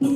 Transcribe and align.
Tu 0.00 0.08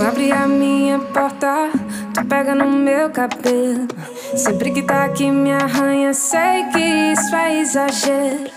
abre 0.00 0.32
a 0.32 0.48
minha 0.48 0.98
porta, 1.00 1.70
tu 2.14 2.24
pega 2.24 2.54
no 2.54 2.66
meu 2.70 3.10
cabelo. 3.10 3.86
Sempre 4.34 4.70
que 4.70 4.80
tá 4.80 5.04
aqui 5.04 5.30
me 5.30 5.52
arranha, 5.52 6.14
sei 6.14 6.64
que 6.72 6.78
isso 6.78 7.36
é 7.36 7.60
exagero. 7.60 8.50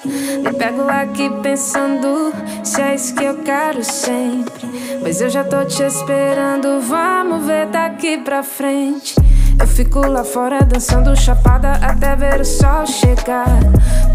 Me 0.44 0.54
pego 0.54 0.88
aqui 0.88 1.30
pensando 1.44 2.32
se 2.64 2.82
é 2.82 2.96
isso 2.96 3.14
que 3.14 3.26
eu 3.26 3.40
quero 3.40 3.84
sempre. 3.84 4.66
Mas 5.02 5.20
eu 5.20 5.30
já 5.30 5.44
tô 5.44 5.66
te 5.66 5.84
esperando, 5.84 6.80
vamos 6.80 7.46
ver 7.46 7.66
daqui 7.68 8.18
pra 8.18 8.44
frente. 8.44 9.14
Eu 9.60 9.68
fico 9.68 10.00
lá 10.00 10.24
fora 10.24 10.64
dançando 10.64 11.16
chapada 11.16 11.74
até 11.74 12.16
ver 12.16 12.42
o 12.42 12.46
sol 12.46 12.86
chegar. 12.86 13.60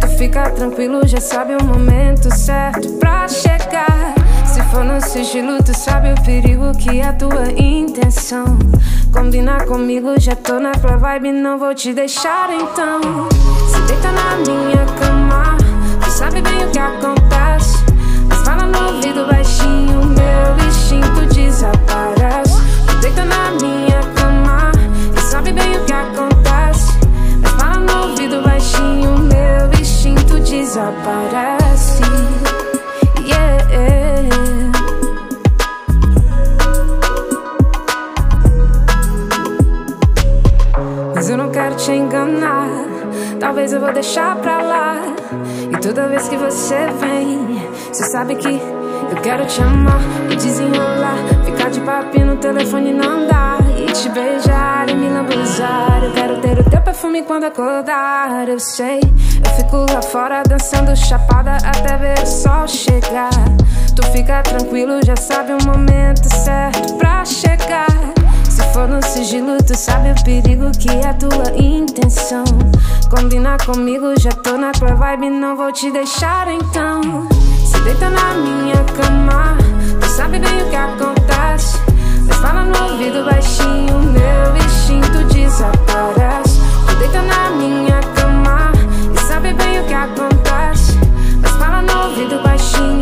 Tu 0.01 0.09
fica 0.19 0.51
tranquilo, 0.51 1.07
já 1.07 1.21
sabe 1.21 1.55
o 1.55 1.65
momento 1.65 2.35
certo 2.35 2.89
pra 2.99 3.27
chegar. 3.27 4.15
Se 4.45 4.63
for 4.65 4.85
no 4.85 5.01
sigilo, 5.01 5.63
tu 5.63 5.77
sabe 5.77 6.13
o 6.13 6.23
perigo 6.23 6.73
que 6.77 7.01
é 7.01 7.09
a 7.09 7.13
tua 7.13 7.51
intenção. 7.57 8.59
Combinar 9.13 9.65
comigo, 9.65 10.19
já 10.19 10.37
tô 10.37 10.61
na 10.61 10.73
tua 10.73 10.97
vibe, 10.97 11.33
não 11.33 11.59
vou 11.59 11.75
te 11.75 11.93
deixar 11.93 12.51
então. 12.53 13.29
Se 13.69 13.81
deita 13.83 14.13
na 14.13 14.37
minha 14.37 14.85
cama, 14.99 15.57
tu 16.03 16.11
sabe 16.11 16.43
bem 16.43 16.67
o 16.67 16.71
que 16.71 16.79
acontece. 16.79 17.79
Mas 18.29 18.39
fala 18.43 18.67
no 18.67 18.95
ouvido 18.95 19.27
baixinho, 19.27 20.05
meu 20.05 20.69
instinto 20.69 21.35
desaparece. 21.35 22.61
Tu 22.87 22.97
deita 23.01 23.25
na 23.25 23.51
minha 23.61 23.80
desaparece. 30.81 32.03
Yeah. 33.21 33.61
Mas 41.15 41.29
eu 41.29 41.37
não 41.37 41.51
quero 41.51 41.75
te 41.77 41.93
enganar. 41.93 42.69
Talvez 43.39 43.73
eu 43.73 43.81
vou 43.81 43.93
deixar 43.93 44.37
pra 44.37 44.63
lá. 44.63 44.97
E 45.71 45.77
toda 45.81 46.09
vez 46.09 46.29
que 46.29 46.37
você 46.37 46.87
vem, 46.99 47.61
você 47.93 48.05
sabe 48.05 48.37
que 48.37 48.49
eu 48.49 49.23
quero 49.23 49.45
te 49.47 49.63
amar 49.63 50.01
e 50.31 50.37
desenrolar. 50.37 51.17
Ficar 51.45 51.71
de 51.71 51.81
papinho 51.81 52.27
no 52.27 52.37
telefone 52.37 52.93
não 52.93 53.27
dá. 53.27 53.60
Te 54.01 54.09
beijar 54.09 54.89
e 54.89 54.95
me 54.95 55.11
lambuzar. 55.11 56.03
Eu 56.03 56.13
quero 56.13 56.41
ter 56.41 56.59
o 56.59 56.65
teu 56.65 56.81
perfume 56.81 57.23
quando 57.23 57.45
acordar. 57.45 58.49
Eu 58.49 58.59
sei, 58.59 58.99
eu 58.99 59.51
fico 59.57 59.77
lá 59.93 60.01
fora 60.01 60.43
dançando 60.43 60.97
chapada 60.97 61.57
até 61.57 61.99
ver 61.99 62.19
o 62.23 62.27
sol 62.27 62.67
chegar. 62.67 63.29
Tu 63.95 64.03
fica 64.11 64.43
tranquilo, 64.43 65.05
já 65.05 65.15
sabe 65.17 65.53
o 65.53 65.63
momento 65.67 66.35
certo 66.35 66.95
pra 66.95 67.27
chegar. 67.27 67.91
Se 68.49 68.63
for 68.73 68.89
no 68.89 69.05
sigilo, 69.05 69.59
tu 69.59 69.77
sabe 69.77 70.13
o 70.13 70.25
perigo 70.25 70.71
que 70.79 70.89
é 70.89 71.07
a 71.07 71.13
tua 71.13 71.55
intenção. 71.55 72.45
Combinar 73.11 73.59
comigo, 73.67 74.19
já 74.19 74.31
tô 74.31 74.57
na 74.57 74.73
tua 74.73 74.95
vibe, 74.95 75.29
não 75.29 75.55
vou 75.55 75.71
te 75.73 75.91
deixar 75.91 76.49
então. 76.49 77.29
Se 77.67 77.79
deita 77.81 78.09
na 78.09 78.33
minha 78.33 78.83
cama, 78.97 79.59
tu 80.01 80.07
sabe 80.07 80.39
bem 80.39 80.63
o 80.63 80.71
que 80.71 80.77
acontece. 80.77 81.90
Fala 82.41 82.63
no 82.65 82.91
ouvido 82.91 83.23
baixinho, 83.25 83.99
meu 84.01 84.57
instinto 84.57 85.25
desaparece. 85.33 86.59
Tu 86.89 86.95
deita 86.97 87.23
na 87.23 87.51
minha 87.51 88.01
cama, 88.15 88.73
e 89.15 89.19
sabe 89.27 89.53
bem 89.53 89.81
o 89.81 89.85
que 89.85 89.93
acontece. 89.93 90.99
Mas 91.43 91.53
fala 91.53 91.83
no 91.83 92.09
ouvido 92.09 92.43
baixinho, 92.43 93.00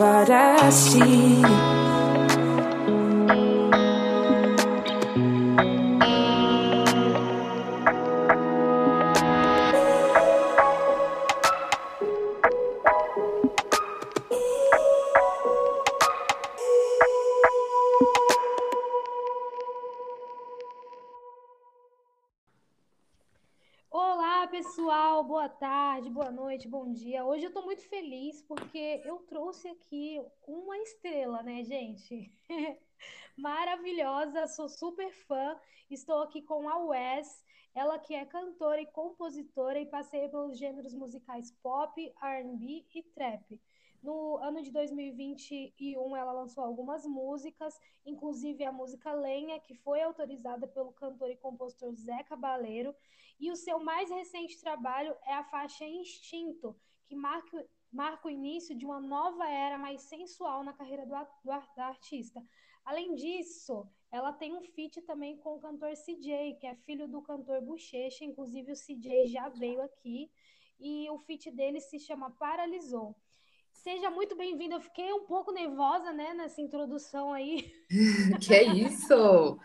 desaparece. 0.00 0.98
Olá, 0.98 1.59
noite, 26.50 26.66
bom 26.66 26.90
dia. 26.90 27.24
Hoje 27.24 27.44
eu 27.44 27.52
tô 27.52 27.62
muito 27.62 27.88
feliz 27.88 28.42
porque 28.42 29.00
eu 29.04 29.18
trouxe 29.18 29.68
aqui 29.68 30.20
uma 30.48 30.76
estrela, 30.78 31.44
né, 31.44 31.62
gente? 31.62 32.28
Maravilhosa, 33.38 34.48
sou 34.48 34.68
super 34.68 35.12
fã. 35.28 35.56
Estou 35.88 36.22
aqui 36.22 36.42
com 36.42 36.68
a 36.68 36.76
Wes, 36.86 37.44
ela 37.72 38.00
que 38.00 38.16
é 38.16 38.24
cantora 38.26 38.80
e 38.80 38.86
compositora 38.86 39.78
e 39.78 39.86
passeia 39.86 40.28
pelos 40.28 40.58
gêneros 40.58 40.92
musicais 40.92 41.52
pop, 41.62 42.12
R&B 42.20 42.84
e 42.96 43.02
trap. 43.14 43.60
No 44.02 44.38
ano 44.38 44.60
de 44.60 44.72
2021, 44.72 46.16
ela 46.16 46.32
lançou 46.32 46.64
algumas 46.64 47.06
músicas, 47.06 47.78
inclusive 48.04 48.64
a 48.64 48.72
música 48.72 49.12
Lenha, 49.12 49.60
que 49.60 49.76
foi 49.76 50.02
autorizada 50.02 50.66
pelo 50.66 50.92
cantor 50.94 51.30
e 51.30 51.36
compositor 51.36 51.94
Zé 51.94 52.24
Cabaleiro, 52.24 52.92
e 53.40 53.50
o 53.50 53.56
seu 53.56 53.80
mais 53.80 54.10
recente 54.10 54.60
trabalho 54.60 55.16
é 55.24 55.32
a 55.32 55.44
faixa 55.44 55.84
Instinto, 55.84 56.76
que 57.06 57.16
marca, 57.16 57.66
marca 57.90 58.28
o 58.28 58.30
início 58.30 58.76
de 58.76 58.84
uma 58.84 59.00
nova 59.00 59.48
era 59.48 59.78
mais 59.78 60.02
sensual 60.02 60.62
na 60.62 60.74
carreira 60.74 61.06
do, 61.06 61.14
do, 61.14 61.74
da 61.74 61.86
artista. 61.86 62.44
Além 62.84 63.14
disso, 63.14 63.88
ela 64.12 64.32
tem 64.32 64.54
um 64.54 64.62
feat 64.62 65.00
também 65.02 65.38
com 65.38 65.56
o 65.56 65.60
cantor 65.60 65.92
CJ, 65.94 66.56
que 66.60 66.66
é 66.66 66.74
filho 66.74 67.08
do 67.08 67.22
cantor 67.22 67.62
Bochecha, 67.62 68.24
inclusive 68.24 68.72
o 68.72 68.76
CJ 68.76 69.28
já 69.28 69.48
veio 69.48 69.80
aqui, 69.82 70.30
e 70.78 71.08
o 71.10 71.18
feat 71.18 71.50
dele 71.50 71.80
se 71.80 71.98
chama 71.98 72.30
Paralisou. 72.32 73.16
Seja 73.82 74.10
muito 74.10 74.36
bem-vindo. 74.36 74.74
Eu 74.74 74.80
fiquei 74.80 75.10
um 75.10 75.24
pouco 75.24 75.52
nervosa, 75.52 76.12
né, 76.12 76.34
nessa 76.34 76.60
introdução 76.60 77.32
aí. 77.32 77.72
que 78.38 78.54
é 78.54 78.62
isso? 78.62 79.58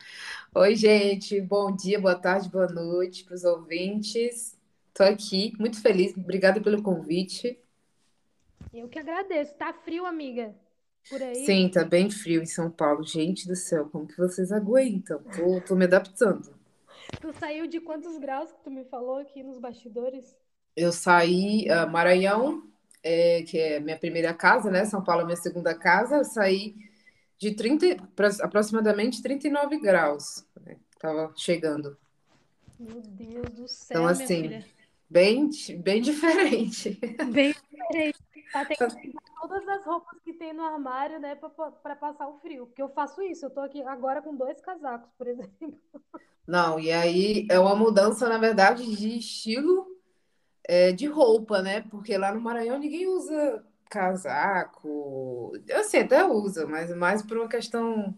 Oi, 0.55 0.73
gente. 0.73 1.41
Bom 1.41 1.75
dia, 1.75 1.99
boa 1.99 2.15
tarde, 2.15 2.49
boa 2.49 2.67
noite 2.67 3.25
para 3.25 3.35
os 3.35 3.43
ouvintes. 3.43 4.57
Estou 4.87 5.05
aqui, 5.05 5.51
muito 5.59 5.81
feliz. 5.81 6.15
Obrigada 6.15 6.61
pelo 6.61 6.81
convite. 6.81 7.59
Eu 8.73 8.87
que 8.87 8.97
agradeço. 8.97 9.53
Tá 9.55 9.73
frio, 9.73 10.05
amiga? 10.05 10.55
Por 11.09 11.21
aí? 11.21 11.45
Sim, 11.45 11.67
tá 11.67 11.83
bem 11.83 12.09
frio 12.09 12.41
em 12.41 12.45
São 12.45 12.71
Paulo. 12.71 13.03
Gente 13.03 13.45
do 13.45 13.55
céu, 13.55 13.89
como 13.89 14.07
que 14.07 14.17
vocês 14.17 14.49
aguentam? 14.49 15.21
Tô, 15.23 15.59
tô 15.59 15.75
me 15.75 15.83
adaptando. 15.83 16.55
Tu 17.19 17.33
saiu 17.33 17.67
de 17.67 17.81
quantos 17.81 18.17
graus 18.17 18.49
que 18.49 18.63
tu 18.63 18.71
me 18.71 18.85
falou 18.85 19.17
aqui 19.17 19.43
nos 19.43 19.59
bastidores? 19.59 20.33
Eu 20.73 20.93
saí, 20.93 21.67
uh, 21.69 21.89
Maranhão, 21.91 22.63
é, 23.05 23.43
que 23.43 23.59
é 23.59 23.79
minha 23.79 23.99
primeira 23.99 24.33
casa, 24.33 24.71
né? 24.71 24.83
São 24.83 25.03
Paulo 25.03 25.21
é 25.21 25.25
minha 25.25 25.37
segunda 25.37 25.75
casa. 25.75 26.17
Eu 26.17 26.25
saí 26.25 26.75
de 27.37 27.53
30, 27.53 27.97
aproximadamente 28.41 29.21
39 29.21 29.79
graus. 29.79 30.43
Né? 30.65 30.77
Tava 30.99 31.31
chegando. 31.37 31.95
Meu 32.79 33.01
Deus 33.01 33.49
do 33.51 33.67
céu. 33.67 33.97
Então, 33.97 34.07
assim, 34.07 34.63
bem, 35.07 35.51
bem 35.77 36.01
diferente. 36.01 36.99
Bem 37.31 37.53
diferente. 37.53 38.25
Tá 38.51 38.65
tem 38.65 38.77
que 38.77 39.13
todas 39.41 39.67
as 39.67 39.85
roupas 39.85 40.17
que 40.23 40.33
tem 40.33 40.53
no 40.53 40.63
armário, 40.63 41.19
né, 41.19 41.35
para 41.35 41.95
passar 41.95 42.27
o 42.27 42.39
frio. 42.39 42.65
Porque 42.67 42.81
eu 42.81 42.89
faço 42.89 43.21
isso. 43.21 43.45
Eu 43.45 43.49
tô 43.49 43.59
aqui 43.59 43.83
agora 43.83 44.21
com 44.21 44.35
dois 44.35 44.59
casacos, 44.61 45.09
por 45.17 45.27
exemplo. 45.29 45.79
Não, 46.47 46.79
e 46.79 46.91
aí 46.91 47.47
é 47.51 47.59
uma 47.59 47.75
mudança, 47.75 48.27
na 48.29 48.37
verdade, 48.37 48.95
de 48.95 49.17
estilo 49.17 49.94
é, 50.67 50.91
de 50.91 51.07
roupa, 51.07 51.61
né? 51.61 51.81
Porque 51.89 52.17
lá 52.17 52.33
no 52.33 52.41
Maranhão 52.41 52.79
ninguém 52.79 53.07
usa 53.07 53.63
casaco. 53.89 55.53
Assim, 55.73 55.97
até 55.99 56.25
usa, 56.25 56.65
mas 56.67 56.95
mais 56.95 57.21
por 57.23 57.37
uma 57.37 57.49
questão 57.49 58.15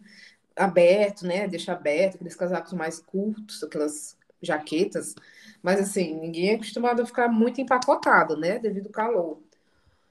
aberto, 0.55 1.25
né? 1.25 1.47
Deixar 1.47 1.73
aberto, 1.73 2.15
aqueles 2.15 2.35
casacos 2.35 2.73
mais 2.73 2.99
curtos, 2.99 3.63
aquelas 3.63 4.17
jaquetas. 4.41 5.15
Mas 5.61 5.79
assim, 5.81 6.15
ninguém 6.15 6.51
é 6.51 6.55
acostumado 6.55 7.01
a 7.01 7.05
ficar 7.05 7.27
muito 7.29 7.61
empacotado, 7.61 8.37
né? 8.37 8.59
Devido 8.59 8.87
ao 8.87 8.91
calor. 8.93 9.43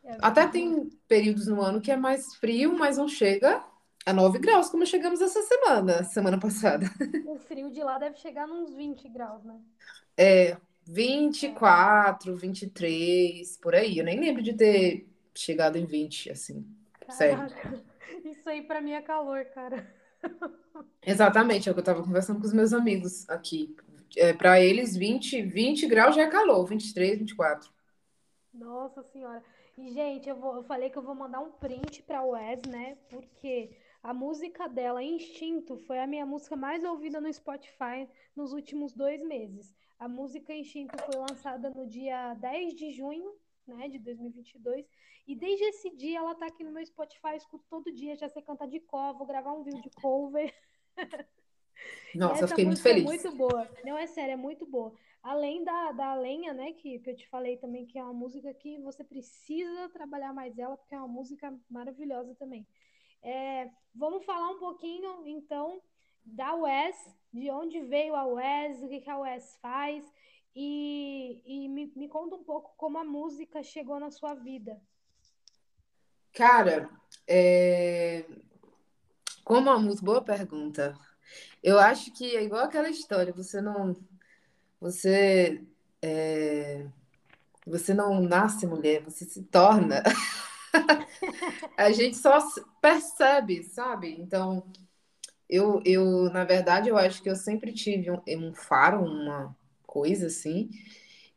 É 0.05 0.21
Até 0.21 0.47
tem 0.49 0.89
períodos 1.09 1.47
no 1.47 1.61
ano 1.63 1.81
que 1.81 1.91
é 1.91 1.97
mais 1.97 2.35
frio, 2.37 2.77
mas 2.79 2.97
não 2.99 3.09
chega 3.09 3.65
A 4.07 4.13
9 4.13 4.39
graus, 4.39 4.69
como 4.71 4.87
chegamos 4.87 5.21
essa 5.21 5.43
semana, 5.43 6.05
semana 6.05 6.39
passada. 6.39 6.87
O 7.25 7.37
frio 7.39 7.71
de 7.71 7.83
lá 7.83 7.99
deve 7.99 8.17
chegar 8.17 8.47
nos 8.47 8.73
20 8.75 9.09
graus, 9.11 9.45
né? 9.45 9.61
É, 10.17 10.57
24, 10.87 12.37
23, 12.37 13.57
por 13.59 13.75
aí. 13.75 13.99
Eu 13.99 14.05
nem 14.05 14.21
lembro 14.21 14.43
de 14.43 14.53
ter 14.53 15.09
chegado 15.35 15.77
em 15.77 15.85
20, 15.85 16.31
assim. 16.31 16.67
Sério. 17.11 17.37
Caraca, 17.37 17.85
isso 18.25 18.49
aí 18.49 18.63
pra 18.63 18.81
mim 18.81 18.93
é 18.93 19.03
calor, 19.03 19.45
cara. 19.47 19.87
Exatamente, 21.05 21.69
é 21.69 21.73
o 21.73 21.75
que 21.75 21.81
eu 21.81 21.85
tava 21.85 22.03
conversando 22.03 22.41
com 22.41 22.47
os 22.47 22.53
meus 22.53 22.73
amigos 22.73 23.29
aqui. 23.29 23.75
É, 24.17 24.33
para 24.33 24.61
eles, 24.61 24.97
20, 24.97 25.43
20 25.43 25.87
graus 25.87 26.15
já 26.15 26.23
é 26.23 26.31
calor, 26.31 26.65
23, 26.67 27.19
24. 27.19 27.71
Nossa 28.55 29.03
senhora. 29.03 29.43
E, 29.77 29.91
gente, 29.91 30.29
eu, 30.29 30.37
vou, 30.37 30.57
eu 30.57 30.63
falei 30.63 30.89
que 30.89 30.97
eu 30.97 31.03
vou 31.03 31.15
mandar 31.15 31.41
um 31.41 31.51
print 31.51 32.03
pra 32.03 32.23
Wes, 32.23 32.63
né? 32.63 32.97
Porque 33.11 33.77
a 34.03 34.15
música 34.15 34.69
dela, 34.69 35.03
Instinto, 35.03 35.77
foi 35.79 35.99
a 35.99 36.07
minha 36.07 36.25
música 36.25 36.57
mais 36.57 36.83
ouvida 36.83 37.21
no 37.21 37.33
Spotify 37.33 38.09
nos 38.35 38.53
últimos 38.53 38.93
dois 38.93 39.23
meses. 39.23 39.75
A 39.99 40.09
música 40.09 40.55
Instinto 40.55 40.97
foi 41.05 41.19
lançada 41.19 41.71
no 41.71 41.87
dia 41.87 42.35
10 42.35 42.75
de 42.75 42.93
junho, 42.93 43.35
né, 43.67 43.89
de 43.89 43.99
2022. 43.99 44.87
E 45.27 45.35
desde 45.35 45.65
esse 45.65 45.91
dia 45.97 46.19
ela 46.19 46.35
tá 46.35 46.47
aqui 46.47 46.63
no 46.63 46.71
meu 46.71 46.85
Spotify, 46.85 47.37
escuto 47.37 47.65
todo 47.69 47.93
dia, 47.93 48.17
já 48.17 48.29
sei 48.29 48.43
cantar 48.43 48.69
de 48.69 48.81
cover, 48.81 49.17
vou 49.17 49.27
gravar 49.27 49.53
um 49.53 49.65
vídeo 49.65 49.83
de 49.83 49.91
cover. 49.91 50.55
Nossa, 52.15 52.41
eu 52.41 52.45
essa 52.45 52.49
fiquei 52.49 52.65
muito 52.65 52.79
música 52.79 52.89
é 52.89 52.93
feliz. 52.93 53.05
muito 53.05 53.37
boa. 53.37 53.69
Não, 53.85 53.97
é 53.99 54.07
sério, 54.07 54.33
é 54.33 54.37
muito 54.37 54.67
boa. 54.67 54.95
Além 55.23 55.65
da, 55.65 55.93
da 55.93 56.15
lenha, 56.15 56.55
né, 56.55 56.73
que, 56.73 56.99
que 57.01 57.11
eu 57.11 57.17
te 57.17 57.29
falei 57.29 57.57
também, 57.57 57.87
que 57.87 57.99
é 57.99 58.03
uma 58.03 58.13
música 58.13 58.53
que 58.55 58.79
você 58.79 59.03
precisa 59.03 59.89
trabalhar 59.91 60.33
mais 60.33 60.57
ela, 60.59 60.77
porque 60.77 60.95
é 60.95 60.99
uma 60.99 61.09
música 61.09 61.53
maravilhosa 61.69 62.35
também. 62.37 62.67
É, 63.23 63.69
vamos 63.95 64.25
falar 64.25 64.51
um 64.51 64.59
pouquinho, 64.59 65.27
então, 65.27 65.83
da 66.27 66.55
Wes, 66.55 66.97
de 67.33 67.51
onde 67.51 67.81
veio 67.81 68.15
a 68.15 68.27
Wes, 68.27 68.83
o 68.83 68.89
que 68.89 69.09
a 69.09 69.19
Wes 69.19 69.57
faz, 69.63 70.05
e, 70.55 71.41
e 71.45 71.69
me, 71.69 71.93
me 71.95 72.09
conta 72.09 72.35
um 72.35 72.45
pouco 72.45 72.75
como 72.77 72.99
a 72.99 73.05
música 73.05 73.63
chegou 73.63 74.01
na 74.01 74.11
sua 74.11 74.35
vida. 74.35 74.81
Cara, 76.33 76.91
é... 77.27 78.25
como 79.45 79.71
a 79.71 79.79
música, 79.79 80.05
boa 80.05 80.23
pergunta. 80.23 80.99
Eu 81.63 81.79
acho 81.79 82.13
que 82.13 82.37
é 82.37 82.43
igual 82.43 82.65
aquela 82.65 82.89
história, 82.89 83.33
você 83.33 83.61
não, 83.61 83.97
você, 84.81 85.65
é, 86.01 86.87
você 87.67 87.93
não 87.93 88.21
nasce 88.21 88.67
mulher, 88.67 89.03
você 89.03 89.25
se 89.25 89.43
torna. 89.45 90.03
A 91.77 91.91
gente 91.91 92.17
só 92.17 92.39
percebe, 92.81 93.65
sabe? 93.65 94.15
Então, 94.21 94.67
eu, 95.49 95.81
eu, 95.85 96.31
na 96.31 96.45
verdade, 96.45 96.89
eu 96.89 96.97
acho 96.97 97.23
que 97.23 97.31
eu 97.31 97.37
sempre 97.37 97.73
tive 97.73 98.11
um, 98.11 98.21
um 98.29 98.55
faro, 98.55 99.05
uma 99.05 99.57
coisa 99.87 100.27
assim. 100.27 100.71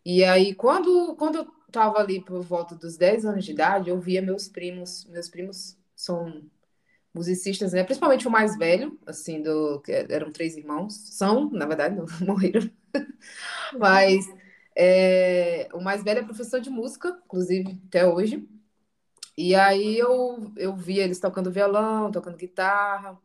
E 0.05 0.23
aí, 0.23 0.55
quando, 0.55 1.15
quando 1.15 1.37
eu 1.39 1.45
tava 1.71 1.99
ali 1.99 2.21
por 2.23 2.41
volta 2.41 2.75
dos 2.75 2.97
10 2.97 3.25
anos 3.25 3.45
de 3.45 3.51
idade, 3.51 3.89
eu 3.89 3.99
via 3.99 4.21
meus 4.21 4.47
primos, 4.47 5.05
meus 5.05 5.29
primos 5.29 5.77
são 5.95 6.43
musicistas, 7.13 7.73
né? 7.73 7.83
Principalmente 7.83 8.27
o 8.27 8.31
mais 8.31 8.57
velho, 8.57 8.97
assim, 9.05 9.41
do, 9.41 9.81
que 9.81 9.91
eram 9.91 10.31
três 10.31 10.55
irmãos, 10.57 10.93
são, 10.93 11.49
na 11.51 11.65
verdade, 11.65 11.95
não 11.95 12.05
morreram, 12.25 12.69
mas 13.77 14.25
é, 14.75 15.67
o 15.73 15.81
mais 15.81 16.03
velho 16.03 16.19
é 16.21 16.23
professor 16.23 16.61
de 16.61 16.69
música, 16.69 17.19
inclusive 17.25 17.81
até 17.87 18.07
hoje. 18.07 18.47
E 19.37 19.55
aí 19.55 19.97
eu, 19.97 20.51
eu 20.57 20.75
via 20.75 21.03
eles 21.03 21.19
tocando 21.19 21.51
violão, 21.51 22.11
tocando 22.11 22.37
guitarra. 22.37 23.17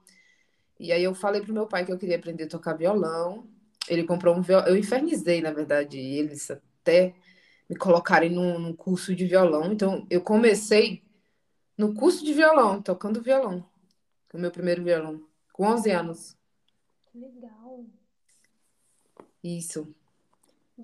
E 0.84 0.92
aí 0.92 1.02
eu 1.02 1.14
falei 1.14 1.40
pro 1.40 1.54
meu 1.54 1.66
pai 1.66 1.84
que 1.84 1.90
eu 1.90 1.96
queria 1.96 2.16
aprender 2.16 2.44
a 2.44 2.48
tocar 2.48 2.75
violão. 2.75 3.48
Ele 3.88 4.04
comprou 4.04 4.36
um 4.36 4.42
violão. 4.42 4.66
Eu 4.69 4.76
infernizei, 4.76 5.40
na 5.40 5.50
verdade, 5.50 5.98
eles 5.98 6.50
até 6.50 7.14
me 7.69 7.75
colocarem 7.75 8.31
num, 8.31 8.58
num 8.58 8.76
curso 8.76 9.14
de 9.14 9.25
violão. 9.25 9.72
Então 9.72 10.06
eu 10.10 10.20
comecei 10.20 11.02
no 11.78 11.94
curso 11.94 12.22
de 12.22 12.34
violão, 12.34 12.82
tocando 12.82 13.22
violão. 13.22 13.66
O 14.32 14.38
meu 14.38 14.50
primeiro 14.50 14.84
violão, 14.84 15.26
com 15.52 15.64
11 15.64 15.90
anos. 15.90 16.36
Que 17.06 17.19
legal. 17.19 17.86
Isso. 19.42 19.94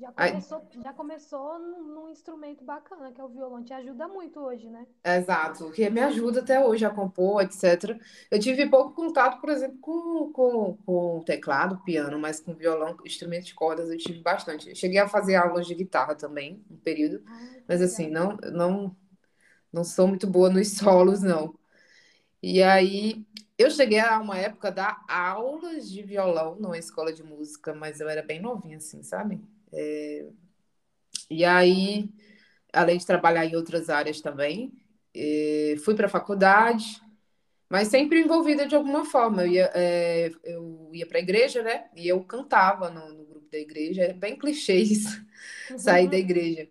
Já 0.01 0.13
Aí- 0.17 0.31
começou, 0.31 0.63
já 0.83 0.93
começou 0.93 1.59
num, 1.59 2.09
instrumento 2.09 2.65
bacana, 2.65 3.13
que 3.13 3.21
é 3.21 3.25
o 3.25 3.29
violão. 3.29 3.63
Te 3.63 3.73
ajuda 3.73 4.09
muito 4.09 4.41
hoje, 4.41 4.69
né? 4.69 4.87
Exato, 5.05 5.71
que 5.71 5.89
me 5.89 6.01
ajuda 6.01 6.41
até 6.41 6.63
hoje 6.65 6.85
a 6.85 6.91
compor, 6.91 7.43
etc. 7.43 7.99
Eu 8.31 8.39
tive 8.39 8.69
pouco 8.69 8.93
contato, 8.93 9.41
por 9.41 9.49
exemplo, 9.51 9.79
com, 9.81 10.33
com, 10.33 10.77
com 10.85 11.23
teclado, 11.25 11.79
piano, 11.85 12.19
mas 12.19 12.41
com 12.41 12.55
violão, 12.55 12.97
instrumento 13.05 13.47
de 13.47 13.55
cordas, 13.55 13.91
eu 13.91 13.97
tive 13.97 14.21
bastante. 14.21 14.69
Eu 14.69 14.75
cheguei 14.75 14.99
a 14.99 15.09
fazer 15.09 15.37
aulas 15.37 15.67
de 15.67 15.75
guitarra 15.75 16.15
também, 16.15 16.63
um 16.71 16.77
período, 16.77 17.23
Ah, 17.27 17.41
mas 17.69 17.81
assim, 17.81 18.09
não, 18.11 18.37
não, 18.53 18.97
não 19.73 19.85
sou 19.85 20.07
muito 20.09 20.27
boa 20.27 20.51
nos 20.51 20.69
solos, 20.77 21.23
não. 21.23 21.55
E 22.43 22.63
aí, 22.63 23.25
eu 23.59 23.71
cheguei 23.71 24.01
a 24.01 24.19
uma 24.19 24.39
época 24.39 24.73
dar 24.73 25.05
aulas 25.09 25.91
de 25.91 26.03
violão 26.03 26.57
numa 26.57 26.79
escola 26.79 27.13
de 27.13 27.23
música, 27.23 27.75
mas 27.75 28.01
eu 28.01 28.09
era 28.09 28.23
bem 28.23 28.41
novinha, 28.41 28.79
assim, 28.79 29.03
sabe? 29.03 29.41
É, 29.73 30.31
E 31.31 31.45
aí, 31.45 32.09
além 32.73 32.99
de 32.99 33.07
trabalhar 33.07 33.45
em 33.47 33.57
outras 33.57 33.89
áreas 33.91 34.21
também, 34.21 34.73
eh, 35.15 35.77
fui 35.85 35.95
para 35.95 36.07
a 36.07 36.11
faculdade, 36.11 37.01
mas 37.71 37.89
sempre 37.89 38.21
envolvida 38.21 38.67
de 38.67 38.77
alguma 38.77 39.05
forma. 39.05 39.45
Eu 39.45 39.49
ia, 39.53 39.73
eh, 39.75 40.31
eu 40.45 40.91
ia 40.95 41.07
para 41.07 41.19
a 41.19 41.23
igreja, 41.23 41.63
né? 41.63 41.91
E 41.97 42.09
eu 42.09 42.23
cantava 42.25 42.91
no, 42.91 43.13
no 43.15 43.25
grupo 43.27 43.49
da 43.51 43.59
igreja. 43.59 44.05
É 44.05 44.13
bem 44.15 44.37
clichê 44.39 44.77
isso, 44.79 45.25
sair 45.77 46.09
da 46.09 46.19
igreja. 46.19 46.69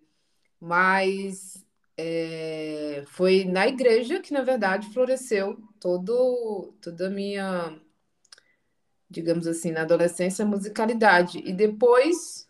Mas 0.60 1.64
eh, 1.98 3.04
foi 3.08 3.44
na 3.44 3.68
igreja 3.68 4.20
que, 4.20 4.32
na 4.34 4.42
verdade, 4.42 4.92
floresceu 4.92 5.58
todo, 5.80 6.74
toda 6.82 7.08
a 7.08 7.10
minha, 7.10 7.80
digamos 9.08 9.46
assim, 9.46 9.72
na 9.72 9.82
adolescência, 9.82 10.44
musicalidade. 10.46 11.38
E 11.44 11.52
depois 11.52 12.48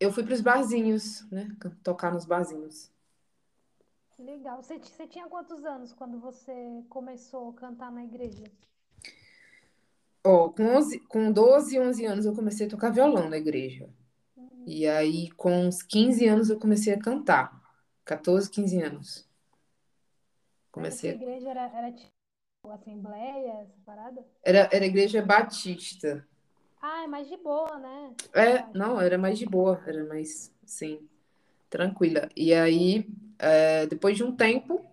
eu 0.00 0.10
fui 0.10 0.24
para 0.24 0.32
os 0.32 0.40
barzinhos, 0.40 1.30
né? 1.30 1.54
Tocar 1.84 2.12
nos 2.12 2.24
barzinhos. 2.24 2.90
Legal. 4.18 4.62
Você, 4.62 4.78
você 4.78 5.06
tinha 5.06 5.28
quantos 5.28 5.64
anos 5.64 5.92
quando 5.92 6.18
você 6.18 6.82
começou 6.88 7.50
a 7.50 7.54
cantar 7.54 7.92
na 7.92 8.02
igreja? 8.02 8.44
Ó, 10.24 10.48
com 10.48 10.64
11, 10.64 11.00
com 11.00 11.30
12, 11.30 11.78
11 11.78 12.04
anos 12.06 12.26
eu 12.26 12.34
comecei 12.34 12.66
a 12.66 12.70
tocar 12.70 12.90
violão 12.90 13.28
na 13.28 13.36
igreja. 13.36 13.88
E 14.66 14.86
aí, 14.86 15.30
com 15.32 15.66
uns 15.66 15.82
15 15.82 16.26
anos, 16.26 16.50
eu 16.50 16.58
comecei 16.58 16.92
a 16.92 16.98
cantar. 16.98 17.60
14, 18.04 18.50
15 18.50 18.82
anos. 18.82 19.28
Comecei. 20.70 21.12
igreja 21.12 21.50
era, 21.50 21.62
era 21.76 21.92
tipo 21.92 22.10
assembleia, 22.64 23.62
essa 23.62 23.78
parada? 23.84 24.24
Era, 24.44 24.68
era 24.72 24.84
igreja 24.84 25.22
batista. 25.22 26.26
Ah, 26.82 27.04
é 27.04 27.06
mais 27.06 27.28
de 27.28 27.36
boa, 27.36 27.78
né? 27.78 28.14
É, 28.34 28.64
não, 28.76 29.00
era 29.00 29.18
mais 29.18 29.38
de 29.38 29.46
boa, 29.46 29.82
era 29.86 30.04
mais, 30.04 30.52
sim, 30.64 31.08
tranquila. 31.70 32.28
E 32.36 32.54
aí, 32.54 33.06
é, 33.38 33.86
depois 33.86 34.16
de 34.16 34.24
um 34.24 34.34
tempo, 34.34 34.84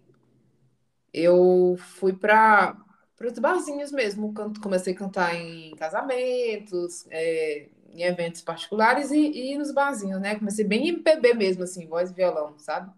eu 1.14 1.76
fui 1.78 2.14
para 2.14 2.78
os 3.22 3.40
barzinhos 3.40 3.92
mesmo. 3.92 4.34
Comecei 4.62 4.94
a 4.94 4.98
cantar 4.98 5.36
em 5.36 5.76
casamentos, 5.76 7.06
é, 7.10 7.70
em 7.94 8.04
eventos 8.04 8.42
particulares 8.42 9.12
e, 9.12 9.52
e 9.54 9.58
nos 9.58 9.72
barzinhos, 9.72 10.22
né? 10.22 10.36
Comecei 10.38 10.66
bem 10.66 10.88
MPB 10.90 11.34
mesmo, 11.34 11.64
assim, 11.64 11.88
voz 11.88 12.12
e 12.12 12.14
violão, 12.14 12.58
sabe? 12.60 12.92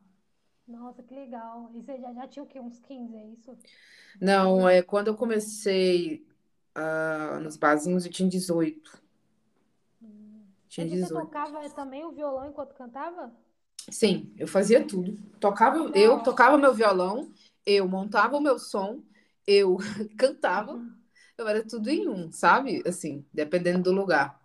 Nossa, 0.67 1.01
que 1.03 1.13
legal. 1.13 1.69
E 1.73 1.81
você 1.81 1.97
já, 1.99 2.13
já 2.13 2.27
tinha 2.27 2.43
o 2.43 2.47
quê? 2.47 2.59
Uns 2.59 2.79
15, 2.79 3.15
é 3.15 3.25
isso? 3.27 3.57
Não, 4.21 4.67
é 4.67 4.81
quando 4.81 5.07
eu 5.07 5.15
comecei 5.15 6.25
ah, 6.79 7.39
nos 7.41 7.57
barzinhos 7.57 8.05
eu 8.05 8.11
tinha 8.11 8.29
18. 8.29 8.99
Tinha 10.69 10.85
Mas 10.85 10.89
você 10.89 11.07
18. 11.07 11.27
tocava 11.29 11.69
também 11.69 12.03
o 12.05 12.11
violão 12.11 12.47
enquanto 12.49 12.73
cantava? 12.73 13.31
Sim, 13.91 14.33
eu 14.37 14.47
fazia 14.47 14.85
tudo. 14.85 15.17
Tocava, 15.39 15.89
da 15.89 15.97
eu 15.97 16.19
tocava 16.21 16.57
meu 16.57 16.73
violão, 16.73 17.31
eu 17.65 17.87
montava 17.87 18.37
o 18.37 18.41
meu 18.41 18.59
som, 18.59 19.01
eu 19.47 19.77
cantava, 20.17 20.73
Uhum. 20.73 20.97
eu 21.37 21.47
era 21.47 21.63
tudo 21.65 21.89
em 21.89 22.07
um, 22.07 22.31
sabe? 22.31 22.83
Assim, 22.87 23.25
dependendo 23.33 23.83
do 23.83 23.91
lugar. 23.91 24.39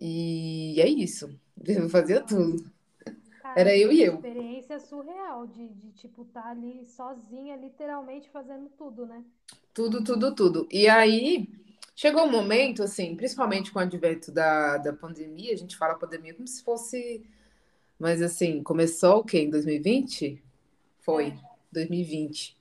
E 0.00 0.80
é 0.80 0.88
isso. 0.88 1.38
Eu 1.66 1.88
fazia 1.88 2.20
tudo. 2.22 2.64
Cara, 3.38 3.60
Era 3.60 3.76
eu 3.76 3.92
e 3.92 4.02
eu. 4.02 4.24
experiência 4.24 4.78
surreal 4.80 5.46
de, 5.46 5.68
de 5.68 5.92
tipo, 5.92 6.22
estar 6.22 6.46
ali 6.48 6.84
sozinha, 6.84 7.56
literalmente 7.56 8.28
fazendo 8.30 8.68
tudo, 8.70 9.06
né? 9.06 9.24
Tudo, 9.74 10.04
tudo, 10.04 10.34
tudo. 10.34 10.68
E 10.70 10.88
aí 10.88 11.48
chegou 11.96 12.24
um 12.24 12.30
momento, 12.30 12.82
assim, 12.82 13.16
principalmente 13.16 13.72
com 13.72 13.80
o 13.80 13.82
advento 13.82 14.30
da, 14.30 14.78
da 14.78 14.92
pandemia, 14.92 15.52
a 15.52 15.56
gente 15.56 15.76
fala 15.76 15.98
pandemia 15.98 16.34
como 16.34 16.46
se 16.46 16.62
fosse. 16.62 17.28
Mas 17.98 18.22
assim, 18.22 18.62
começou 18.62 19.18
o 19.18 19.24
quê? 19.24 19.40
Em 19.40 19.50
2020? 19.50 20.42
Foi, 21.00 21.26
É. 21.28 21.38
2020. 21.72 22.56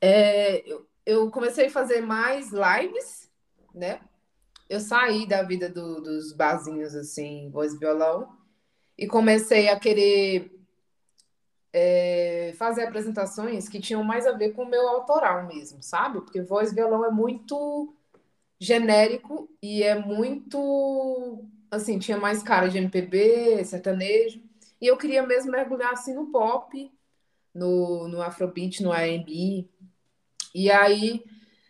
É, 0.00 0.68
eu, 0.68 0.86
eu 1.06 1.30
comecei 1.30 1.66
a 1.66 1.70
fazer 1.70 2.00
mais 2.00 2.50
lives, 2.50 3.30
né? 3.74 4.00
Eu 4.68 4.80
saí 4.80 5.26
da 5.26 5.42
vida 5.42 5.68
do, 5.68 6.00
dos 6.00 6.32
barzinhos, 6.32 6.94
assim, 6.94 7.48
voz 7.50 7.74
e 7.74 7.78
violão, 7.78 8.36
e 8.98 9.06
comecei 9.06 9.68
a 9.68 9.78
querer 9.78 10.59
é, 11.72 12.52
fazer 12.56 12.84
apresentações 12.84 13.68
que 13.68 13.80
tinham 13.80 14.02
mais 14.02 14.26
a 14.26 14.32
ver 14.32 14.52
com 14.52 14.62
o 14.62 14.68
meu 14.68 14.88
autoral 14.88 15.46
mesmo, 15.46 15.82
sabe? 15.82 16.20
Porque 16.20 16.42
voz 16.42 16.72
e 16.72 16.74
violão 16.74 17.04
é 17.04 17.10
muito 17.10 17.94
genérico 18.58 19.48
e 19.62 19.82
é 19.82 19.94
muito 19.98 21.44
assim, 21.70 21.98
tinha 21.98 22.18
mais 22.18 22.42
cara 22.42 22.68
de 22.68 22.78
MPB, 22.78 23.64
sertanejo, 23.64 24.42
e 24.80 24.86
eu 24.86 24.96
queria 24.96 25.22
mesmo 25.24 25.52
mergulhar 25.52 25.92
assim 25.92 26.14
no 26.14 26.26
pop, 26.26 26.92
no, 27.54 28.08
no 28.08 28.22
Afrobeat, 28.22 28.82
no 28.82 28.92
R&B. 28.92 29.68
E 30.54 30.70
aí 30.70 31.24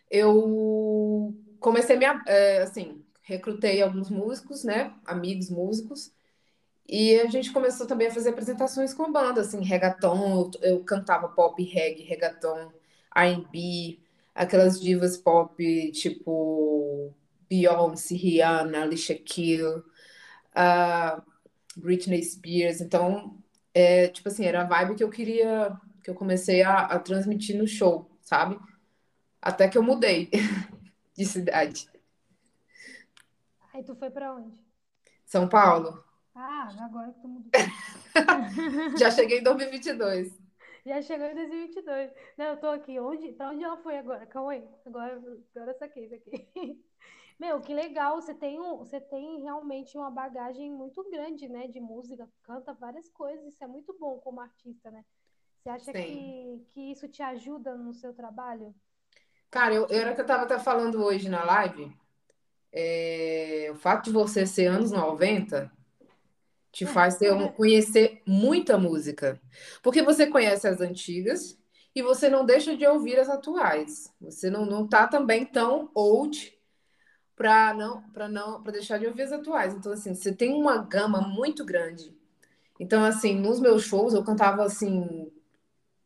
eu 0.09 1.35
comecei 1.59 1.95
a 1.95 1.99
me, 1.99 2.21
é, 2.27 2.63
assim, 2.63 3.03
recrutei 3.21 3.81
alguns 3.81 4.09
músicos, 4.09 4.63
né, 4.63 4.93
amigos 5.05 5.49
músicos, 5.49 6.11
e 6.91 7.21
a 7.21 7.27
gente 7.27 7.53
começou 7.53 7.87
também 7.87 8.07
a 8.07 8.13
fazer 8.13 8.31
apresentações 8.31 8.93
com 8.93 9.03
a 9.03 9.09
banda, 9.09 9.39
assim, 9.39 9.63
reggaeton, 9.63 10.51
eu, 10.61 10.71
eu 10.71 10.83
cantava 10.83 11.29
pop, 11.29 11.63
reggae, 11.63 12.03
reggaeton, 12.03 12.69
R&B, 13.15 13.97
aquelas 14.35 14.79
divas 14.81 15.15
pop 15.15 15.55
tipo 15.93 17.13
Beyoncé, 17.49 18.15
Rihanna, 18.15 18.83
Alicia 18.83 19.17
Keys, 19.17 19.61
uh, 19.63 21.21
Britney 21.77 22.21
Spears. 22.21 22.81
Então, 22.81 23.41
é, 23.73 24.09
tipo 24.09 24.27
assim, 24.27 24.43
era 24.43 24.63
a 24.63 24.65
vibe 24.65 24.95
que 24.95 25.03
eu 25.03 25.09
queria, 25.09 25.77
que 26.03 26.09
eu 26.09 26.15
comecei 26.15 26.61
a, 26.61 26.79
a 26.79 26.99
transmitir 26.99 27.57
no 27.57 27.65
show, 27.67 28.11
sabe? 28.21 28.59
Até 29.41 29.69
que 29.69 29.77
eu 29.77 29.83
mudei 29.83 30.29
de 31.15 31.25
cidade. 31.25 31.89
Aí 33.73 33.81
tu 33.81 33.95
foi 33.95 34.09
para 34.09 34.35
onde? 34.35 34.51
São 35.25 35.47
Paulo. 35.47 36.10
Ah, 36.33 36.69
agora 36.79 37.11
que 37.11 37.19
tu 37.19 37.27
mudou. 37.27 37.51
Já 38.97 39.11
cheguei 39.11 39.39
em 39.39 39.43
2022. 39.43 40.39
Já 40.85 41.01
chegou 41.01 41.27
em 41.27 41.35
2022. 41.35 42.11
Não, 42.37 42.45
eu 42.45 42.57
tô 42.57 42.67
aqui. 42.67 42.99
Onde, 42.99 43.33
pra 43.33 43.49
onde 43.49 43.63
ela 43.63 43.77
foi 43.77 43.97
agora? 43.97 44.25
Calma 44.25 44.53
aí. 44.53 44.67
Agora, 44.85 45.21
agora 45.55 45.73
saquei 45.73 46.05
isso 46.05 46.15
aqui. 46.15 46.49
Meu, 47.39 47.59
que 47.59 47.73
legal, 47.73 48.21
você 48.21 48.35
tem, 48.35 48.59
um, 48.59 48.77
você 48.77 49.01
tem 49.01 49.41
realmente 49.41 49.97
uma 49.97 50.11
bagagem 50.11 50.71
muito 50.71 51.03
grande, 51.09 51.49
né, 51.49 51.67
de 51.67 51.79
música, 51.79 52.29
canta 52.43 52.71
várias 52.71 53.09
coisas, 53.09 53.47
isso 53.47 53.63
é 53.63 53.67
muito 53.67 53.97
bom 53.99 54.19
como 54.19 54.41
artista, 54.41 54.91
né? 54.91 55.03
Você 55.57 55.69
acha 55.69 55.91
que, 55.91 56.63
que 56.69 56.91
isso 56.91 57.07
te 57.07 57.23
ajuda 57.23 57.75
no 57.75 57.95
seu 57.95 58.13
trabalho? 58.13 58.75
Cara, 59.49 59.73
eu, 59.73 59.87
era 59.89 60.13
que 60.13 60.21
eu 60.21 60.25
tava 60.25 60.43
até 60.43 60.59
falando 60.59 61.03
hoje 61.03 61.29
na 61.29 61.43
live, 61.43 61.91
é, 62.71 63.69
o 63.71 63.75
fato 63.75 64.03
de 64.03 64.11
você 64.11 64.45
ser 64.45 64.67
anos 64.67 64.91
90 64.91 65.71
te 66.71 66.85
faz 66.85 67.17
ter 67.17 67.35
conhecer 67.53 68.21
muita 68.25 68.77
música, 68.77 69.39
porque 69.83 70.01
você 70.01 70.27
conhece 70.27 70.67
as 70.67 70.79
antigas 70.79 71.59
e 71.93 72.01
você 72.01 72.29
não 72.29 72.45
deixa 72.45 72.75
de 72.75 72.85
ouvir 72.87 73.19
as 73.19 73.29
atuais. 73.29 74.13
Você 74.21 74.49
não, 74.49 74.65
não 74.65 74.87
tá 74.87 75.07
também 75.07 75.45
tão 75.45 75.91
old 75.93 76.57
para 77.35 77.73
não 77.73 78.01
para 78.11 78.29
não 78.29 78.63
para 78.63 78.73
deixar 78.73 78.97
de 78.97 79.07
ouvir 79.07 79.23
as 79.23 79.31
atuais. 79.33 79.73
Então 79.73 79.91
assim, 79.91 80.15
você 80.15 80.33
tem 80.33 80.53
uma 80.53 80.77
gama 80.77 81.21
muito 81.21 81.65
grande. 81.65 82.15
Então 82.79 83.03
assim, 83.03 83.35
nos 83.35 83.59
meus 83.59 83.83
shows 83.83 84.13
eu 84.13 84.23
cantava 84.23 84.63
assim 84.63 85.29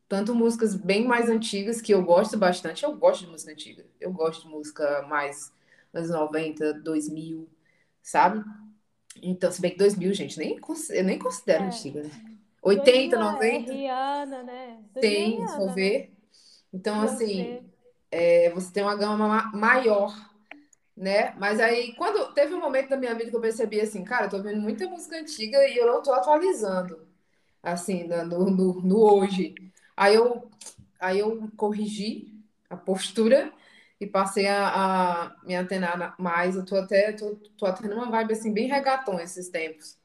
tanto 0.08 0.34
músicas 0.34 0.74
bem 0.74 1.06
mais 1.06 1.28
antigas 1.28 1.80
que 1.80 1.92
eu 1.92 2.02
gosto 2.02 2.36
bastante. 2.36 2.84
Eu 2.84 2.96
gosto 2.96 3.24
de 3.24 3.30
música 3.30 3.52
antiga. 3.52 3.84
Eu 4.00 4.12
gosto 4.12 4.42
de 4.42 4.48
música 4.48 5.02
mais 5.08 5.52
anos 5.94 6.10
90, 6.10 6.74
2000, 6.74 7.48
sabe? 8.02 8.44
Então, 9.22 9.50
se 9.50 9.60
bem 9.60 9.72
que 9.72 9.78
2000, 9.78 10.12
gente, 10.14 10.38
nem 10.38 10.58
eu 10.90 11.04
nem 11.04 11.18
considero 11.18 11.64
é. 11.64 11.66
antiga, 11.66 12.02
né? 12.02 12.10
80, 12.62 13.18
90. 13.18 13.46
É 13.70 13.74
Rihanna, 13.74 14.42
né? 14.42 14.78
Tem, 15.00 15.42
é 15.42 15.46
se 15.46 15.56
for 15.56 15.72
ver. 15.72 15.98
Né? 16.00 16.08
Então, 16.74 17.00
assim, 17.00 17.60
é, 18.10 18.50
você 18.50 18.72
tem 18.72 18.82
uma 18.82 18.96
gama 18.96 19.50
maior 19.52 20.14
né? 20.96 21.34
Mas 21.36 21.60
aí, 21.60 21.94
quando 21.94 22.32
teve 22.32 22.54
um 22.54 22.60
momento 22.60 22.88
da 22.88 22.96
minha 22.96 23.14
vida 23.14 23.28
que 23.28 23.36
eu 23.36 23.40
percebi 23.40 23.80
assim, 23.80 24.02
cara, 24.02 24.26
eu 24.26 24.30
tô 24.30 24.42
vendo 24.42 24.60
muita 24.60 24.88
música 24.88 25.18
antiga 25.18 25.58
e 25.68 25.76
eu 25.76 25.86
não 25.86 26.02
tô 26.02 26.12
atualizando, 26.12 27.06
assim, 27.62 28.04
no, 28.04 28.50
no, 28.50 28.80
no 28.80 28.98
hoje. 29.00 29.54
Aí 29.94 30.14
eu, 30.14 30.48
aí 30.98 31.18
eu 31.18 31.50
corrigi 31.56 32.32
a 32.70 32.76
postura 32.76 33.52
e 34.00 34.06
passei 34.06 34.46
a, 34.46 35.24
a 35.24 35.36
me 35.44 35.54
antenar 35.54 36.14
mais. 36.18 36.56
Eu 36.56 36.64
tô 36.64 36.76
até, 36.76 37.12
tô, 37.12 37.36
tô 37.56 37.66
até 37.66 37.88
numa 37.88 38.10
vibe, 38.10 38.32
assim, 38.32 38.52
bem 38.52 38.68
regatão 38.68 39.18
esses 39.20 39.48
tempos. 39.48 39.98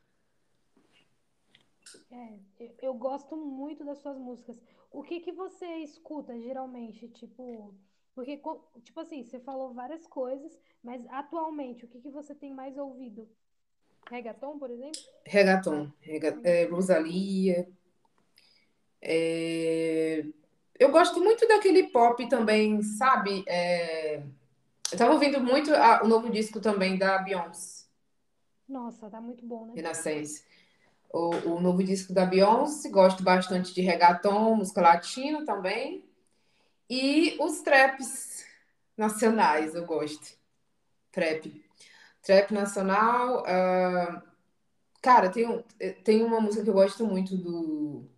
É, 2.11 2.39
eu 2.81 2.93
gosto 2.93 3.35
muito 3.35 3.83
das 3.83 3.99
suas 3.99 4.17
músicas. 4.17 4.57
O 4.91 5.03
que 5.03 5.19
que 5.19 5.31
você 5.31 5.65
escuta, 5.77 6.37
geralmente? 6.39 7.07
Tipo, 7.09 7.73
porque, 8.13 8.41
tipo 8.83 8.99
assim, 8.99 9.23
você 9.23 9.39
falou 9.39 9.73
várias 9.73 10.05
coisas, 10.05 10.57
mas 10.83 11.05
atualmente, 11.09 11.85
o 11.85 11.87
que, 11.87 12.01
que 12.01 12.09
você 12.09 12.35
tem 12.35 12.53
mais 12.53 12.77
ouvido? 12.77 13.29
Reggaeton, 14.09 14.59
por 14.59 14.69
exemplo? 14.69 14.99
Reggaeton. 15.25 15.91
Rega 16.01 16.39
é, 16.43 16.65
Rosalia. 16.65 17.69
É... 19.01 20.25
Eu 20.81 20.89
gosto 20.89 21.21
muito 21.21 21.47
daquele 21.47 21.83
pop 21.89 22.27
também, 22.27 22.81
sabe? 22.81 23.43
É... 23.47 24.23
Eu 24.91 24.97
tava 24.97 25.13
ouvindo 25.13 25.39
muito 25.39 25.71
a, 25.75 26.01
o 26.03 26.07
novo 26.07 26.27
disco 26.27 26.59
também 26.59 26.97
da 26.97 27.19
Beyoncé. 27.19 27.85
Nossa, 28.67 29.07
tá 29.07 29.21
muito 29.21 29.45
bom, 29.45 29.67
né? 29.67 29.73
Renascença. 29.75 30.41
O, 31.13 31.35
o 31.51 31.61
novo 31.61 31.83
disco 31.83 32.11
da 32.11 32.25
Beyoncé, 32.25 32.89
gosto 32.89 33.21
bastante 33.21 33.75
de 33.75 33.81
reggaeton, 33.81 34.55
música 34.55 34.81
latina 34.81 35.45
também. 35.45 36.03
E 36.89 37.37
os 37.39 37.61
traps 37.61 38.43
nacionais, 38.97 39.75
eu 39.75 39.85
gosto. 39.85 40.35
Trap. 41.11 41.63
Trap 42.23 42.51
nacional. 42.55 43.43
Uh... 43.43 44.19
Cara, 44.99 45.29
tem, 45.29 45.63
tem 46.03 46.23
uma 46.23 46.41
música 46.41 46.63
que 46.63 46.69
eu 46.71 46.73
gosto 46.73 47.05
muito 47.05 47.37
do. 47.37 48.09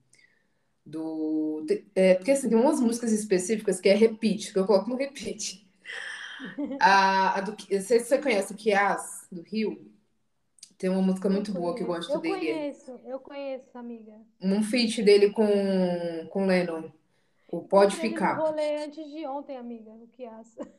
Do 0.85 1.65
é, 1.95 2.15
porque 2.15 2.31
assim, 2.31 2.49
tem 2.49 2.57
umas 2.57 2.79
músicas 2.79 3.11
específicas 3.11 3.79
que 3.79 3.89
é 3.89 3.95
repeat, 3.95 4.51
que 4.51 4.59
eu 4.59 4.65
coloco 4.65 4.89
no 4.89 4.95
repeat. 4.95 5.65
a, 6.79 7.37
a 7.37 7.41
do, 7.41 7.51
não 7.51 7.81
sei 7.81 7.99
se 7.99 8.05
você 8.05 8.17
conhece 8.17 8.53
o 8.53 8.55
Kias, 8.55 9.27
do 9.31 9.41
Rio. 9.41 9.91
Tem 10.77 10.89
uma 10.89 11.01
música 11.01 11.29
muito 11.29 11.53
boa 11.53 11.73
que 11.73 11.83
eu 11.83 11.87
gosto 11.87 12.11
eu 12.11 12.19
dele. 12.19 12.49
Eu 12.49 12.55
conheço, 12.55 12.99
eu 13.05 13.19
conheço, 13.19 13.77
amiga. 13.77 14.13
Um 14.41 14.61
feat 14.61 15.01
dele 15.01 15.29
com, 15.29 16.27
com 16.29 16.45
Lennon. 16.45 16.91
O 17.49 17.61
Pode 17.61 17.95
Ficar. 17.95 18.37
Eu 18.37 18.47
rolê 18.47 18.83
antes 18.83 19.09
de 19.09 19.25
ontem, 19.25 19.55
amiga, 19.55 19.91
o 19.91 20.09
acha? 20.25 20.69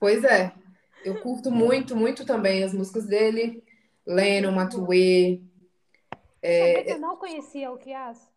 Pois 0.00 0.24
é. 0.24 0.52
Eu 1.04 1.20
curto 1.20 1.50
muito, 1.50 1.94
muito 1.94 2.24
também 2.24 2.64
as 2.64 2.72
músicas 2.72 3.04
dele. 3.04 3.62
Lennon, 4.06 4.52
Matuê. 4.52 5.42
É... 6.40 6.90
Eu 6.90 6.98
não 6.98 7.16
conhecia 7.16 7.70
o 7.70 7.76
Kias. 7.76 8.33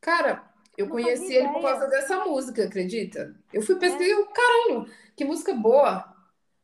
Cara, 0.00 0.50
eu 0.76 0.86
não 0.86 0.92
conheci 0.92 1.34
ele 1.34 1.48
por 1.48 1.62
causa 1.62 1.86
dessa 1.88 2.24
música, 2.24 2.64
acredita? 2.64 3.34
Eu 3.52 3.62
fui 3.62 3.76
pesquisar, 3.76 4.20
é. 4.20 4.26
caralho, 4.32 4.90
que 5.16 5.24
música 5.24 5.52
boa. 5.52 6.16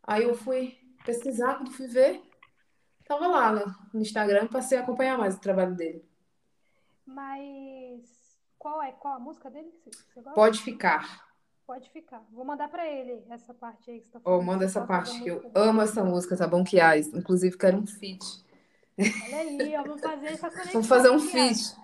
Aí 0.03 0.23
eu 0.23 0.35
fui 0.35 0.79
pesquisar, 1.05 1.57
quando 1.57 1.73
fui 1.73 1.87
ver, 1.87 2.23
tava 3.05 3.27
lá 3.27 3.53
no 3.93 4.01
Instagram 4.01 4.47
passei 4.47 4.79
a 4.79 4.81
acompanhar 4.81 5.19
mais 5.19 5.37
o 5.37 5.41
trabalho 5.41 5.75
dele. 5.75 6.05
Mas 7.05 8.03
qual 8.59 8.83
é? 8.83 8.93
Qual 8.93 9.15
a 9.15 9.19
música 9.19 9.51
dele? 9.51 9.73
Pode 10.35 10.63
ficar. 10.63 11.27
Pode 11.67 11.91
ficar. 11.91 12.25
Vou 12.33 12.45
mandar 12.45 12.69
para 12.69 12.87
ele 12.87 13.25
essa 13.29 13.53
parte 13.53 13.91
aí 13.91 14.01
que 14.01 14.07
você 14.07 14.13
tá 14.13 14.21
falando. 14.21 14.41
Oh, 14.41 14.43
manda 14.43 14.65
essa 14.65 14.87
parte 14.87 15.21
que 15.21 15.29
eu 15.29 15.51
amo 15.55 15.83
essa 15.83 16.05
música, 16.05 16.37
tá 16.37 16.47
bom? 16.47 16.63
Que 16.65 16.81
as, 16.81 17.09
inclusive 17.09 17.59
quero 17.59 17.77
um 17.77 17.87
feat. 17.87 18.25
Olha 18.99 19.39
aí, 19.39 19.77
ó, 19.77 19.83
vamos 19.85 20.01
fazer 20.01 20.27
essa 20.27 20.49
conexão. 20.49 20.73
Vamos 20.73 20.87
fazer 20.89 21.11
um 21.11 21.19
feat. 21.19 21.77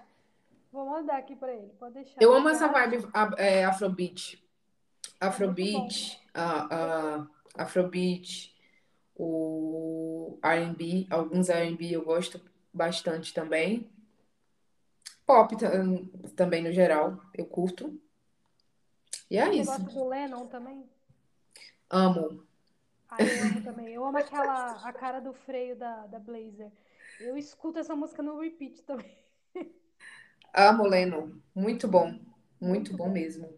Vou 0.72 0.86
mandar 0.86 1.18
aqui 1.18 1.36
para 1.36 1.52
ele, 1.52 1.70
pode 1.78 1.94
deixar. 1.94 2.20
Eu 2.20 2.32
amo 2.32 2.48
essa 2.48 2.66
vibe 2.66 3.06
é, 3.36 3.64
Afrobeat. 3.64 4.42
Afrobeat, 5.20 6.20
uh, 6.34 7.20
uh, 7.20 7.30
Afrobeat, 7.54 8.52
o 9.14 10.38
R&B, 10.42 11.06
alguns 11.10 11.50
R&B 11.50 11.90
eu 11.94 12.02
gosto 12.02 12.40
bastante 12.72 13.34
também. 13.34 13.88
Pop 15.26 15.54
também, 16.34 16.62
no 16.62 16.72
geral, 16.72 17.20
eu 17.34 17.44
curto. 17.44 18.00
E 19.30 19.36
é 19.36 19.46
Você 19.46 19.58
isso. 19.60 19.70
gosta 19.70 19.84
do 19.84 20.08
Lennon 20.08 20.46
também? 20.46 20.88
Amo. 21.88 22.44
Ah, 23.08 23.18
eu 23.22 23.42
amo 23.42 23.62
também. 23.62 23.94
Eu 23.94 24.04
amo 24.04 24.18
aquela, 24.18 24.72
a 24.88 24.92
cara 24.92 25.20
do 25.20 25.32
freio 25.32 25.76
da, 25.76 26.06
da 26.06 26.18
Blazer. 26.18 26.72
Eu 27.20 27.36
escuto 27.36 27.78
essa 27.78 27.94
música 27.94 28.22
no 28.22 28.40
repeat 28.40 28.82
também. 28.82 29.16
Amo 30.52 30.86
Lennon. 30.86 31.30
Muito 31.54 31.88
bom. 31.88 32.18
Muito, 32.60 32.96
bom, 32.96 33.08
mesmo. 33.08 33.48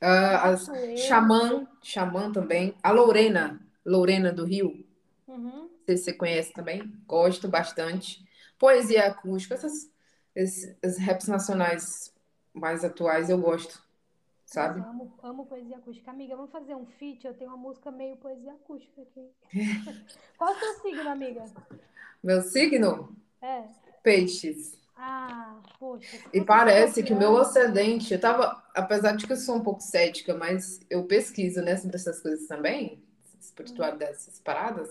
Matoeiro. 0.00 0.98
Xamã, 0.98 1.66
Xamã 1.82 2.30
também. 2.32 2.74
A 2.82 2.90
Lorena, 2.90 3.60
Lorena 3.84 4.32
do 4.32 4.44
Rio. 4.44 4.84
Uhum. 5.26 5.68
Não 5.68 5.70
sei 5.86 5.96
se 5.96 6.04
você 6.04 6.12
conhece 6.12 6.52
também. 6.52 6.92
Gosto 7.06 7.48
bastante. 7.48 8.22
Poesia 8.58 9.06
acústica, 9.06 9.54
essas, 9.54 9.90
esses, 10.34 10.76
esses 10.82 10.98
raps 11.04 11.28
nacionais 11.28 12.14
mais 12.52 12.84
atuais 12.84 13.28
eu 13.28 13.38
gosto, 13.38 13.82
sabe? 14.46 14.78
Nossa, 14.78 14.90
amo, 14.90 15.14
amo 15.22 15.46
poesia 15.46 15.76
acústica. 15.76 16.10
Amiga, 16.10 16.36
vamos 16.36 16.52
fazer 16.52 16.74
um 16.74 16.86
feat? 16.86 17.26
Eu 17.26 17.34
tenho 17.34 17.50
uma 17.50 17.56
música 17.56 17.90
meio 17.90 18.16
poesia 18.16 18.52
acústica 18.52 19.02
aqui. 19.02 19.30
Qual 20.38 20.52
o 20.52 20.58
seu 20.58 20.74
signo, 20.82 21.08
amiga? 21.08 21.44
Meu 22.22 22.42
signo, 22.42 23.16
É. 23.42 23.64
peixes. 24.02 24.78
Ah, 24.96 25.60
poxa. 25.78 26.16
E 26.32 26.40
parece 26.40 27.02
que 27.02 27.12
o 27.12 27.16
meu 27.18 27.32
escorpião- 27.40 27.62
ascendente, 27.64 28.14
eu 28.14 28.20
tava, 28.20 28.62
apesar 28.74 29.12
de 29.16 29.26
que 29.26 29.32
eu 29.32 29.36
sou 29.36 29.56
um 29.56 29.62
pouco 29.62 29.80
cética, 29.80 30.34
mas 30.34 30.80
eu 30.88 31.04
pesquiso, 31.04 31.60
né, 31.62 31.76
sobre 31.76 31.96
essas 31.96 32.20
coisas 32.20 32.46
também, 32.46 33.02
espiritualidade 33.40 34.12
dessas 34.12 34.38
paradas. 34.40 34.90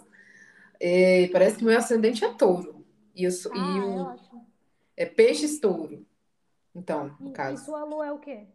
E 0.79 1.29
parece 1.31 1.57
que 1.57 1.63
meu 1.63 1.77
ascendente 1.77 2.23
é 2.25 2.33
touro. 2.33 2.85
E, 3.15 3.23
eu 3.23 3.31
sou, 3.31 3.51
Ah, 3.53 3.57
e 3.57 3.77
é 3.77 3.81
o, 3.81 4.03
ótimo. 4.07 4.47
é 4.97 5.05
peixes 5.05 5.59
touro. 5.59 6.05
Então, 6.75 7.15
E, 7.19 7.23
no 7.23 7.29
e 7.29 7.33
caso. 7.33 7.63
sua 7.65 7.83
lua 7.85 8.07
é 8.07 8.11
o 8.11 8.19
quê? 8.19 8.47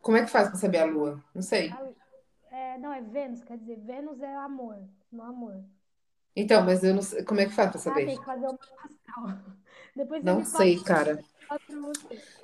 Como 0.00 0.16
é 0.16 0.24
que 0.24 0.30
faz 0.30 0.48
pra 0.48 0.56
saber 0.58 0.78
a 0.78 0.84
lua? 0.86 1.22
Não 1.34 1.42
sei. 1.42 1.70
A- 1.70 1.90
é, 2.50 2.78
não, 2.78 2.92
é 2.92 3.00
Vênus, 3.02 3.42
quer 3.44 3.58
dizer, 3.58 3.76
Vênus 3.80 4.20
é 4.22 4.34
amor, 4.34 4.82
no 5.12 5.22
amor. 5.22 5.62
Então, 6.34 6.64
mas 6.64 6.82
eu 6.84 6.94
não 6.94 7.02
sei. 7.02 7.24
Como 7.24 7.40
é 7.40 7.46
que 7.46 7.52
faz 7.52 7.70
pra 7.70 7.78
Ah, 7.78 7.82
saber? 7.82 8.06
tem 8.06 8.18
que 8.18 8.24
fazer 8.24 8.46
o 8.46 8.52
astral. 8.52 9.24
Depois 9.96 10.24
Não 10.24 10.38
passa 10.38 10.58
sei, 10.58 10.80
cara. 10.82 11.24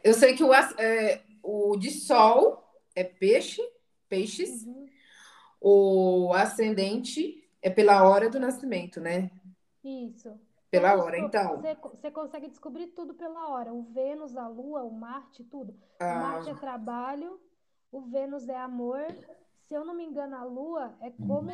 Eu 0.02 0.14
sei 0.14 0.34
que 0.34 0.42
o, 0.42 0.52
é, 0.52 1.22
o 1.42 1.76
de 1.76 1.90
sol 1.90 2.64
é 2.94 3.04
peixe, 3.04 3.62
peixes. 4.08 4.64
Uhum. 4.64 4.86
O 5.60 6.32
ascendente 6.34 7.48
é 7.62 7.70
pela 7.70 8.08
hora 8.08 8.28
do 8.28 8.38
nascimento, 8.40 9.00
né? 9.00 9.30
Isso. 9.82 10.38
Pela 10.70 10.90
Todos 10.90 11.04
hora. 11.06 11.18
os- 11.18 11.24
Então, 11.24 11.56
Você, 11.56 11.74
você 11.74 12.10
consegue 12.10 12.48
descobrir 12.48 12.88
tudo 12.88 13.14
pela 13.14 13.48
hora. 13.48 13.72
O 13.72 13.82
Vênus, 13.82 14.36
a 14.36 14.48
Lua, 14.48 14.82
o 14.82 14.90
Marte, 14.92 15.44
tudo. 15.44 15.72
O 15.72 15.76
ah, 16.00 16.14
Marte 16.14 16.50
é 16.50 16.54
trabalho, 16.54 17.40
o 17.92 18.00
Vênus 18.02 18.48
é 18.48 18.56
amor. 18.56 19.06
Se 19.68 19.74
eu 19.74 19.84
não 19.84 19.94
me 19.94 20.04
engano, 20.04 20.36
a 20.36 20.44
Lua 20.44 20.94
é 21.00 21.10
como. 21.10 21.50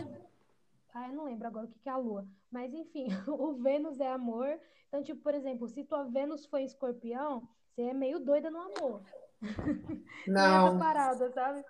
Ah, 0.94 1.08
eu 1.08 1.14
não 1.14 1.25
lembro 1.25 1.46
agora 1.49 1.66
o 1.66 1.70
que 1.70 1.78
que 1.80 1.88
é 1.88 1.92
a 1.92 1.96
Lua. 1.96 2.26
Mas 2.50 2.72
enfim, 2.75 3.06
o 3.28 3.54
Vênus 3.54 4.00
é 4.00 4.08
amor. 4.12 4.58
Então, 4.88 5.02
tipo, 5.02 5.20
por 5.22 5.34
exemplo, 5.34 5.68
se 5.68 5.84
tua 5.84 6.04
Vênus 6.04 6.46
foi 6.46 6.64
escorpião, 6.64 7.49
você 7.75 7.82
é 7.82 7.94
meio 7.94 8.20
doida 8.20 8.50
no 8.50 8.61
amor. 8.61 9.02
Nessa 10.38 10.70
não, 10.72 10.72
parada, 10.72 11.30
sabe? 11.32 11.64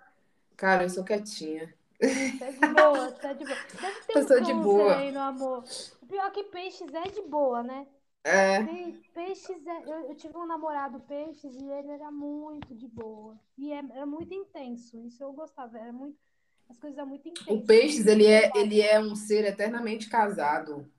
cara, 0.55 0.83
eu 0.83 0.89
sou 0.89 1.03
quietinha. 1.03 1.73
Você 2.37 2.43
é 2.45 2.51
de 2.51 2.65
boa, 2.65 3.11
você 3.11 3.27
é 3.27 3.33
de 3.33 3.45
boa. 3.45 3.59
Deve 3.79 4.01
ter 4.01 4.15
Eu 4.15 4.23
um 4.23 4.27
sou 4.27 4.41
de 4.41 4.53
boa. 4.53 4.95
aí 4.95 5.11
no 5.11 5.19
amor. 5.19 5.67
O 6.01 6.05
pior 6.05 6.27
é 6.27 6.31
que 6.31 6.43
peixes 6.45 6.93
é 6.93 7.03
de 7.09 7.21
boa, 7.23 7.63
né? 7.63 7.87
É, 8.23 8.63
Pe- 8.63 9.03
Peixes, 9.13 9.65
é, 9.67 9.83
eu, 9.85 10.09
eu 10.09 10.15
tive 10.15 10.37
um 10.37 10.45
namorado 10.47 10.99
peixes 11.01 11.55
e 11.55 11.65
ele 11.69 11.91
era 11.91 12.11
muito 12.11 12.75
de 12.75 12.87
boa. 12.87 13.39
E 13.57 13.71
é- 13.73 13.77
era 13.79 14.05
muito 14.05 14.33
intenso. 14.33 14.97
Isso 14.99 15.23
eu 15.23 15.33
gostava. 15.33 15.77
Era 15.79 15.93
muito, 15.93 16.17
as 16.73 16.79
coisas 16.79 16.97
eram 16.97 17.09
muito 17.09 17.29
o 17.47 17.57
intensas. 17.57 17.65
peixes, 17.65 18.05
ele 18.05 18.25
é, 18.27 18.51
ele 18.55 18.81
é 18.81 18.99
um 18.99 19.15
ser 19.15 19.45
eternamente 19.45 20.09
casado. 20.09 20.91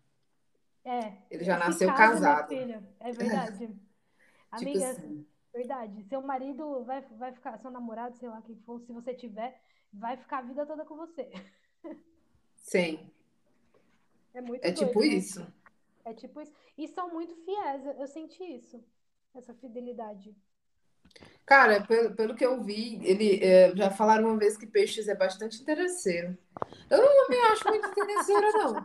É. 0.84 1.24
Ele 1.30 1.44
já 1.44 1.58
nasceu 1.58 1.92
casa, 1.92 2.20
minha 2.20 2.36
casado. 2.36 2.48
filha. 2.48 2.82
É 3.00 3.12
verdade. 3.12 3.68
Tipo 4.56 4.78
Amiga, 4.78 4.78
assim. 4.78 5.26
verdade. 5.54 6.04
Seu 6.04 6.22
marido 6.22 6.84
vai, 6.84 7.02
vai 7.02 7.32
ficar, 7.32 7.58
seu 7.58 7.70
namorado, 7.70 8.16
sei 8.18 8.28
lá 8.28 8.42
quem 8.42 8.56
for, 8.56 8.80
se 8.80 8.92
você 8.92 9.14
tiver, 9.14 9.60
vai 9.92 10.16
ficar 10.16 10.38
a 10.38 10.42
vida 10.42 10.66
toda 10.66 10.84
com 10.84 10.96
você. 10.96 11.30
Sim, 12.56 13.12
É 14.34 14.40
muito 14.42 14.68
é 14.68 14.70
doido, 14.70 14.98
tipo 14.98 15.00
né? 15.00 15.16
isso. 15.16 15.46
É 16.04 16.14
tipo 16.14 16.40
isso. 16.40 16.52
E 16.78 16.88
são 16.88 17.12
muito 17.12 17.34
fiéis. 17.44 17.84
Eu 17.98 18.06
senti 18.06 18.42
isso. 18.44 18.82
Essa 19.34 19.54
fidelidade. 19.54 20.34
Cara, 21.46 21.82
pelo, 21.82 22.14
pelo 22.14 22.34
que 22.34 22.44
eu 22.44 22.62
vi, 22.62 23.00
ele 23.04 23.38
é, 23.44 23.74
já 23.76 23.90
falaram 23.90 24.28
uma 24.28 24.38
vez 24.38 24.56
que 24.56 24.66
peixes 24.66 25.08
é 25.08 25.14
bastante 25.14 25.60
interesseiro. 25.60 26.36
Eu 26.90 26.98
não 27.02 27.28
me 27.28 27.36
acho 27.52 27.68
muito 27.68 27.86
interesseira, 27.88 28.50
não. 28.52 28.84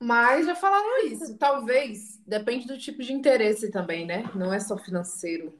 Mas 0.00 0.46
já 0.46 0.54
falaram 0.56 1.06
isso. 1.06 1.36
Talvez, 1.38 2.20
depende 2.26 2.66
do 2.66 2.76
tipo 2.76 3.02
de 3.02 3.12
interesse 3.12 3.70
também, 3.70 4.04
né? 4.04 4.24
Não 4.34 4.52
é 4.52 4.58
só 4.58 4.76
financeiro. 4.76 5.52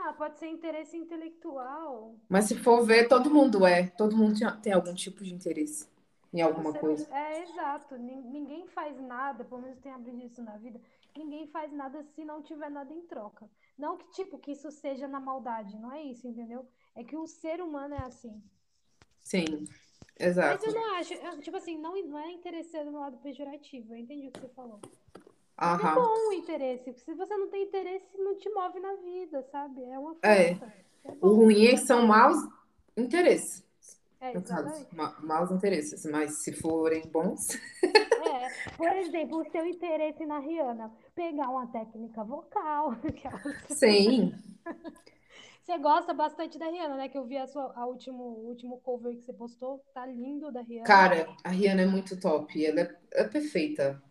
Ah, 0.00 0.12
pode 0.12 0.38
ser 0.38 0.46
interesse 0.46 0.96
intelectual. 0.96 2.14
Mas 2.28 2.46
se 2.46 2.56
for 2.56 2.84
ver, 2.84 3.06
todo 3.08 3.30
mundo 3.30 3.64
é. 3.66 3.88
Todo 3.88 4.16
mundo 4.16 4.38
tem 4.62 4.72
algum 4.72 4.94
tipo 4.94 5.22
de 5.22 5.32
interesse 5.32 5.86
em 6.32 6.40
alguma 6.40 6.72
Você 6.72 6.78
coisa. 6.78 7.06
não- 7.08 7.16
É, 7.16 7.42
exato. 7.42 7.96
Nin- 7.96 8.22
Ninguém 8.22 8.66
faz 8.68 8.98
nada, 9.00 9.44
pelo 9.44 9.62
menos 9.62 9.78
tem 9.78 9.92
aprendido 9.92 10.26
isso 10.32 10.42
na 10.42 10.56
vida. 10.56 10.80
Ninguém 11.16 11.46
faz 11.48 11.72
nada 11.72 12.02
se 12.14 12.24
não 12.24 12.42
tiver 12.42 12.70
nada 12.70 12.92
em 12.92 13.02
troca. 13.02 13.48
Não 13.78 13.96
que, 13.96 14.10
tipo, 14.10 14.38
que 14.38 14.52
isso 14.52 14.70
seja 14.70 15.06
na 15.06 15.20
maldade, 15.20 15.78
não 15.78 15.92
é 15.92 16.02
isso, 16.02 16.26
entendeu? 16.26 16.68
É 16.96 17.04
que 17.04 17.16
o 17.16 17.26
ser 17.26 17.60
humano 17.60 17.94
é 17.94 18.00
assim. 18.00 18.42
Sim, 19.20 19.44
Mas 20.18 20.26
exato. 20.26 20.66
eu 20.66 20.74
não 20.74 20.94
acho, 20.96 21.14
eu, 21.14 21.40
tipo 21.40 21.56
assim, 21.56 21.78
não, 21.78 21.94
não 22.06 22.18
é 22.18 22.32
interesseiro 22.32 22.90
no 22.90 23.00
lado 23.00 23.18
pejorativo. 23.18 23.92
Eu 23.94 23.98
entendi 23.98 24.28
o 24.28 24.32
que 24.32 24.40
você 24.40 24.48
falou. 24.48 24.80
É 24.82 25.64
Aham. 25.64 25.94
bom 25.94 26.28
o 26.28 26.32
interesse. 26.32 26.92
Se 26.94 27.14
você 27.14 27.36
não 27.36 27.48
tem 27.48 27.64
interesse, 27.64 28.06
não 28.16 28.36
te 28.36 28.48
move 28.50 28.80
na 28.80 28.94
vida, 28.94 29.42
sabe? 29.44 29.82
É 29.84 29.98
uma 29.98 30.16
É. 30.22 30.54
força. 30.54 30.72
É 31.04 31.12
O 31.12 31.28
bom. 31.28 31.34
ruim 31.36 31.66
é 31.66 31.70
que 31.70 31.78
são 31.78 32.06
maus 32.06 32.36
interesses, 32.96 33.64
É, 34.20 34.36
exatamente. 34.36 34.94
Ma- 34.94 35.16
maus 35.20 35.50
interesses. 35.50 36.04
Mas 36.06 36.42
se 36.42 36.52
forem 36.52 37.02
bons. 37.08 37.48
É, 38.20 38.50
por 38.76 38.88
exemplo, 38.96 39.40
o 39.40 39.50
seu 39.50 39.64
interesse 39.64 40.26
na 40.26 40.38
Rihanna, 40.40 40.92
pegar 41.14 41.48
uma 41.50 41.66
técnica 41.68 42.24
vocal. 42.24 42.90
aquelas- 43.06 43.56
Sim. 43.70 44.34
Você 45.64 45.78
gosta 45.78 46.12
bastante 46.12 46.58
da 46.58 46.66
Rihanna, 46.66 46.96
né? 46.96 47.08
Que 47.08 47.16
eu 47.16 47.24
vi 47.26 47.36
a 47.36 47.46
sua, 47.46 47.72
a 47.76 47.86
último, 47.86 48.22
o 48.22 48.48
último 48.48 48.78
cover 48.80 49.14
que 49.16 49.22
você 49.22 49.32
postou, 49.32 49.84
tá 49.94 50.04
lindo 50.06 50.50
da 50.50 50.62
Rihanna. 50.62 50.84
Cara, 50.86 51.28
a 51.44 51.50
Rihanna 51.50 51.82
é 51.82 51.86
muito 51.86 52.18
top. 52.18 52.64
Ela 52.64 52.80
é, 52.80 52.96
é 53.12 53.24
perfeita 53.24 54.02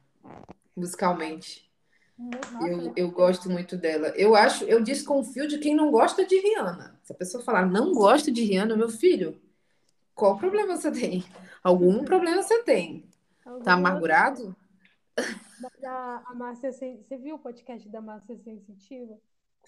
musicalmente. 0.75 1.69
Mu- 2.17 2.31
Nossa, 2.31 2.67
Eu, 2.67 2.87
é 2.89 2.93
eu 2.95 3.11
gosto 3.11 3.49
muito 3.49 3.75
dela. 3.75 4.09
Eu 4.15 4.35
acho, 4.35 4.63
eu 4.65 4.81
desconfio 4.83 5.47
de 5.47 5.57
quem 5.57 5.75
não 5.75 5.91
gosta 5.91 6.25
de 6.25 6.39
Rihanna. 6.39 6.99
Se 7.03 7.11
a 7.11 7.15
pessoa 7.15 7.43
falar 7.43 7.65
não 7.65 7.91
gosto 7.91 8.31
de 8.31 8.41
Rihanna, 8.43 8.75
meu 8.77 8.89
filho, 8.89 9.39
qual 10.17 10.35
problema 10.35 10.75
você 10.75 10.91
tem? 10.91 11.23
Algum 11.63 12.03
problema 12.03 12.41
você 12.41 12.63
tem? 12.63 13.07
Alguma 13.45 13.63
Tá 13.63 13.73
amargurado? 13.73 14.57
A, 15.85 16.23
a 16.25 16.33
Márcia, 16.33 16.71
você 16.71 17.17
viu 17.17 17.35
o 17.35 17.39
podcast 17.39 17.87
da 17.87 18.01
Márcia 18.01 18.35
Sensitiva? 18.39 19.15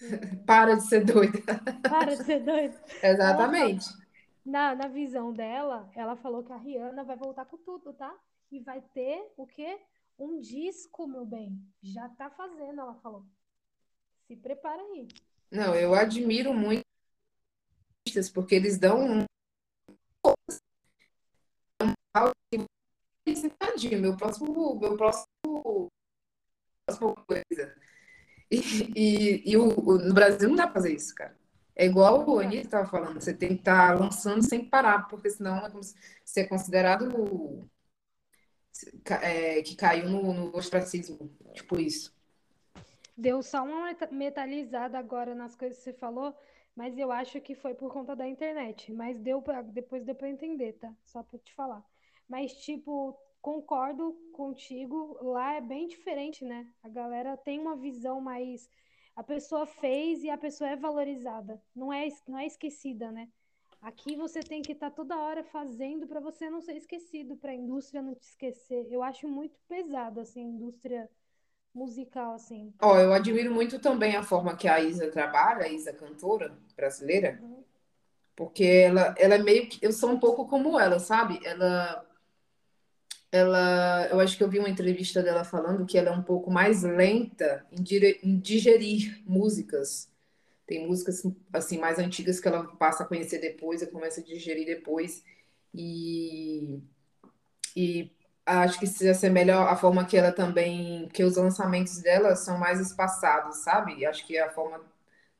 Para 0.44 0.74
de 0.74 0.82
ser 0.82 1.04
doida. 1.04 1.38
Para 1.88 2.16
de 2.16 2.24
ser 2.24 2.40
doido. 2.40 2.76
Exatamente. 3.00 3.86
Na, 4.44 4.74
na 4.74 4.88
visão 4.88 5.32
dela, 5.32 5.88
ela 5.94 6.16
falou 6.16 6.42
que 6.42 6.52
a 6.52 6.56
Rihanna 6.56 7.04
vai 7.04 7.16
voltar 7.16 7.44
com 7.44 7.56
tudo, 7.58 7.92
tá? 7.92 8.12
E 8.50 8.58
vai 8.58 8.80
ter 8.92 9.32
o 9.36 9.46
quê? 9.46 9.78
Um 10.18 10.40
disco, 10.40 11.06
meu 11.06 11.24
bem. 11.24 11.62
Já 11.80 12.08
tá 12.08 12.28
fazendo, 12.28 12.80
ela 12.80 12.94
falou. 12.96 13.24
Se 14.26 14.34
prepara 14.34 14.82
aí. 14.82 15.06
Não, 15.48 15.76
eu 15.76 15.94
admiro 15.94 16.52
muito 16.52 16.82
artistas, 18.04 18.28
porque 18.28 18.56
eles 18.56 18.78
dão 18.78 19.24
um 22.16 23.48
Tadinho, 23.58 24.00
meu 24.00 24.16
próximo, 24.16 24.78
meu 24.78 24.96
próximo, 24.96 25.88
próxima 26.86 27.14
coisa. 27.26 27.76
E, 28.50 28.58
e, 28.96 29.50
e 29.52 29.56
o, 29.56 29.68
o- 29.68 29.98
no 29.98 30.14
Brasil 30.14 30.48
não 30.48 30.56
dá 30.56 30.64
pra 30.64 30.74
fazer 30.74 30.94
isso, 30.94 31.14
cara. 31.14 31.38
É 31.76 31.86
igual 31.86 32.28
o 32.28 32.38
Anitta 32.40 32.66
estava 32.66 32.86
falando, 32.86 33.20
você 33.20 33.32
tem 33.32 33.50
que 33.50 33.54
estar 33.56 33.98
lançando 33.98 34.42
sem 34.42 34.68
parar, 34.68 35.08
porque 35.08 35.30
senão 35.30 35.64
é 35.64 35.70
como 35.70 35.82
se 35.82 35.94
ser 36.24 36.46
considerado 36.48 37.68
ca- 39.04 39.22
é, 39.22 39.62
que 39.62 39.76
caiu 39.76 40.08
no, 40.08 40.32
no 40.32 40.56
ostracismo, 40.56 41.30
tipo 41.54 41.78
isso. 41.78 42.14
Deu 43.16 43.42
só 43.42 43.62
uma 43.64 43.84
meta- 43.84 44.10
metalizada 44.10 44.98
agora 44.98 45.34
nas 45.34 45.54
coisas 45.54 45.78
que 45.78 45.84
você 45.84 45.92
falou, 45.92 46.34
mas 46.74 46.98
eu 46.98 47.12
acho 47.12 47.40
que 47.40 47.54
foi 47.54 47.74
por 47.74 47.92
conta 47.92 48.16
da 48.16 48.26
internet. 48.26 48.92
Mas 48.92 49.18
deu 49.18 49.40
pra, 49.42 49.62
depois 49.62 50.04
deu 50.04 50.14
pra 50.14 50.28
entender, 50.28 50.74
tá? 50.74 50.92
Só 51.04 51.22
pra 51.22 51.38
te 51.38 51.52
falar. 51.54 51.84
Mas, 52.30 52.52
tipo, 52.52 53.18
concordo 53.42 54.16
contigo, 54.32 55.18
lá 55.20 55.54
é 55.54 55.60
bem 55.60 55.88
diferente, 55.88 56.44
né? 56.44 56.64
A 56.80 56.88
galera 56.88 57.36
tem 57.36 57.58
uma 57.58 57.76
visão 57.76 58.20
mais. 58.20 58.70
A 59.16 59.24
pessoa 59.24 59.66
fez 59.66 60.22
e 60.22 60.30
a 60.30 60.38
pessoa 60.38 60.70
é 60.70 60.76
valorizada, 60.76 61.60
não 61.74 61.92
é, 61.92 62.06
não 62.28 62.38
é 62.38 62.46
esquecida, 62.46 63.10
né? 63.10 63.28
Aqui 63.82 64.14
você 64.14 64.40
tem 64.40 64.62
que 64.62 64.72
estar 64.72 64.90
toda 64.90 65.18
hora 65.18 65.42
fazendo 65.42 66.06
para 66.06 66.20
você 66.20 66.48
não 66.48 66.60
ser 66.60 66.76
esquecido, 66.76 67.36
para 67.36 67.50
a 67.50 67.54
indústria 67.54 68.00
não 68.00 68.14
te 68.14 68.22
esquecer. 68.22 68.86
Eu 68.90 69.02
acho 69.02 69.26
muito 69.26 69.58
pesado, 69.66 70.20
assim, 70.20 70.44
a 70.44 70.48
indústria 70.48 71.10
musical, 71.74 72.34
assim. 72.34 72.72
Ó, 72.80 72.96
eu 72.96 73.12
admiro 73.12 73.52
muito 73.52 73.80
também 73.80 74.14
a 74.14 74.22
forma 74.22 74.56
que 74.56 74.68
a 74.68 74.80
Isa 74.80 75.10
trabalha, 75.10 75.64
a 75.64 75.68
Isa 75.68 75.92
cantora 75.92 76.56
brasileira. 76.76 77.40
Uhum. 77.42 77.64
Porque 78.36 78.64
ela, 78.64 79.14
ela 79.18 79.34
é 79.34 79.38
meio 79.38 79.68
que. 79.68 79.78
Eu 79.84 79.92
sou 79.92 80.10
um 80.10 80.20
pouco 80.20 80.46
como 80.46 80.78
ela, 80.78 80.98
sabe? 80.98 81.40
Ela. 81.44 82.06
Ela, 83.32 84.08
eu 84.10 84.18
acho 84.18 84.36
que 84.36 84.42
eu 84.42 84.50
vi 84.50 84.58
uma 84.58 84.68
entrevista 84.68 85.22
dela 85.22 85.44
falando 85.44 85.86
que 85.86 85.96
ela 85.96 86.10
é 86.10 86.12
um 86.12 86.22
pouco 86.22 86.50
mais 86.50 86.82
lenta 86.82 87.64
em, 87.70 87.82
dire, 87.82 88.18
em 88.22 88.38
digerir 88.38 89.22
músicas. 89.24 90.10
Tem 90.66 90.86
músicas 90.86 91.22
assim 91.52 91.78
mais 91.78 91.98
antigas 91.98 92.40
que 92.40 92.48
ela 92.48 92.64
passa 92.76 93.04
a 93.04 93.06
conhecer 93.06 93.38
depois, 93.40 93.82
e 93.82 93.86
começa 93.86 94.20
a 94.20 94.24
digerir 94.24 94.66
depois. 94.66 95.22
E, 95.72 96.80
e 97.76 98.10
acho 98.44 98.78
que 98.80 98.86
se 98.86 99.08
assemelha 99.08 99.60
à 99.60 99.76
forma 99.76 100.04
que 100.04 100.16
ela 100.16 100.32
também, 100.32 101.08
que 101.12 101.22
os 101.22 101.36
lançamentos 101.36 102.00
dela 102.02 102.34
são 102.34 102.58
mais 102.58 102.80
espaçados, 102.80 103.58
sabe? 103.58 104.04
Acho 104.06 104.26
que 104.26 104.38
a 104.38 104.50
forma 104.50 104.80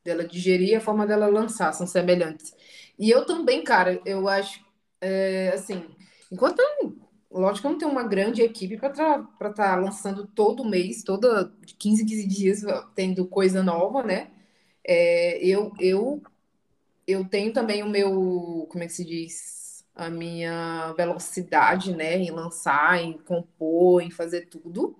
dela 0.03 0.25
digerir 0.25 0.69
e 0.69 0.75
a 0.75 0.81
forma 0.81 1.05
dela 1.05 1.27
lançar 1.27 1.73
são 1.73 1.85
semelhantes. 1.85 2.55
E 2.97 3.09
eu 3.09 3.25
também, 3.25 3.63
cara, 3.63 4.01
eu 4.05 4.27
acho, 4.27 4.63
é, 4.99 5.51
assim, 5.53 5.83
enquanto 6.31 6.59
eu, 6.59 7.00
lógico 7.31 7.61
que 7.61 7.67
eu 7.67 7.71
não 7.71 7.77
tenho 7.79 7.91
uma 7.91 8.03
grande 8.03 8.41
equipe 8.41 8.77
para 8.77 8.89
estar 8.89 9.53
tá 9.53 9.75
lançando 9.75 10.27
todo 10.27 10.65
mês, 10.65 11.03
toda 11.03 11.51
15, 11.79 12.05
15 12.05 12.27
dias, 12.27 12.61
tendo 12.95 13.25
coisa 13.27 13.63
nova, 13.63 14.03
né? 14.03 14.31
É, 14.83 15.37
eu, 15.45 15.71
eu, 15.79 16.21
eu 17.07 17.25
tenho 17.25 17.53
também 17.53 17.83
o 17.83 17.89
meu, 17.89 18.67
como 18.69 18.83
é 18.83 18.87
que 18.87 18.93
se 18.93 19.05
diz? 19.05 19.61
a 19.95 20.09
minha 20.09 20.93
velocidade, 20.93 21.95
né, 21.95 22.17
em 22.17 22.31
lançar, 22.31 23.01
em 23.01 23.17
compor, 23.19 24.01
em 24.01 24.11
fazer 24.11 24.47
tudo. 24.47 24.97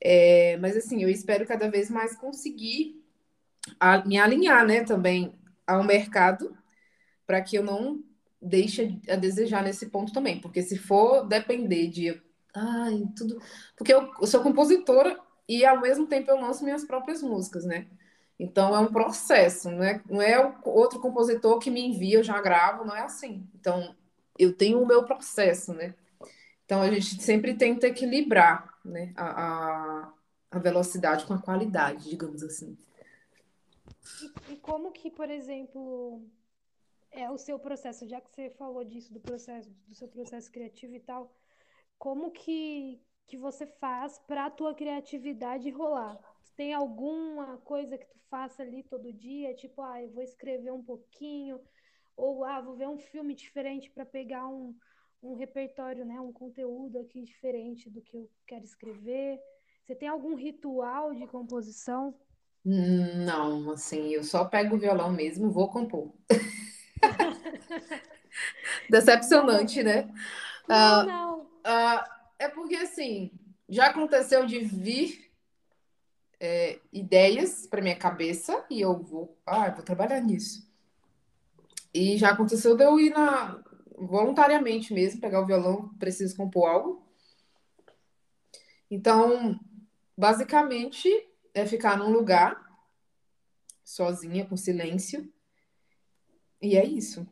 É, 0.00 0.56
mas 0.58 0.76
assim, 0.76 1.02
eu 1.02 1.08
espero 1.08 1.46
cada 1.46 1.70
vez 1.70 1.90
mais 1.90 2.16
conseguir 2.16 3.02
a, 3.80 4.04
me 4.04 4.18
alinhar, 4.18 4.66
né, 4.66 4.84
também 4.84 5.34
ao 5.66 5.84
mercado, 5.84 6.56
para 7.26 7.40
que 7.42 7.56
eu 7.56 7.62
não 7.62 8.02
deixe 8.44 9.00
a 9.08 9.16
desejar 9.16 9.62
nesse 9.62 9.86
ponto 9.86 10.12
também, 10.12 10.40
porque 10.40 10.62
se 10.62 10.76
for 10.76 11.26
depender 11.26 11.88
de, 11.88 12.22
ai, 12.54 13.04
tudo, 13.16 13.40
porque 13.76 13.92
eu, 13.92 14.10
eu 14.20 14.26
sou 14.26 14.42
compositora 14.42 15.18
e 15.48 15.64
ao 15.64 15.80
mesmo 15.80 16.06
tempo 16.06 16.30
eu 16.30 16.40
lanço 16.40 16.64
minhas 16.64 16.84
próprias 16.84 17.22
músicas, 17.22 17.64
né? 17.64 17.86
Então 18.38 18.74
é 18.74 18.80
um 18.80 18.92
processo, 18.92 19.70
não 19.70 19.82
é, 19.82 20.02
não 20.08 20.20
é 20.20 20.56
outro 20.64 21.00
compositor 21.00 21.58
que 21.58 21.70
me 21.70 21.80
envia, 21.80 22.18
eu 22.18 22.24
já 22.24 22.40
gravo, 22.40 22.84
não 22.84 22.94
é 22.94 23.02
assim. 23.02 23.48
Então 23.54 23.94
eu 24.38 24.52
tenho 24.52 24.82
o 24.82 24.86
meu 24.86 25.04
processo, 25.04 25.72
né? 25.72 25.94
Então 26.64 26.82
a 26.82 26.90
gente 26.90 27.22
sempre 27.22 27.54
tenta 27.54 27.86
equilibrar 27.86 28.74
né, 28.84 29.12
a, 29.16 29.24
a, 29.24 30.12
a 30.50 30.58
velocidade 30.58 31.24
com 31.26 31.34
a 31.34 31.40
qualidade, 31.40 32.10
digamos 32.10 32.42
assim. 32.42 32.76
E, 34.22 34.52
e, 34.52 34.56
como 34.56 34.90
que, 34.90 35.10
por 35.10 35.30
exemplo, 35.30 36.22
é 37.14 37.30
o 37.30 37.38
seu 37.38 37.58
processo, 37.58 38.06
já 38.06 38.20
que 38.20 38.30
você 38.30 38.50
falou 38.50 38.84
disso, 38.84 39.12
do 39.12 39.20
processo, 39.20 39.70
do 39.86 39.94
seu 39.94 40.08
processo 40.08 40.50
criativo 40.50 40.94
e 40.94 41.00
tal, 41.00 41.32
como 41.98 42.30
que, 42.30 43.00
que 43.26 43.36
você 43.36 43.66
faz 43.66 44.18
para 44.26 44.46
a 44.46 44.50
tua 44.50 44.74
criatividade 44.74 45.70
rolar? 45.70 46.18
Tem 46.56 46.74
alguma 46.74 47.58
coisa 47.58 47.96
que 47.96 48.06
tu 48.06 48.18
faça 48.28 48.62
ali 48.62 48.82
todo 48.82 49.12
dia? 49.12 49.54
Tipo, 49.54 49.82
ah, 49.82 50.02
eu 50.02 50.10
vou 50.10 50.22
escrever 50.22 50.72
um 50.72 50.82
pouquinho, 50.82 51.60
ou 52.16 52.44
ah, 52.44 52.60
vou 52.60 52.76
ver 52.76 52.88
um 52.88 52.98
filme 52.98 53.34
diferente 53.34 53.90
para 53.90 54.04
pegar 54.04 54.46
um, 54.48 54.76
um 55.22 55.34
repertório, 55.34 56.04
né, 56.04 56.20
um 56.20 56.32
conteúdo 56.32 56.98
aqui 56.98 57.22
diferente 57.22 57.88
do 57.90 58.02
que 58.02 58.16
eu 58.16 58.30
quero 58.46 58.64
escrever. 58.64 59.40
Você 59.84 59.94
tem 59.94 60.08
algum 60.08 60.34
ritual 60.34 61.14
de 61.14 61.26
composição? 61.26 62.14
Não, 62.64 63.70
assim, 63.70 64.08
eu 64.10 64.24
só 64.24 64.44
pego 64.46 64.76
o 64.76 64.78
violão 64.78 65.12
mesmo, 65.12 65.50
vou 65.50 65.68
compor. 65.68 66.14
Decepcionante, 68.90 69.82
né? 69.82 70.08
Não, 70.68 71.02
uh, 71.02 71.06
não. 71.06 71.40
Uh, 71.40 72.04
é 72.38 72.48
porque, 72.48 72.76
assim, 72.76 73.30
já 73.68 73.86
aconteceu 73.86 74.46
de 74.46 74.60
vir 74.60 75.30
é, 76.40 76.78
ideias 76.92 77.66
para 77.66 77.80
minha 77.80 77.96
cabeça 77.96 78.64
e 78.70 78.80
eu 78.80 78.98
vou, 78.98 79.38
ah, 79.46 79.70
vou 79.70 79.82
trabalhar 79.82 80.20
nisso. 80.20 80.68
E 81.92 82.18
já 82.18 82.30
aconteceu 82.30 82.76
de 82.76 82.84
eu 82.84 82.98
ir 82.98 83.10
na 83.10 83.62
voluntariamente 83.96 84.92
mesmo 84.92 85.20
pegar 85.20 85.40
o 85.40 85.46
violão, 85.46 85.88
preciso 85.98 86.36
compor 86.36 86.68
algo. 86.68 87.08
Então, 88.90 89.58
basicamente 90.16 91.08
é 91.54 91.64
ficar 91.64 91.96
num 91.96 92.10
lugar 92.10 92.60
sozinha, 93.84 94.44
com 94.44 94.56
silêncio. 94.56 95.32
E 96.64 96.76
é 96.76 96.84
isso. 96.84 97.26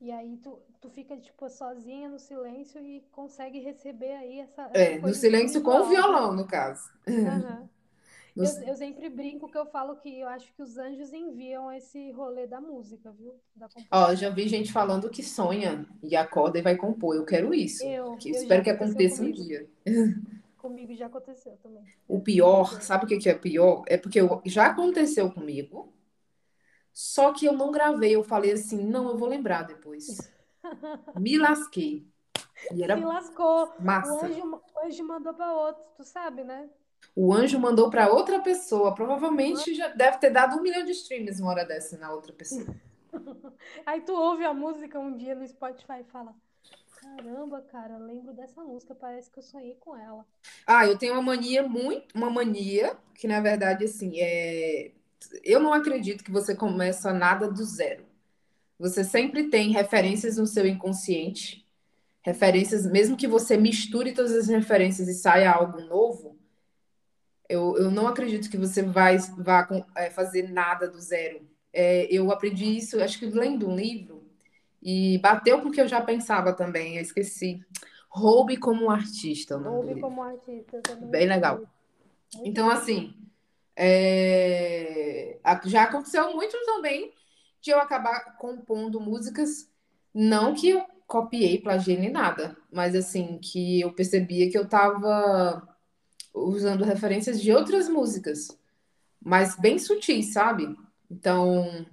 E 0.00 0.10
aí 0.10 0.36
tu, 0.42 0.58
tu 0.80 0.90
fica, 0.90 1.16
tipo, 1.16 1.48
sozinha 1.48 2.08
no 2.08 2.18
silêncio 2.18 2.80
e 2.82 3.02
consegue 3.12 3.58
receber 3.60 4.12
aí 4.12 4.40
essa. 4.40 4.62
essa 4.62 4.78
é, 4.78 4.98
no 4.98 5.14
silêncio 5.14 5.62
com 5.62 5.70
o 5.70 5.84
violão, 5.84 6.34
no 6.34 6.46
caso. 6.46 6.90
Uhum. 7.06 7.24
No... 7.24 7.74
Eu, 8.36 8.44
eu, 8.66 8.74
sempre 8.74 9.08
brinco 9.08 9.48
que 9.48 9.56
eu 9.56 9.64
falo 9.64 9.94
que 9.94 10.18
eu 10.18 10.26
acho 10.26 10.52
que 10.54 10.60
os 10.60 10.76
anjos 10.76 11.12
enviam 11.12 11.70
esse 11.70 12.10
rolê 12.10 12.48
da 12.48 12.60
música, 12.60 13.12
viu? 13.12 13.32
Da 13.54 13.68
Ó, 13.92 14.12
já 14.16 14.28
vi 14.28 14.48
gente 14.48 14.72
falando 14.72 15.08
que 15.08 15.22
sonha 15.22 15.86
e 16.02 16.16
acorda 16.16 16.58
e 16.58 16.62
vai 16.62 16.76
compor. 16.76 17.14
Eu 17.14 17.24
quero 17.24 17.54
isso. 17.54 17.84
Eu, 17.84 18.16
que 18.16 18.30
eu 18.30 18.34
espero 18.34 18.64
que 18.64 18.70
aconteça 18.70 19.18
comigo. 19.18 19.40
um 19.40 19.44
dia. 19.44 19.68
Comigo 20.58 20.94
já 20.96 21.06
aconteceu 21.06 21.56
também. 21.62 21.84
O 22.08 22.18
pior, 22.18 22.82
sabe 22.82 23.04
o 23.04 23.06
que 23.06 23.28
é 23.28 23.34
pior? 23.34 23.84
É 23.86 23.96
porque 23.96 24.18
já 24.46 24.66
aconteceu 24.66 25.30
comigo 25.30 25.94
só 26.94 27.32
que 27.32 27.44
eu 27.44 27.52
não 27.52 27.72
gravei, 27.72 28.14
eu 28.14 28.22
falei 28.22 28.52
assim, 28.52 28.86
não, 28.86 29.08
eu 29.08 29.18
vou 29.18 29.28
lembrar 29.28 29.64
depois. 29.64 30.32
Me 31.18 31.36
lasquei. 31.36 32.06
E 32.72 32.84
era 32.84 32.96
Se 32.96 33.04
lascou. 33.04 33.74
Massa. 33.80 34.12
O 34.12 34.24
anjo, 34.24 34.62
o 34.74 34.86
anjo 34.86 35.04
mandou 35.04 35.34
para 35.34 35.52
outro, 35.52 35.82
tu 35.96 36.04
sabe, 36.04 36.44
né? 36.44 36.70
O 37.16 37.34
anjo 37.34 37.58
mandou 37.58 37.90
para 37.90 38.08
outra 38.08 38.40
pessoa. 38.40 38.94
Provavelmente 38.94 39.74
já 39.74 39.88
deve 39.88 40.18
ter 40.18 40.30
dado 40.30 40.56
um 40.56 40.62
milhão 40.62 40.84
de 40.84 40.92
streams 40.92 41.40
uma 41.40 41.50
hora 41.50 41.64
dessa 41.64 41.98
na 41.98 42.12
outra 42.12 42.32
pessoa. 42.32 42.64
Aí 43.84 44.00
tu 44.00 44.12
ouve 44.12 44.44
a 44.44 44.54
música 44.54 44.98
um 44.98 45.16
dia 45.16 45.34
no 45.34 45.46
Spotify 45.46 46.00
e 46.00 46.04
fala: 46.04 46.34
Caramba, 47.00 47.60
cara, 47.62 47.98
lembro 47.98 48.32
dessa 48.32 48.62
música, 48.62 48.94
parece 48.94 49.30
que 49.30 49.38
eu 49.38 49.42
sonhei 49.42 49.76
com 49.80 49.96
ela. 49.96 50.24
Ah, 50.66 50.86
eu 50.86 50.96
tenho 50.96 51.12
uma 51.12 51.22
mania 51.22 51.62
muito, 51.62 52.16
uma 52.16 52.30
mania 52.30 52.96
que 53.14 53.28
na 53.28 53.40
verdade 53.40 53.84
assim 53.84 54.12
é 54.18 54.92
eu 55.42 55.60
não 55.60 55.72
acredito 55.72 56.24
que 56.24 56.30
você 56.30 56.54
começa 56.54 57.12
nada 57.12 57.50
do 57.50 57.64
zero. 57.64 58.04
Você 58.78 59.04
sempre 59.04 59.48
tem 59.50 59.70
referências 59.70 60.36
no 60.36 60.46
seu 60.46 60.66
inconsciente, 60.66 61.64
referências, 62.22 62.86
mesmo 62.86 63.16
que 63.16 63.28
você 63.28 63.56
misture 63.56 64.12
todas 64.12 64.32
as 64.32 64.48
referências 64.48 65.08
e 65.08 65.14
saia 65.14 65.52
algo 65.52 65.80
novo, 65.82 66.38
eu, 67.48 67.76
eu 67.76 67.90
não 67.90 68.06
acredito 68.06 68.50
que 68.50 68.56
você 68.56 68.82
vai, 68.82 69.18
vá 69.38 69.68
é, 69.96 70.10
fazer 70.10 70.50
nada 70.50 70.88
do 70.88 70.98
zero. 71.00 71.46
É, 71.72 72.06
eu 72.10 72.32
aprendi 72.32 72.76
isso, 72.76 73.00
acho 73.02 73.18
que 73.18 73.26
lendo 73.26 73.68
um 73.68 73.76
livro, 73.76 74.24
e 74.82 75.18
bateu 75.18 75.60
com 75.60 75.68
o 75.68 75.72
que 75.72 75.80
eu 75.80 75.88
já 75.88 76.00
pensava 76.00 76.52
também, 76.52 76.96
eu 76.96 77.02
esqueci. 77.02 77.64
Roube 78.08 78.56
como 78.56 78.90
artista. 78.90 79.56
Roube 79.56 80.00
como 80.00 80.22
artista. 80.22 80.80
Bem 81.02 81.26
legal. 81.26 81.62
Então, 82.44 82.70
assim, 82.70 83.14
é... 83.76 85.38
Já 85.66 85.84
aconteceu 85.84 86.32
muito 86.32 86.56
também 86.64 87.12
de 87.60 87.70
eu 87.70 87.78
acabar 87.78 88.36
compondo 88.36 89.00
músicas, 89.00 89.70
não 90.12 90.54
que 90.54 90.70
eu 90.70 90.84
copiei, 91.06 91.60
plagiei 91.60 91.96
nem 91.96 92.10
nada, 92.10 92.56
mas 92.70 92.94
assim, 92.94 93.38
que 93.38 93.80
eu 93.80 93.92
percebia 93.92 94.50
que 94.50 94.56
eu 94.56 94.64
estava 94.64 95.66
usando 96.32 96.84
referências 96.84 97.40
de 97.40 97.52
outras 97.52 97.88
músicas, 97.88 98.48
mas 99.20 99.56
bem 99.56 99.78
sutis, 99.78 100.32
sabe? 100.32 100.76
Então, 101.10 101.86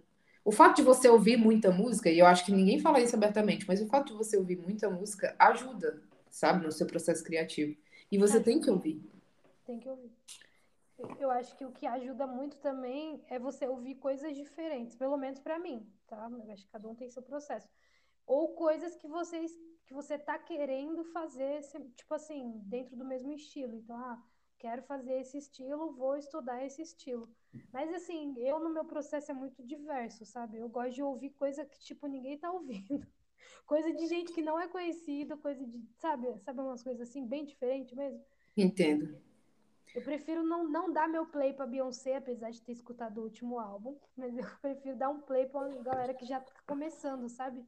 o 0.44 0.52
fato 0.52 0.78
de 0.78 0.82
você 0.82 1.08
ouvir 1.08 1.38
muita 1.38 1.72
música, 1.72 2.10
e 2.10 2.20
eu 2.20 2.26
acho 2.26 2.46
que 2.46 2.52
ninguém 2.52 2.80
fala 2.80 3.00
isso 3.00 3.16
abertamente, 3.16 3.66
mas 3.68 3.82
o 3.82 3.88
fato 3.88 4.08
de 4.08 4.18
você 4.18 4.38
ouvir 4.38 4.58
muita 4.58 4.90
música 4.90 5.36
ajuda, 5.40 6.02
sabe, 6.30 6.66
no 6.66 6.72
seu 6.72 6.86
processo 6.88 7.24
criativo. 7.24 7.76
E 8.12 8.18
você 8.18 8.42
tem 8.42 8.60
que 8.60 8.70
ouvir. 8.70 9.02
Tem 9.66 9.80
que 9.80 9.88
ouvir 9.88 10.12
eu 11.20 11.30
acho 11.32 11.56
que 11.56 11.66
o 11.66 11.72
que 11.72 11.86
ajuda 11.86 12.26
muito 12.28 12.58
também 12.58 13.24
é 13.28 13.40
você 13.40 13.68
ouvir 13.68 13.96
coisas 13.96 14.36
diferentes, 14.36 14.96
pelo 14.96 15.18
menos 15.18 15.40
para 15.40 15.60
mim, 15.60 15.88
tá? 16.08 16.30
Eu 16.32 16.52
acho 16.52 16.66
que 16.66 16.72
cada 16.72 16.88
um 16.88 16.96
tem 16.96 17.10
seu 17.10 17.24
processo. 17.24 17.70
Ou 18.26 18.56
coisas 18.56 18.96
que 18.96 19.08
vocês 19.08 19.52
que 19.86 19.94
você 19.94 20.18
tá 20.18 20.40
querendo 20.40 21.04
fazer, 21.04 21.62
tipo 21.96 22.14
assim, 22.14 22.62
dentro 22.64 22.96
do 22.96 23.04
mesmo 23.04 23.34
estilo. 23.34 23.76
Então, 23.76 23.98
ah, 23.98 24.24
quero 24.58 24.82
fazer 24.84 25.20
esse 25.20 25.38
estilo, 25.38 25.94
vou 25.94 26.16
estudar 26.16 26.64
esse 26.66 26.82
estilo. 26.82 27.30
Mas 27.74 27.94
assim, 27.94 28.34
eu 28.38 28.58
no 28.60 28.70
meu 28.70 28.86
processo 28.86 29.32
é 29.32 29.34
muito 29.34 29.62
diverso, 29.62 30.26
sabe? 30.26 30.60
Eu 30.60 30.70
gosto 30.70 30.94
de 30.94 31.04
ouvir 31.04 31.32
coisa 31.32 31.66
que 31.66 31.78
tipo 31.80 32.08
ninguém 32.08 32.38
tá 32.38 32.50
ouvindo. 32.54 33.06
Coisa 33.66 33.92
de 33.92 34.08
gente 34.08 34.32
que 34.32 34.42
não 34.42 34.60
é 34.60 34.68
conhecida, 34.68 35.36
coisa 35.36 35.66
de, 35.66 35.84
sabe, 35.98 36.28
sabe 36.40 36.62
umas 36.62 36.84
coisas 36.84 37.10
assim 37.10 37.28
bem 37.28 37.44
diferentes 37.44 37.94
mesmo. 37.94 38.24
Entendo. 38.56 39.18
Eu 39.94 40.02
prefiro 40.02 40.44
não, 40.44 40.68
não 40.68 40.92
dar 40.92 41.08
meu 41.10 41.26
play 41.26 41.54
pra 41.54 41.66
Beyoncé, 41.66 42.16
apesar 42.16 42.50
de 42.50 42.62
ter 42.62 42.72
escutado 42.72 43.18
o 43.20 43.24
último 43.24 43.60
álbum, 43.60 43.98
mas 44.16 44.36
eu 44.38 44.44
prefiro 44.62 44.96
dar 44.96 45.10
um 45.10 45.20
play 45.20 45.46
pra 45.46 45.60
uma 45.68 45.84
galera 45.84 46.14
que 46.14 46.26
já 46.26 46.40
tá 46.40 46.54
começando, 46.66 47.28
sabe? 47.30 47.66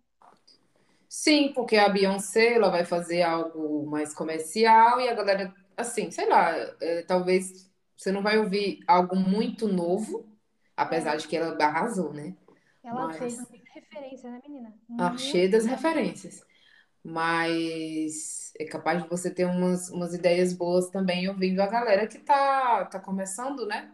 Sim, 1.09 1.51
porque 1.53 1.75
a 1.75 1.89
Beyoncé 1.89 2.53
ela 2.53 2.69
vai 2.69 2.85
fazer 2.85 3.21
algo 3.21 3.85
mais 3.85 4.13
comercial 4.13 4.99
e 4.99 5.07
a 5.07 5.13
galera, 5.13 5.53
assim, 5.77 6.09
sei 6.09 6.27
lá, 6.27 6.51
é, 6.81 7.03
talvez 7.03 7.69
você 7.95 8.11
não 8.11 8.23
vai 8.23 8.39
ouvir 8.39 8.79
algo 8.87 9.15
muito 9.15 9.67
novo, 9.67 10.25
apesar 10.75 11.17
de 11.17 11.27
que 11.27 11.35
ela 11.37 11.55
arrasou, 11.63 12.13
né? 12.13 12.35
Ela 12.83 13.07
Mas- 13.07 13.17
fez 13.17 13.37
muita 13.37 13.73
referência, 13.73 14.31
né, 14.31 14.41
menina? 14.47 14.73
Ah, 14.97 15.15
cheia 15.17 15.49
das 15.49 15.65
referências. 15.65 16.43
Mas 17.03 18.53
é 18.59 18.65
capaz 18.65 19.03
de 19.03 19.09
você 19.09 19.29
ter 19.33 19.45
umas, 19.45 19.89
umas 19.89 20.13
ideias 20.13 20.53
boas 20.53 20.89
também 20.89 21.27
ouvindo 21.29 21.59
a 21.61 21.67
galera 21.67 22.07
que 22.07 22.19
tá, 22.19 22.85
tá 22.85 22.99
começando, 22.99 23.65
né? 23.67 23.93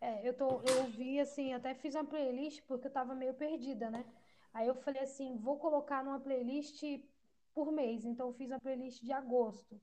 É, 0.00 0.26
eu 0.28 0.34
tô, 0.34 0.62
eu 0.62 0.78
ouvi 0.82 1.18
assim, 1.20 1.52
até 1.52 1.74
fiz 1.74 1.94
uma 1.94 2.04
playlist 2.04 2.62
porque 2.66 2.86
eu 2.86 2.92
tava 2.92 3.14
meio 3.14 3.34
perdida, 3.34 3.90
né? 3.90 4.04
Aí 4.54 4.66
eu 4.66 4.74
falei 4.74 5.02
assim, 5.02 5.36
vou 5.38 5.58
colocar 5.58 6.04
numa 6.04 6.20
playlist 6.20 6.82
por 7.54 7.72
mês. 7.72 8.04
Então 8.04 8.28
eu 8.28 8.34
fiz 8.34 8.50
uma 8.50 8.60
playlist 8.60 9.02
de 9.02 9.12
agosto. 9.12 9.80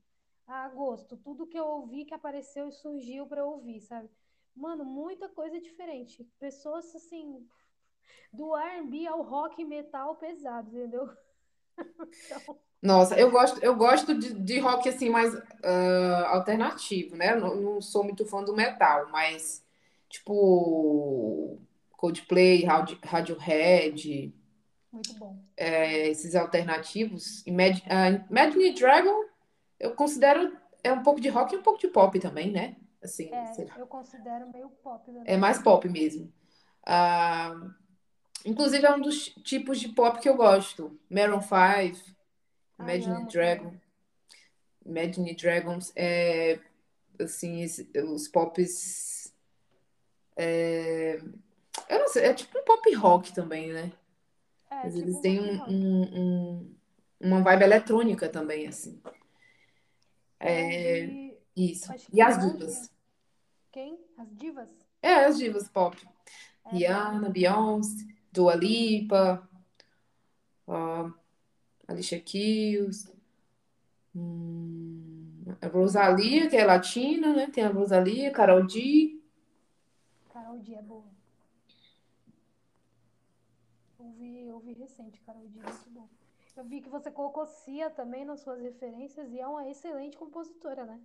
A 0.48 0.65
agosto, 0.65 1.17
tudo 1.17 1.48
que 1.48 1.58
eu 1.60 1.65
ouvi 1.65 2.06
que 2.06 2.13
apareceu 2.13 2.67
e 2.69 2.71
surgiu 2.71 3.26
pra 3.28 3.41
eu 3.41 3.48
ouvir, 3.50 3.82
sabe? 3.82 4.10
Mano, 4.56 4.86
muita 4.86 5.28
coisa 5.28 5.60
diferente. 5.60 6.24
Pessoas 6.39 6.95
assim, 6.95 7.45
do 8.32 8.56
R&B 8.56 9.08
ao 9.08 9.21
rock 9.24 9.65
metal 9.65 10.15
pesado, 10.15 10.69
entendeu? 10.69 11.10
Então, 12.26 12.58
Nossa, 12.82 13.18
eu 13.20 13.32
gosto, 13.32 13.64
eu 13.64 13.76
gosto 13.76 14.18
de, 14.18 14.34
de 14.34 14.60
rock 14.60 14.88
assim 14.90 15.10
mais 15.10 15.34
ah, 15.64 16.28
alternativo, 16.30 17.16
né? 17.16 17.34
Eu 17.34 17.40
Não, 17.42 17.56
não 17.56 17.82
sou 17.82 18.04
muito 18.04 18.26
fã 18.26 18.44
do 18.44 18.56
metal, 18.56 19.08
mas 19.12 19.64
tipo 20.10 21.60
Coldplay, 21.98 22.64
Rad- 22.64 22.98
Radiohead, 23.04 24.34
muito 24.92 25.14
bom. 25.14 25.38
é, 25.58 26.10
esses 26.10 26.36
alternativos. 26.36 27.44
Ah, 27.90 28.10
Imagine 28.30 28.74
Dragon, 28.74 29.26
eu 29.80 29.96
considero 29.96 30.58
é 30.84 30.94
um 30.94 31.02
pouco 31.02 31.20
de 31.20 31.30
rock 31.30 31.54
e 31.56 31.58
um 31.58 31.64
pouco 31.64 31.80
de 31.80 31.88
pop 31.88 32.20
também, 32.20 32.52
né? 32.52 32.76
Assim. 33.04 33.30
É, 33.32 33.80
eu 33.80 33.88
considero 33.88 34.52
meio 34.52 34.70
pop 34.70 35.12
né? 35.12 35.24
É 35.26 35.38
mais 35.38 35.58
pop 35.60 35.88
mesmo. 35.90 36.32
Ah, 36.86 37.54
inclusive, 38.46 38.86
é 38.86 38.94
um 38.96 39.02
dos 39.02 39.26
tipos 39.44 39.80
de 39.80 39.90
pop 39.90 40.20
que 40.20 40.30
eu 40.30 40.36
gosto. 40.36 40.98
Maroon 41.10 41.42
5, 41.42 42.16
Ai, 42.80 42.98
Imagine 42.98 43.16
amo 43.18 43.28
Dragon. 43.30 43.74
Imagine 44.86 45.36
Dragons 45.36 45.92
é 45.96 46.60
assim, 47.20 47.66
os 48.14 48.28
pops. 48.28 49.34
é, 50.38 51.18
eu 51.90 52.00
não 52.00 52.08
sei, 52.08 52.26
é 52.26 52.34
tipo 52.34 52.58
um 52.60 52.64
pop 52.64 52.94
rock 52.96 53.34
também, 53.34 53.72
né? 53.74 53.92
É, 54.70 54.84
Mas 54.84 54.94
tipo 54.94 55.06
eles 55.08 55.20
têm 55.22 55.40
um, 55.42 55.64
um- 55.70 56.20
um- 56.20 56.76
uma 57.20 57.42
vibe 57.42 57.64
eletrônica 57.64 58.30
também, 58.30 58.68
assim. 58.68 59.02
Eu 60.40 60.52
ouvi, 60.54 61.38
Isso. 61.56 61.92
E 62.14 62.22
as 62.22 62.38
divas? 62.38 62.92
quem? 63.72 63.98
As 64.18 64.36
divas? 64.36 64.70
É, 65.02 65.14
as 65.26 65.38
divas 65.38 65.70
pop. 65.70 65.98
É, 66.66 66.70
Rihanna, 66.72 67.30
Beyoncé, 67.30 68.06
Dua 68.36 68.56
Lipa, 68.56 69.48
ó, 70.67 71.12
Alicia 71.88 72.19
Keys, 72.21 73.12
hum, 74.15 75.43
a 75.62 75.67
Rosalia, 75.67 76.50
que 76.50 76.56
é 76.58 76.65
latina, 76.65 77.34
né? 77.34 77.48
Tem 77.52 77.63
a 77.63 77.69
Rosalia, 77.69 78.32
Karol 78.32 78.67
G. 78.69 79.19
Carol 80.30 80.60
D 80.60 80.76
é 80.76 80.82
boa. 80.84 81.04
Ouvi, 84.00 84.50
ouvi 84.52 84.74
recente, 84.74 85.19
Carol 85.21 85.48
D, 85.50 85.60
muito 85.60 85.89
bom. 85.89 86.08
Eu 86.56 86.63
vi 86.63 86.82
que 86.82 86.89
você 86.89 87.12
colocou 87.12 87.45
Cia 87.45 87.89
também 87.89 88.24
nas 88.24 88.39
suas 88.41 88.62
referências 88.62 89.32
e 89.34 89.39
é 89.39 89.48
uma 89.48 89.67
excelente 89.69 90.17
compositora, 90.17 90.86
né? 90.86 91.02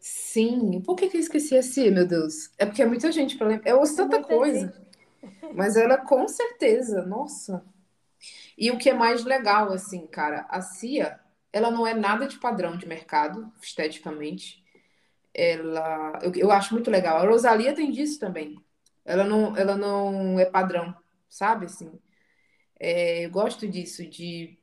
Sim, 0.00 0.80
por 0.82 0.96
que 0.96 1.08
que 1.08 1.16
eu 1.16 1.20
esqueci 1.20 1.56
assim, 1.56 1.90
meu 1.90 2.06
Deus? 2.06 2.50
É 2.58 2.66
porque 2.66 2.82
é 2.82 2.86
muita 2.86 3.10
gente 3.10 3.36
para 3.36 3.48
lembrar. 3.48 3.70
Eu 3.70 3.78
ouço 3.78 3.94
É 3.94 3.96
tanta 3.96 4.18
muita 4.18 4.28
coisa, 4.28 4.74
mas 5.54 5.76
ela 5.76 5.98
com 5.98 6.26
certeza, 6.28 7.02
nossa. 7.02 7.64
E 8.56 8.70
o 8.70 8.78
que 8.78 8.90
é 8.90 8.94
mais 8.94 9.24
legal, 9.24 9.72
assim, 9.72 10.06
cara, 10.06 10.46
a 10.48 10.60
Cia, 10.60 11.20
ela 11.52 11.70
não 11.70 11.86
é 11.86 11.94
nada 11.94 12.26
de 12.26 12.38
padrão 12.38 12.76
de 12.76 12.86
mercado, 12.86 13.52
esteticamente. 13.60 14.64
Ela, 15.32 16.18
eu, 16.22 16.32
eu 16.34 16.52
acho 16.52 16.74
muito 16.74 16.90
legal. 16.90 17.18
A 17.18 17.26
Rosalia 17.26 17.74
tem 17.74 17.90
disso 17.90 18.18
também. 18.20 18.56
Ela 19.04 19.24
não, 19.24 19.56
ela 19.56 19.76
não 19.76 20.38
é 20.38 20.44
padrão, 20.44 20.94
sabe? 21.28 21.66
Assim, 21.66 21.92
é, 22.78 23.26
eu 23.26 23.30
gosto 23.30 23.68
disso, 23.68 24.06
de 24.08 24.58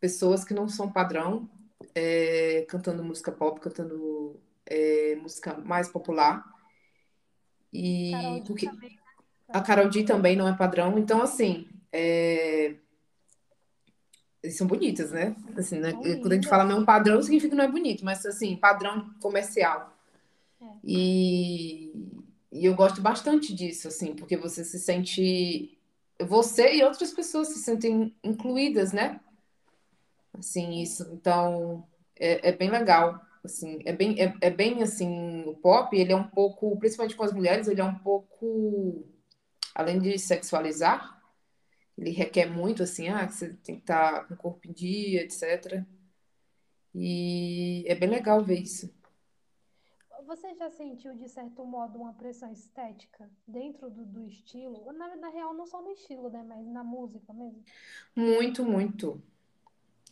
pessoas 0.00 0.44
que 0.44 0.54
não 0.54 0.68
são 0.68 0.90
padrão, 0.90 1.48
é, 1.94 2.64
cantando 2.68 3.04
música 3.04 3.30
pop, 3.30 3.60
cantando 3.60 4.40
é, 4.66 5.16
música 5.16 5.56
mais 5.58 5.88
popular. 5.88 6.44
E 7.72 8.10
Carol 8.12 8.44
porque 8.44 8.66
também. 8.66 9.01
A 9.52 9.60
Karol 9.60 9.90
G 9.90 10.04
também 10.04 10.36
não 10.36 10.48
é 10.48 10.56
padrão, 10.56 10.98
então 10.98 11.22
assim, 11.22 11.66
é, 11.92 12.74
eles 14.42 14.56
são 14.56 14.66
bonitas, 14.66 15.12
né? 15.12 15.36
Assim, 15.56 15.78
né? 15.78 15.92
Quando 15.92 16.32
a 16.32 16.34
gente 16.34 16.48
fala 16.48 16.64
não 16.64 16.84
padrão, 16.84 17.22
significa 17.22 17.50
que 17.50 17.56
não 17.56 17.64
é 17.64 17.70
bonito, 17.70 18.04
mas 18.04 18.26
assim, 18.26 18.56
padrão 18.56 19.14
comercial. 19.20 19.96
É. 20.60 20.64
E, 20.84 21.92
e 22.50 22.64
eu 22.64 22.74
gosto 22.74 23.00
bastante 23.00 23.54
disso, 23.54 23.86
assim, 23.86 24.14
porque 24.14 24.36
você 24.36 24.64
se 24.64 24.78
sente. 24.80 25.78
Você 26.20 26.76
e 26.76 26.82
outras 26.82 27.12
pessoas 27.12 27.48
se 27.48 27.60
sentem 27.60 28.14
incluídas, 28.22 28.92
né? 28.92 29.20
Assim, 30.36 30.80
isso. 30.80 31.08
Então, 31.12 31.86
é, 32.18 32.48
é 32.48 32.52
bem 32.52 32.70
legal. 32.70 33.20
Assim, 33.44 33.80
é 33.84 33.92
bem, 33.92 34.20
é, 34.20 34.34
é 34.40 34.50
bem 34.50 34.82
assim, 34.82 35.42
o 35.46 35.54
pop, 35.54 35.96
ele 35.96 36.12
é 36.12 36.16
um 36.16 36.22
pouco, 36.22 36.76
principalmente 36.78 37.16
com 37.16 37.24
as 37.24 37.32
mulheres, 37.32 37.66
ele 37.66 37.80
é 37.80 37.84
um 37.84 37.96
pouco, 37.96 39.04
além 39.74 40.00
de 40.00 40.18
sexualizar, 40.18 41.20
ele 41.98 42.10
requer 42.10 42.46
muito, 42.46 42.82
assim, 42.82 43.08
ah, 43.08 43.26
que 43.26 43.34
você 43.34 43.54
tem 43.54 43.76
que 43.76 43.82
estar 43.82 44.26
com 44.28 44.34
o 44.34 44.36
corpo 44.36 44.68
em 44.68 44.72
dia, 44.72 45.22
etc. 45.22 45.86
E 46.94 47.84
é 47.86 47.94
bem 47.94 48.08
legal 48.10 48.44
ver 48.44 48.60
isso. 48.60 48.92
Você 50.26 50.54
já 50.54 50.70
sentiu, 50.70 51.14
de 51.16 51.28
certo 51.28 51.64
modo, 51.66 51.98
uma 51.98 52.14
pressão 52.14 52.50
estética 52.52 53.28
dentro 53.46 53.90
do, 53.90 54.04
do 54.06 54.24
estilo? 54.26 54.90
Na, 54.92 55.16
na 55.16 55.28
real, 55.28 55.52
não 55.52 55.66
só 55.66 55.82
no 55.82 55.90
estilo, 55.90 56.30
né? 56.30 56.42
Mas 56.42 56.66
na 56.66 56.82
música 56.84 57.32
mesmo. 57.32 57.62
Muito, 58.16 58.64
muito. 58.64 59.22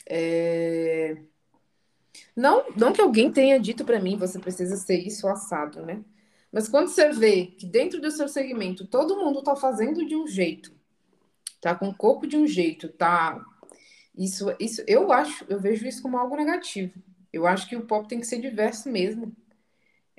É, 0.06 1.16
Não, 2.34 2.64
não 2.76 2.92
que 2.92 3.00
alguém 3.00 3.30
tenha 3.32 3.58
dito 3.60 3.84
pra 3.84 4.00
mim, 4.00 4.16
você 4.16 4.38
precisa 4.38 4.76
ser 4.76 4.98
isso 4.98 5.28
assado, 5.28 5.84
né? 5.86 6.04
Mas 6.52 6.68
quando 6.68 6.88
você 6.88 7.10
vê 7.12 7.46
que 7.46 7.66
dentro 7.66 8.00
do 8.00 8.10
seu 8.10 8.28
segmento 8.28 8.86
todo 8.86 9.16
mundo 9.18 9.42
tá 9.42 9.56
fazendo 9.56 10.06
de 10.06 10.16
um 10.16 10.26
jeito, 10.26 10.72
tá 11.60 11.74
com 11.74 11.88
o 11.88 11.94
corpo 11.96 12.26
de 12.26 12.36
um 12.36 12.46
jeito, 12.46 12.88
tá. 12.88 13.44
Isso, 14.16 14.54
isso, 14.60 14.82
eu 14.86 15.12
acho, 15.12 15.44
eu 15.48 15.60
vejo 15.60 15.86
isso 15.86 16.02
como 16.02 16.18
algo 16.18 16.36
negativo. 16.36 17.00
Eu 17.32 17.46
acho 17.46 17.68
que 17.68 17.76
o 17.76 17.86
pop 17.86 18.08
tem 18.08 18.20
que 18.20 18.26
ser 18.26 18.40
diverso 18.40 18.90
mesmo. 18.90 19.34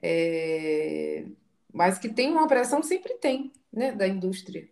É, 0.01 1.25
Mas 1.73 1.99
que 1.99 2.09
tem 2.09 2.31
uma 2.31 2.47
pressão, 2.47 2.83
sempre 2.83 3.15
tem, 3.15 3.51
né, 3.71 3.91
da 3.93 4.07
indústria, 4.07 4.69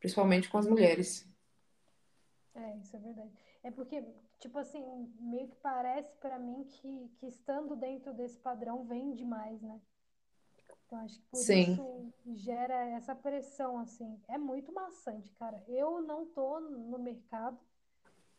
principalmente 0.00 0.48
com 0.48 0.58
as 0.58 0.66
mulheres. 0.66 1.26
É, 2.54 2.76
isso 2.78 2.96
é 2.96 2.98
verdade. 3.00 3.30
É 3.62 3.70
porque, 3.70 4.02
tipo 4.38 4.58
assim, 4.58 4.82
meio 5.20 5.48
que 5.48 5.56
parece 5.56 6.14
pra 6.18 6.38
mim 6.38 6.64
que, 6.64 7.10
que 7.18 7.26
estando 7.26 7.76
dentro 7.76 8.12
desse 8.14 8.38
padrão 8.38 8.84
vende 8.84 9.24
mais, 9.24 9.60
né? 9.62 9.80
Então 10.90 10.98
acho 11.04 11.20
que 11.20 11.26
por 11.30 11.38
Sim. 11.38 11.72
isso 11.72 12.12
gera 12.34 12.74
essa 12.88 13.14
pressão, 13.14 13.78
assim. 13.78 14.20
É 14.26 14.36
muito 14.36 14.72
maçante, 14.72 15.32
cara. 15.34 15.62
Eu 15.68 16.02
não 16.02 16.26
tô 16.26 16.58
no 16.58 16.98
mercado, 16.98 17.56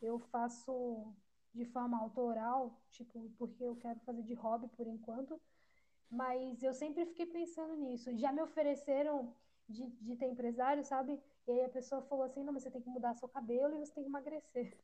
eu 0.02 0.18
faço 0.18 1.14
de 1.54 1.64
forma 1.64 1.98
autoral, 1.98 2.78
tipo, 2.90 3.30
porque 3.38 3.64
eu 3.64 3.74
quero 3.76 3.98
fazer 4.00 4.22
de 4.22 4.34
hobby 4.34 4.68
por 4.76 4.86
enquanto, 4.86 5.40
mas 6.10 6.62
eu 6.62 6.74
sempre 6.74 7.06
fiquei 7.06 7.24
pensando 7.24 7.74
nisso. 7.74 8.14
Já 8.18 8.30
me 8.30 8.42
ofereceram 8.42 9.34
de, 9.66 9.86
de 9.86 10.14
ter 10.16 10.26
empresário, 10.26 10.84
sabe? 10.84 11.18
E 11.46 11.52
aí 11.52 11.64
a 11.64 11.70
pessoa 11.70 12.02
falou 12.02 12.26
assim, 12.26 12.44
não, 12.44 12.52
mas 12.52 12.64
você 12.64 12.70
tem 12.70 12.82
que 12.82 12.90
mudar 12.90 13.14
seu 13.14 13.30
cabelo 13.30 13.76
e 13.76 13.78
você 13.78 13.94
tem 13.94 14.04
que 14.04 14.10
emagrecer. 14.10 14.76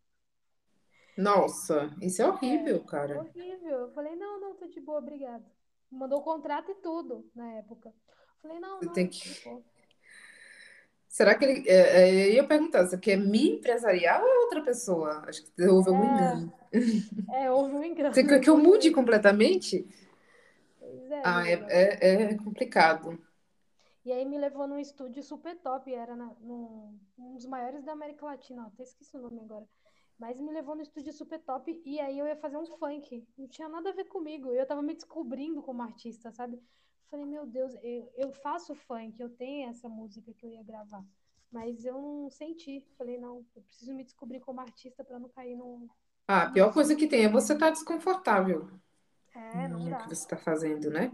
Nossa, 1.18 1.94
isso 2.00 2.22
é 2.22 2.28
horrível, 2.28 2.82
cara. 2.84 3.18
Horrível. 3.18 3.76
Eu 3.80 3.90
falei, 3.90 4.16
não, 4.16 4.40
não, 4.40 4.54
tô 4.54 4.66
de 4.66 4.80
boa, 4.80 5.00
obrigado. 5.00 5.44
Mandou 5.90 6.20
o 6.20 6.22
contrato 6.22 6.70
e 6.70 6.74
tudo 6.76 7.30
na 7.34 7.52
época. 7.52 7.92
Falei, 8.42 8.60
não, 8.60 8.80
não, 8.80 8.92
tem 8.92 9.08
que-. 9.08 9.28
Será 11.08 11.34
que 11.34 11.44
ele. 11.44 11.68
é, 11.68 12.02
é, 12.02 12.28
eu 12.28 12.32
ia 12.34 12.46
perguntar, 12.46 12.86
você 12.86 12.98
quer 12.98 13.16
me 13.16 13.56
empresariar 13.56 14.22
ou 14.22 14.28
é 14.28 14.38
outra 14.40 14.62
pessoa? 14.62 15.24
Acho 15.26 15.44
que 15.44 15.62
houve 15.64 15.88
algum 15.88 16.04
É. 16.04 16.06
engano. 16.06 16.52
É, 17.32 17.50
houve 17.50 17.74
um 17.74 17.82
engano. 17.84 18.14
Você 18.14 18.24
quer 18.24 18.40
que 18.40 18.50
eu 18.50 18.56
mude 18.56 18.90
completamente? 18.90 19.86
é. 20.80 21.22
Ah, 21.24 21.48
é, 21.48 21.54
é, 21.72 22.22
é 22.22 22.36
complicado. 22.36 23.18
E 24.04 24.12
aí 24.12 24.24
me 24.24 24.38
levou 24.38 24.66
num 24.66 24.78
estúdio 24.78 25.22
super 25.22 25.56
top, 25.58 25.92
era 25.92 26.16
na, 26.16 26.30
um 26.40 26.98
dos 27.34 27.44
maiores 27.46 27.84
da 27.84 27.92
América 27.92 28.24
Latina, 28.24 28.66
até 28.66 28.82
esqueci 28.82 29.16
o 29.16 29.20
nome 29.20 29.40
agora. 29.40 29.66
Mas 30.18 30.40
me 30.40 30.52
levou 30.52 30.74
no 30.74 30.82
estúdio 30.82 31.12
super 31.12 31.38
top 31.40 31.80
e 31.84 32.00
aí 32.00 32.18
eu 32.18 32.26
ia 32.26 32.36
fazer 32.36 32.56
um 32.56 32.66
funk. 32.66 33.26
Não 33.36 33.46
tinha 33.48 33.68
nada 33.68 33.90
a 33.90 33.92
ver 33.92 34.04
comigo. 34.06 34.52
Eu 34.52 34.66
tava 34.66 34.82
me 34.82 34.94
descobrindo 34.94 35.62
como 35.62 35.82
artista, 35.82 36.30
sabe? 36.32 36.60
Falei, 37.10 37.24
meu 37.24 37.46
Deus, 37.46 37.74
eu, 37.82 38.10
eu 38.16 38.32
faço 38.32 38.74
funk, 38.74 39.20
eu 39.20 39.30
tenho 39.30 39.70
essa 39.70 39.88
música 39.88 40.32
que 40.34 40.44
eu 40.44 40.50
ia 40.50 40.62
gravar. 40.62 41.04
Mas 41.50 41.84
eu 41.84 41.94
não 42.00 42.28
senti. 42.30 42.80
Falei, 42.98 43.16
não, 43.18 43.46
eu 43.54 43.62
preciso 43.62 43.94
me 43.94 44.04
descobrir 44.04 44.40
como 44.40 44.60
artista 44.60 45.04
pra 45.04 45.18
não 45.18 45.28
cair 45.28 45.56
num. 45.56 45.88
Ah, 46.26 46.42
a 46.44 46.50
pior 46.50 46.72
coisa 46.72 46.94
que 46.96 47.06
tem 47.08 47.24
é 47.24 47.28
você 47.28 47.54
estar 47.54 47.70
desconfortável 47.70 48.68
É, 49.34 49.68
não 49.68 49.78
no 49.84 49.90
dá. 49.90 49.98
que 49.98 50.08
você 50.08 50.22
está 50.22 50.36
fazendo, 50.36 50.90
né? 50.90 51.12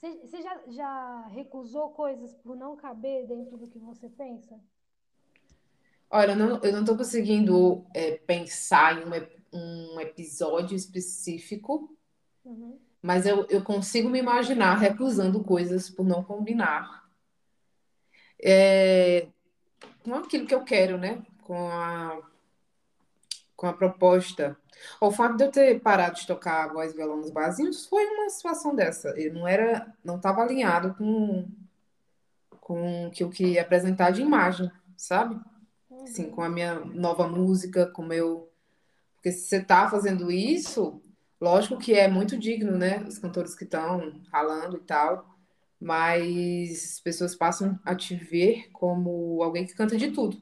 Você 0.00 0.42
já, 0.42 0.62
já 0.68 1.26
recusou 1.28 1.90
coisas 1.90 2.34
por 2.34 2.56
não 2.56 2.76
caber 2.76 3.26
dentro 3.26 3.56
do 3.56 3.68
que 3.68 3.78
você 3.78 4.08
pensa? 4.08 4.58
Olha, 6.10 6.32
eu 6.32 6.36
não, 6.36 6.60
eu 6.62 6.72
não 6.72 6.84
tô 6.84 6.96
conseguindo 6.96 7.84
é, 7.94 8.12
pensar 8.12 8.98
em 8.98 9.04
um, 9.06 9.14
ep- 9.14 9.42
um 9.52 10.00
episódio 10.00 10.74
específico, 10.76 11.94
Uhum. 12.44 12.78
mas 13.02 13.26
eu, 13.26 13.46
eu 13.50 13.62
consigo 13.62 14.08
me 14.08 14.18
imaginar 14.18 14.74
recusando 14.76 15.44
coisas 15.44 15.90
por 15.90 16.06
não 16.06 16.24
combinar 16.24 17.06
é, 18.42 19.28
com 20.02 20.14
aquilo 20.14 20.46
que 20.46 20.54
eu 20.54 20.64
quero, 20.64 20.96
né? 20.96 21.22
Com 21.42 21.68
a, 21.68 22.22
com 23.54 23.66
a 23.66 23.72
proposta. 23.72 24.56
O 25.00 25.10
fato 25.10 25.36
de 25.36 25.44
eu 25.44 25.50
ter 25.50 25.80
parado 25.80 26.16
de 26.18 26.26
tocar 26.26 26.72
voz 26.72 26.92
e 26.92 26.96
violão 26.96 27.18
nos 27.18 27.30
barzinhos 27.30 27.84
foi 27.86 28.04
uma 28.06 28.30
situação 28.30 28.74
dessa. 28.74 29.10
Eu 29.10 29.34
não 29.34 29.46
era, 29.46 29.92
não 30.04 30.16
estava 30.16 30.40
alinhado 30.42 30.94
com, 30.94 31.46
com 32.60 33.06
o 33.08 33.10
que 33.10 33.24
eu 33.24 33.28
queria 33.30 33.62
apresentar 33.62 34.10
de 34.12 34.22
imagem, 34.22 34.70
sabe? 34.96 35.38
Assim, 36.08 36.30
com 36.30 36.42
a 36.42 36.48
minha 36.48 36.80
nova 36.80 37.28
música, 37.28 37.86
com 37.86 38.02
o 38.02 38.06
meu. 38.06 38.50
Porque 39.14 39.32
se 39.32 39.46
você 39.48 39.60
tá 39.60 39.88
fazendo 39.90 40.30
isso, 40.30 41.02
lógico 41.40 41.78
que 41.78 41.94
é 41.94 42.08
muito 42.08 42.38
digno, 42.38 42.76
né? 42.76 43.02
Os 43.04 43.18
cantores 43.18 43.54
que 43.54 43.64
estão 43.64 44.20
ralando 44.32 44.76
e 44.76 44.80
tal, 44.80 45.38
mas 45.80 46.94
as 46.94 47.00
pessoas 47.00 47.34
passam 47.34 47.78
a 47.84 47.94
te 47.94 48.14
ver 48.14 48.68
como 48.72 49.42
alguém 49.42 49.66
que 49.66 49.74
canta 49.74 49.96
de 49.96 50.10
tudo 50.10 50.40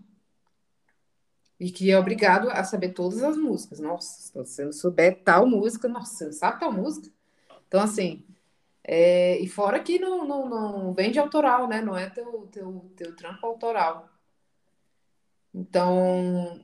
e 1.58 1.70
que 1.70 1.90
é 1.90 1.98
obrigado 1.98 2.50
a 2.50 2.62
saber 2.64 2.90
todas 2.90 3.22
as 3.22 3.36
músicas. 3.36 3.80
Nossa, 3.80 4.22
se 4.22 4.34
você 4.34 4.64
não 4.64 4.72
souber 4.72 5.22
tal 5.22 5.46
música, 5.46 5.88
nossa, 5.88 6.14
você 6.14 6.24
não 6.26 6.32
sabe 6.32 6.60
tal 6.60 6.72
música. 6.72 7.10
Então, 7.66 7.80
assim, 7.80 8.24
é, 8.84 9.38
e 9.40 9.48
fora 9.48 9.80
que 9.80 9.98
não, 9.98 10.26
não, 10.26 10.48
não 10.48 10.94
vende 10.94 11.18
autoral, 11.18 11.66
né? 11.68 11.80
Não 11.80 11.96
é 11.96 12.10
teu, 12.10 12.48
teu, 12.52 12.90
teu 12.96 13.16
trampo 13.16 13.46
autoral. 13.46 14.08
Então, 15.56 16.60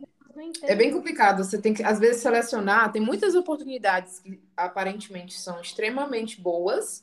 é 0.62 0.74
bem 0.74 0.92
complicado. 0.92 1.42
Você 1.42 1.59
tem 1.59 1.72
que, 1.72 1.83
às 1.83 1.98
vezes, 1.98 2.20
selecionar. 2.20 2.92
Tem 2.92 3.00
muitas 3.00 3.35
oportunidades 3.35 4.18
que 4.18 4.38
aparentemente 4.55 5.40
são 5.40 5.59
extremamente 5.62 6.38
boas, 6.38 7.02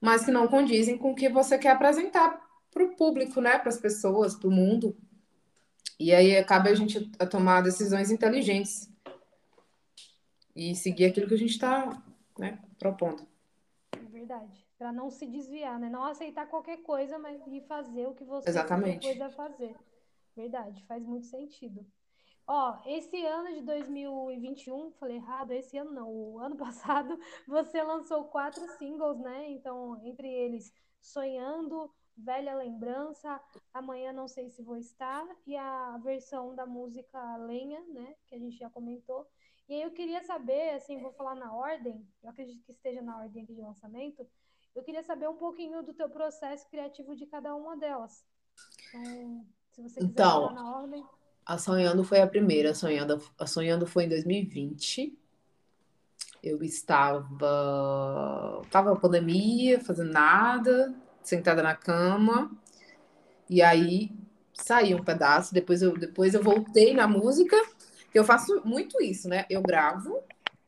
mas 0.00 0.24
que 0.24 0.30
não 0.30 0.48
condizem 0.48 0.96
com 0.96 1.12
o 1.12 1.14
que 1.14 1.28
você 1.28 1.58
quer 1.58 1.72
apresentar 1.72 2.40
para 2.72 2.82
o 2.82 2.96
público, 2.96 3.38
né? 3.38 3.58
Para 3.58 3.68
as 3.68 3.76
pessoas, 3.76 4.34
para 4.34 4.48
o 4.48 4.50
mundo. 4.50 4.96
E 5.98 6.14
aí 6.14 6.34
acaba 6.38 6.70
a 6.70 6.74
gente 6.74 7.10
a 7.18 7.26
tomar 7.26 7.60
decisões 7.60 8.10
inteligentes 8.10 8.90
e 10.56 10.74
seguir 10.74 11.04
aquilo 11.04 11.28
que 11.28 11.34
a 11.34 11.38
gente 11.38 11.50
está, 11.50 12.02
né, 12.38 12.58
propondo. 12.78 13.26
É 13.92 14.08
verdade. 14.10 14.66
Pra 14.78 14.90
não 14.90 15.10
se 15.10 15.26
desviar, 15.26 15.78
né? 15.78 15.90
Não 15.90 16.04
aceitar 16.04 16.46
qualquer 16.46 16.78
coisa, 16.78 17.18
mas 17.18 17.46
ir 17.46 17.60
fazer 17.68 18.06
o 18.06 18.14
que 18.14 18.24
você 18.24 18.48
Exatamente. 18.48 19.06
propôs 19.06 19.20
a 19.20 19.28
fazer. 19.28 19.76
Verdade, 20.36 20.84
faz 20.86 21.04
muito 21.04 21.26
sentido. 21.26 21.86
Ó, 22.46 22.76
esse 22.84 23.24
ano 23.24 23.54
de 23.54 23.62
2021, 23.62 24.90
falei 24.92 25.16
errado, 25.16 25.52
esse 25.52 25.78
ano 25.78 25.92
não, 25.92 26.08
o 26.10 26.38
ano 26.38 26.56
passado, 26.58 27.18
você 27.46 27.82
lançou 27.82 28.24
quatro 28.24 28.66
singles, 28.76 29.18
né? 29.18 29.50
Então, 29.50 30.00
entre 30.04 30.28
eles, 30.28 30.72
Sonhando, 31.00 31.92
Velha 32.16 32.54
Lembrança, 32.54 33.40
Amanhã 33.72 34.12
Não 34.12 34.26
Sei 34.26 34.50
Se 34.50 34.62
Vou 34.62 34.76
Estar, 34.76 35.24
e 35.46 35.56
a 35.56 35.96
versão 35.98 36.54
da 36.54 36.66
música 36.66 37.36
Lenha, 37.36 37.80
né? 37.86 38.16
Que 38.26 38.34
a 38.34 38.38
gente 38.38 38.58
já 38.58 38.68
comentou. 38.68 39.26
E 39.68 39.74
aí 39.74 39.82
eu 39.82 39.92
queria 39.92 40.22
saber, 40.24 40.70
assim, 40.70 41.00
vou 41.00 41.12
falar 41.12 41.36
na 41.36 41.54
ordem, 41.54 42.04
eu 42.20 42.30
acredito 42.30 42.64
que 42.64 42.72
esteja 42.72 43.00
na 43.00 43.16
ordem 43.16 43.44
aqui 43.44 43.54
de 43.54 43.60
lançamento, 43.60 44.28
eu 44.74 44.82
queria 44.82 45.04
saber 45.04 45.28
um 45.28 45.36
pouquinho 45.36 45.84
do 45.84 45.94
teu 45.94 46.10
processo 46.10 46.68
criativo 46.68 47.14
de 47.14 47.26
cada 47.26 47.54
uma 47.54 47.76
delas. 47.76 48.24
Então, 48.88 49.46
se 49.72 49.82
você 49.82 50.02
quiser 50.02 50.04
Então, 50.04 50.52
na 50.52 50.76
ordem. 50.78 51.04
a 51.46 51.58
Sonhando 51.58 52.04
foi 52.04 52.20
a 52.20 52.26
primeira. 52.26 52.70
A 52.70 52.74
Sonhando, 52.74 53.22
a 53.38 53.46
Sonhando 53.46 53.86
foi 53.86 54.04
em 54.04 54.08
2020. 54.08 55.16
Eu 56.42 56.62
estava. 56.62 58.62
Tava 58.70 58.90
na 58.94 59.00
pandemia, 59.00 59.80
fazendo 59.80 60.12
nada, 60.12 60.94
sentada 61.22 61.62
na 61.62 61.74
cama. 61.74 62.50
E 63.48 63.62
aí 63.62 64.12
saiu 64.54 64.98
um 64.98 65.04
pedaço. 65.04 65.54
Depois 65.54 65.82
eu, 65.82 65.96
depois 65.98 66.34
eu 66.34 66.42
voltei 66.42 66.94
na 66.94 67.06
música. 67.08 67.56
Eu 68.14 68.24
faço 68.24 68.62
muito 68.66 69.02
isso, 69.02 69.28
né? 69.28 69.46
Eu 69.50 69.64
gravo 69.64 70.22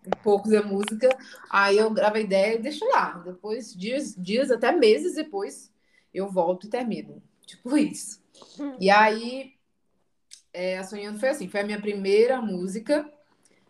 um 0.07 0.11
pouco 0.23 0.49
da 0.51 0.63
música, 0.63 1.09
aí 1.51 1.79
eu 1.79 1.91
gravo 1.91 2.17
a 2.17 2.21
ideia 2.21 2.57
e 2.57 2.63
deixo 2.63 2.85
lá. 2.87 3.19
Depois, 3.21 3.75
dias, 3.75 4.15
dias, 4.17 4.51
até 4.51 4.73
meses 4.73 5.15
depois, 5.17 5.73
eu 6.15 6.31
volto 6.31 6.67
e 6.67 6.71
termino. 6.71 7.23
Tipo 7.47 7.77
isso. 7.79 8.22
E 8.79 8.91
aí, 8.91 9.55
é, 10.53 10.79
a 10.79 10.85
Sonhando 10.85 11.19
foi 11.19 11.31
assim, 11.31 11.49
foi 11.49 11.61
a 11.61 11.65
minha 11.65 11.81
primeira 11.81 12.41
música. 12.41 13.11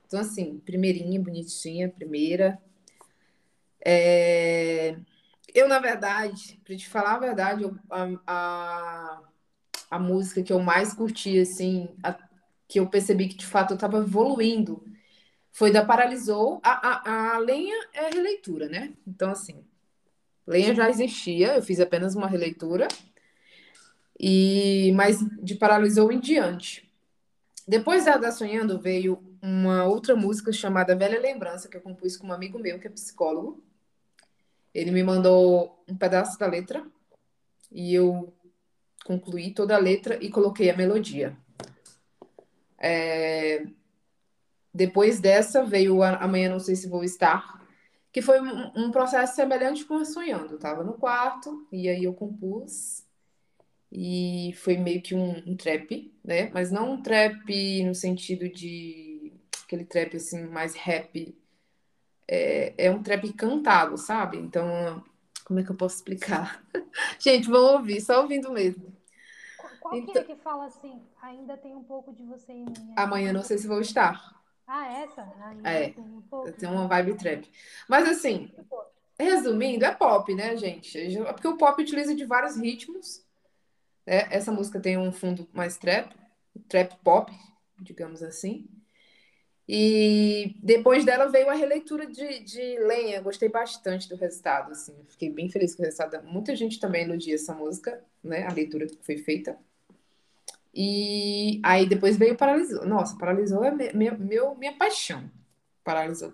Então, 0.06 0.20
assim, 0.20 0.60
primeirinha, 0.60 1.20
bonitinha, 1.20 1.88
primeira. 1.90 2.60
É, 3.84 4.96
Eu, 5.54 5.68
na 5.68 5.78
verdade, 5.80 6.60
pra 6.64 6.76
te 6.76 6.88
falar 6.88 7.14
a 7.16 7.18
verdade, 7.20 7.64
eu- 7.64 7.76
a, 7.90 8.08
a, 8.26 9.22
a 9.92 9.98
música 10.00 10.42
que 10.42 10.52
eu 10.52 10.60
mais 10.60 10.94
curti, 10.94 11.38
assim, 11.40 11.88
a- 12.04 12.18
que 12.68 12.80
eu 12.80 12.88
percebi 12.90 13.28
que 13.28 13.36
de 13.36 13.46
fato 13.46 13.74
eu 13.74 13.78
tava 13.78 13.98
evoluindo, 13.98 14.84
foi 15.52 15.72
da 15.72 15.84
Paralisou. 15.84 16.60
A, 16.64 17.32
a, 17.34 17.36
a 17.36 17.38
Lenha 17.40 17.76
é 17.94 18.10
releitura, 18.10 18.68
né? 18.68 18.94
Então, 19.06 19.30
assim, 19.32 19.64
Lenha 20.46 20.74
já 20.74 20.90
existia, 20.90 21.56
eu 21.56 21.62
fiz 21.62 21.80
apenas 21.80 22.14
uma 22.16 22.28
releitura, 22.28 22.88
e 24.22 24.92
mas 24.94 25.18
de 25.42 25.56
Paralisou 25.56 26.12
em 26.12 26.20
diante. 26.20 26.88
Depois 27.66 28.04
da 28.04 28.30
Sonhando 28.30 28.78
veio 28.78 29.22
uma 29.42 29.84
outra 29.84 30.14
música 30.14 30.52
chamada 30.52 30.94
Velha 30.94 31.18
Lembrança, 31.18 31.68
que 31.68 31.76
eu 31.76 31.80
compus 31.80 32.16
com 32.16 32.28
um 32.28 32.32
amigo 32.32 32.58
meu, 32.58 32.78
que 32.78 32.86
é 32.86 32.90
psicólogo. 32.90 33.60
Ele 34.72 34.92
me 34.92 35.02
mandou 35.02 35.82
um 35.88 35.96
pedaço 35.96 36.38
da 36.38 36.46
letra 36.46 36.86
e 37.70 37.92
eu 37.94 38.32
concluí 39.04 39.52
toda 39.52 39.74
a 39.74 39.78
letra 39.78 40.16
e 40.22 40.30
coloquei 40.30 40.70
a 40.70 40.76
melodia. 40.76 41.36
É, 42.78 43.66
Depois 44.72 45.20
dessa 45.20 45.64
veio 45.64 46.02
a- 46.02 46.16
Amanhã 46.16 46.48
Não 46.48 46.60
Sei 46.60 46.74
Se 46.74 46.88
Vou 46.88 47.04
Estar, 47.04 47.60
que 48.12 48.22
foi 48.22 48.40
um, 48.40 48.72
um 48.76 48.90
processo 48.90 49.34
semelhante 49.34 49.84
com 49.84 49.96
a 49.96 50.04
Sonhando. 50.04 50.54
Eu 50.54 50.58
tava 50.58 50.82
no 50.82 50.94
quarto 50.94 51.66
e 51.70 51.88
aí 51.88 52.04
eu 52.04 52.14
compus 52.14 53.04
e 53.94 54.54
foi 54.56 54.78
meio 54.78 55.02
que 55.02 55.14
um, 55.14 55.42
um 55.46 55.54
trap, 55.54 56.10
né? 56.24 56.50
Mas 56.54 56.70
não 56.72 56.92
um 56.94 57.02
trap 57.02 57.84
no 57.84 57.94
sentido 57.94 58.48
de 58.48 59.32
aquele 59.64 59.84
trap 59.84 60.16
assim 60.16 60.46
mais 60.46 60.74
rap. 60.74 61.36
É, 62.26 62.72
é 62.86 62.90
um 62.90 63.02
trap 63.02 63.30
cantado, 63.34 63.98
sabe? 63.98 64.38
Então, 64.38 65.04
como 65.44 65.60
é 65.60 65.62
que 65.62 65.70
eu 65.70 65.76
posso 65.76 65.96
explicar? 65.96 66.64
Gente, 67.20 67.48
vão 67.48 67.74
ouvir, 67.74 68.00
só 68.00 68.22
ouvindo 68.22 68.50
mesmo. 68.50 68.96
Qual, 69.58 69.72
qual 69.80 69.94
que 69.94 70.10
Então- 70.10 70.22
é 70.22 70.24
que 70.24 70.36
fala 70.36 70.66
assim? 70.66 71.02
Ainda 71.20 71.56
tem 71.58 71.74
um 71.76 71.84
pouco 71.84 72.12
de 72.14 72.24
você 72.24 72.52
em 72.52 72.64
mim. 72.64 72.94
Amanhã 72.96 73.32
não 73.32 73.42
sei 73.42 73.58
se 73.58 73.66
vou 73.66 73.80
estar. 73.80 74.40
Ah, 74.66 74.86
essa? 75.02 75.30
Ainda 75.44 75.68
É. 75.68 75.90
tem 75.90 76.02
um 76.04 76.22
pouco. 76.22 76.50
Tenho 76.52 76.72
uma 76.72 76.88
vibe 76.88 77.14
trap. 77.18 77.50
Mas 77.86 78.08
assim, 78.08 78.50
resumindo, 79.18 79.84
é 79.84 79.90
pop, 79.92 80.34
né, 80.34 80.56
gente? 80.56 80.98
É 80.98 81.32
Porque 81.32 81.48
o 81.48 81.58
pop 81.58 81.82
utiliza 81.82 82.14
de 82.14 82.24
vários 82.24 82.56
ritmos. 82.56 83.22
Né? 84.06 84.26
Essa 84.30 84.52
música 84.52 84.80
tem 84.80 84.96
um 84.98 85.12
fundo 85.12 85.48
mais 85.52 85.76
trap, 85.76 86.14
trap 86.68 86.96
pop, 87.02 87.32
digamos 87.80 88.22
assim. 88.22 88.68
E 89.68 90.56
depois 90.62 91.04
dela 91.04 91.26
veio 91.28 91.48
a 91.48 91.54
releitura 91.54 92.06
de, 92.06 92.40
de 92.40 92.78
Lenha. 92.80 93.20
Gostei 93.20 93.48
bastante 93.48 94.08
do 94.08 94.16
resultado, 94.16 94.72
assim. 94.72 94.94
Fiquei 95.08 95.30
bem 95.30 95.48
feliz 95.48 95.74
com 95.74 95.82
o 95.82 95.86
resultado. 95.86 96.26
Muita 96.26 96.54
gente 96.56 96.80
também 96.80 97.04
elogia 97.04 97.34
essa 97.36 97.54
música, 97.54 98.04
né? 98.22 98.44
A 98.46 98.52
leitura 98.52 98.86
que 98.86 98.98
foi 99.04 99.18
feita. 99.18 99.56
E 100.74 101.60
aí 101.62 101.86
depois 101.88 102.16
veio 102.16 102.36
Paralisou. 102.36 102.84
Nossa, 102.86 103.16
Paralisou 103.16 103.62
é 103.64 103.70
me- 103.70 103.92
meu, 103.92 104.18
meu- 104.18 104.54
minha 104.56 104.76
paixão. 104.76 105.30
Paralisou. 105.84 106.32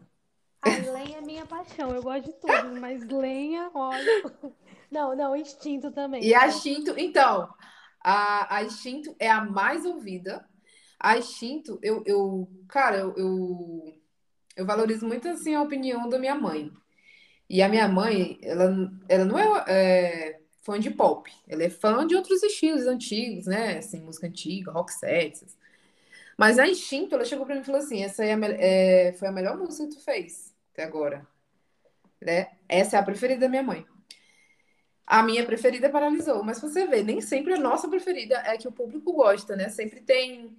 Ai, 0.62 0.80
lenha 0.90 1.18
é 1.18 1.20
minha 1.20 1.46
paixão. 1.46 1.94
Eu 1.94 2.02
gosto 2.02 2.24
de 2.26 2.32
tudo, 2.34 2.80
mas 2.80 3.06
lenha, 3.08 3.70
olha. 3.74 4.04
Não, 4.91 5.14
não, 5.14 5.36
instinto 5.36 5.91
também. 5.91 6.22
E 6.24 6.34
a 6.34 6.49
Instinto, 6.49 6.95
então, 6.97 7.53
a, 8.01 8.57
a 8.57 8.64
Instinto 8.64 9.14
é 9.18 9.30
a 9.30 9.45
mais 9.45 9.84
ouvida. 9.84 10.47
A 10.99 11.18
Instinto, 11.18 11.78
eu, 11.82 12.03
eu 12.07 12.49
cara, 12.68 12.99
eu, 12.99 13.14
eu, 13.16 13.95
eu 14.57 14.66
valorizo 14.66 15.07
muito 15.07 15.28
assim 15.28 15.55
a 15.55 15.62
opinião 15.62 16.09
da 16.09 16.18
minha 16.18 16.34
mãe. 16.34 16.72
E 17.49 17.62
a 17.62 17.68
minha 17.68 17.89
mãe, 17.89 18.39
ela, 18.43 18.91
ela 19.09 19.24
não 19.24 19.39
é, 19.39 19.64
é 19.68 20.41
fã 20.62 20.78
de 20.78 20.91
pop, 20.91 21.30
ela 21.49 21.62
é 21.62 21.70
fã 21.70 22.07
de 22.07 22.14
outros 22.14 22.43
estilos 22.43 22.86
antigos, 22.86 23.47
né? 23.47 23.78
Assim, 23.78 24.01
música 24.01 24.26
antiga, 24.26 24.70
rock 24.72 24.93
sets. 24.93 25.57
Mas 26.36 26.59
a 26.59 26.66
Instinto, 26.68 27.14
ela 27.14 27.24
chegou 27.24 27.45
pra 27.47 27.55
mim 27.55 27.62
e 27.62 27.64
falou 27.64 27.80
assim: 27.80 28.03
essa 28.03 28.24
é 28.24 28.34
a, 28.34 28.39
é, 28.59 29.12
foi 29.14 29.28
a 29.28 29.32
melhor 29.32 29.57
música 29.59 29.89
que 29.89 29.97
tu 29.97 30.01
fez 30.03 30.55
até 30.72 30.84
agora. 30.84 31.26
Né? 32.20 32.49
Essa 32.68 32.97
é 32.97 33.01
a 33.01 33.03
preferida 33.03 33.41
da 33.41 33.49
minha 33.49 33.62
mãe. 33.62 33.86
A 35.11 35.22
minha 35.22 35.42
preferida 35.42 35.88
paralisou, 35.88 36.44
mas 36.44 36.61
você 36.61 36.86
vê, 36.86 37.02
nem 37.02 37.22
sempre 37.22 37.54
a 37.54 37.59
nossa 37.59 37.88
preferida 37.88 38.34
é 38.44 38.59
que 38.59 38.68
o 38.68 38.72
público 38.72 39.11
gosta, 39.14 39.56
né? 39.56 39.70
Sempre 39.70 40.02
tem. 40.02 40.54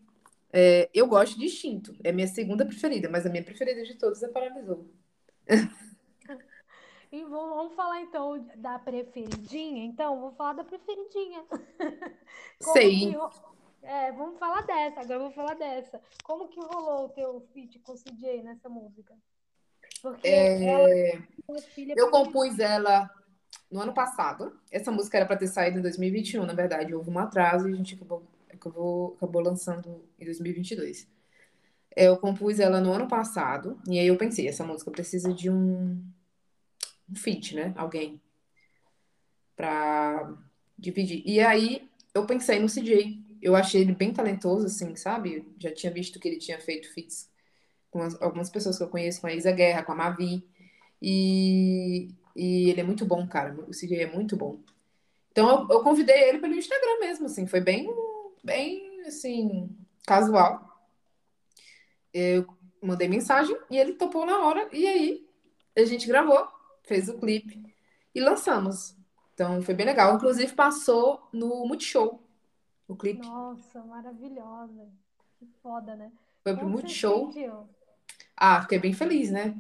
É, 0.52 0.90
eu 0.92 1.06
gosto 1.06 1.38
de 1.38 1.46
instinto, 1.46 1.96
é 2.04 2.12
minha 2.12 2.26
segunda 2.26 2.66
preferida, 2.66 3.08
mas 3.08 3.28
a 3.28 3.30
minha 3.30 3.44
preferida 3.44 3.84
de 3.84 3.94
todas 3.94 4.24
é 4.24 4.28
paralisou. 4.28 4.90
E 7.12 7.24
vamos 7.24 7.74
falar 7.74 8.02
então 8.02 8.46
da 8.58 8.78
preferidinha? 8.78 9.84
Então, 9.84 10.20
vou 10.20 10.32
falar 10.34 10.54
da 10.54 10.64
preferidinha. 10.64 11.44
Sei. 12.62 13.00
Que... 13.00 13.18
É, 13.82 14.12
vamos 14.12 14.38
falar 14.38 14.62
dessa, 14.62 15.02
agora 15.02 15.16
eu 15.16 15.22
vou 15.22 15.32
falar 15.32 15.56
dessa. 15.56 16.00
Como 16.24 16.48
que 16.50 16.60
rolou 16.60 17.06
o 17.06 17.10
teu 17.10 17.42
feat 17.52 17.80
com 17.80 17.94
o 17.94 17.96
CJ 17.96 18.44
nessa 18.44 18.70
música? 18.70 19.18
Porque 20.04 20.28
é... 20.28 20.64
ela... 20.66 20.88
eu 21.98 22.12
compus 22.12 22.60
ela 22.60 23.10
no 23.72 23.82
ano 23.82 23.94
passado. 23.94 24.58
Essa 24.72 24.92
música 24.92 25.18
era 25.18 25.26
para 25.26 25.38
ter 25.38 25.48
saído 25.48 25.80
em 25.80 25.82
2021, 25.82 26.46
na 26.46 26.54
verdade. 26.54 26.94
Houve 26.94 27.10
um 27.10 27.20
atraso 27.20 27.70
e 27.70 27.74
a 27.74 27.76
gente 27.76 27.96
acabou, 27.96 28.24
acabou, 28.52 29.14
acabou 29.18 29.42
lançando 29.42 30.04
em 30.20 30.26
2022. 30.26 31.08
Eu 31.96 32.18
compus 32.18 32.60
ela 32.60 32.80
no 32.80 32.94
ano 32.94 33.08
passado, 33.08 33.80
e 33.88 34.00
aí 34.00 34.08
eu 34.08 34.18
pensei, 34.18 34.48
essa 34.48 34.64
música 34.64 34.92
precisa 34.92 35.34
de 35.34 35.50
um, 35.50 36.02
um 37.10 37.16
feat, 37.16 37.56
né? 37.56 37.74
Alguém 37.76 38.22
pra 39.56 40.34
dividir. 40.78 41.22
E 41.26 41.40
aí 41.42 41.90
eu 42.14 42.26
pensei 42.26 42.60
no 42.60 42.70
CJ. 42.70 43.20
Eu 43.42 43.56
achei 43.56 43.82
ele 43.82 43.94
bem 43.94 44.14
talentoso, 44.14 44.66
assim, 44.66 44.96
sabe? 44.96 45.46
Já 45.58 45.74
tinha 45.74 45.92
visto 45.92 46.20
que 46.20 46.28
ele 46.28 46.38
tinha 46.38 46.60
feito 46.60 46.94
feats 46.94 47.30
com 47.90 48.02
as, 48.02 48.22
algumas 48.22 48.50
pessoas 48.50 48.78
que 48.78 48.84
eu 48.84 48.90
conheço, 48.90 49.22
com 49.22 49.28
a 49.28 49.34
Isa 49.34 49.52
Guerra, 49.52 49.84
com 49.84 49.92
a 49.92 49.96
Mavi. 49.96 50.44
E, 51.02 52.10
e 52.36 52.70
ele 52.70 52.82
é 52.82 52.84
muito 52.84 53.06
bom, 53.06 53.28
cara. 53.28 53.54
O 53.68 53.72
CJ 53.72 54.04
é 54.04 54.12
muito 54.12 54.36
bom. 54.36 54.60
Então 55.32 55.50
eu, 55.50 55.78
eu, 55.78 55.84
convidei 55.84 56.30
ele 56.30 56.40
pelo 56.40 56.56
Instagram 56.56 57.00
mesmo, 57.00 57.26
assim, 57.26 57.46
foi 57.46 57.62
bem, 57.62 57.90
bem, 58.44 59.02
assim, 59.06 59.76
casual. 60.06 60.68
Eu 62.14 62.46
mandei 62.82 63.08
mensagem 63.08 63.56
e 63.70 63.78
ele 63.78 63.94
topou 63.94 64.26
na 64.26 64.40
hora. 64.40 64.68
E 64.74 64.88
aí 64.88 65.28
a 65.76 65.86
gente 65.86 66.08
gravou, 66.08 66.48
fez 66.84 67.08
o 67.10 67.18
clipe 67.18 67.64
e 68.14 68.20
lançamos. 68.20 68.96
Então 69.34 69.62
foi 69.62 69.74
bem 69.74 69.86
legal. 69.86 70.16
Inclusive 70.16 70.54
passou 70.54 71.28
no 71.32 71.66
Multishow 71.66 72.22
o 72.88 72.96
clipe. 72.96 73.26
Nossa, 73.26 73.84
maravilhosa. 73.84 74.90
Que 75.38 75.48
foda, 75.62 75.96
né? 75.96 76.12
Foi 76.44 76.56
pro 76.56 76.68
Multishow. 76.68 77.32
Ah, 78.36 78.62
fiquei 78.62 78.80
bem 78.80 78.94
feliz, 78.94 79.30
né? 79.32 79.56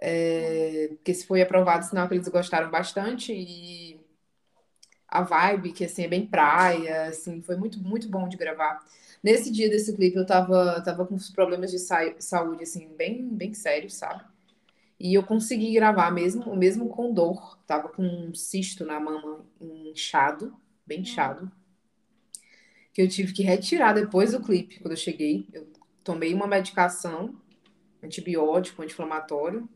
É, 0.00 0.88
porque 0.90 1.14
se 1.14 1.26
foi 1.26 1.40
aprovado, 1.42 1.84
sinal 1.84 2.08
que 2.08 2.14
eles 2.14 2.28
gostaram 2.28 2.70
bastante 2.70 3.32
e 3.32 3.98
a 5.08 5.22
vibe, 5.22 5.72
que 5.72 5.84
assim, 5.84 6.04
é 6.04 6.08
bem 6.08 6.26
praia, 6.26 7.04
assim, 7.06 7.40
foi 7.42 7.56
muito, 7.56 7.78
muito 7.80 8.08
bom 8.08 8.28
de 8.28 8.36
gravar. 8.36 8.84
Nesse 9.22 9.50
dia 9.50 9.68
desse 9.70 9.94
clipe 9.94 10.16
eu 10.16 10.26
tava, 10.26 10.80
tava 10.82 11.06
com 11.06 11.14
uns 11.14 11.30
problemas 11.30 11.70
de 11.70 11.78
saúde, 11.78 12.62
assim, 12.62 12.88
bem, 12.96 13.26
bem 13.28 13.54
sérios, 13.54 13.94
sabe? 13.94 14.24
E 14.98 15.14
eu 15.14 15.22
consegui 15.22 15.74
gravar 15.74 16.10
mesmo, 16.10 16.56
mesmo 16.56 16.88
com 16.88 17.12
dor. 17.12 17.58
Tava 17.66 17.88
com 17.88 18.02
um 18.02 18.34
cisto 18.34 18.84
na 18.84 18.98
mama 18.98 19.44
inchado, 19.60 20.54
bem 20.86 21.00
inchado. 21.00 21.50
Que 22.92 23.02
eu 23.02 23.08
tive 23.08 23.32
que 23.32 23.42
retirar 23.42 23.92
depois 23.92 24.32
do 24.32 24.40
clipe, 24.40 24.80
quando 24.80 24.92
eu 24.92 24.96
cheguei. 24.96 25.46
Eu 25.52 25.66
tomei 26.02 26.32
uma 26.32 26.46
medicação, 26.46 27.34
antibiótico, 28.02 28.82
anti-inflamatório, 28.82 29.68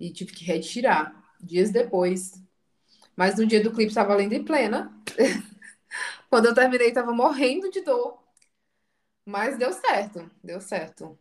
e 0.00 0.12
tive 0.12 0.32
que 0.32 0.44
retirar 0.44 1.34
dias 1.40 1.70
depois. 1.70 2.32
Mas 3.16 3.38
no 3.38 3.46
dia 3.46 3.62
do 3.62 3.72
clipe 3.72 3.88
estava 3.90 4.14
lendo 4.14 4.32
em 4.34 4.44
plena. 4.44 4.92
Quando 6.30 6.46
eu 6.46 6.54
terminei, 6.54 6.88
estava 6.88 7.12
morrendo 7.12 7.70
de 7.70 7.82
dor. 7.82 8.18
Mas 9.24 9.58
deu 9.58 9.72
certo, 9.72 10.30
deu 10.42 10.60
certo. 10.60 11.18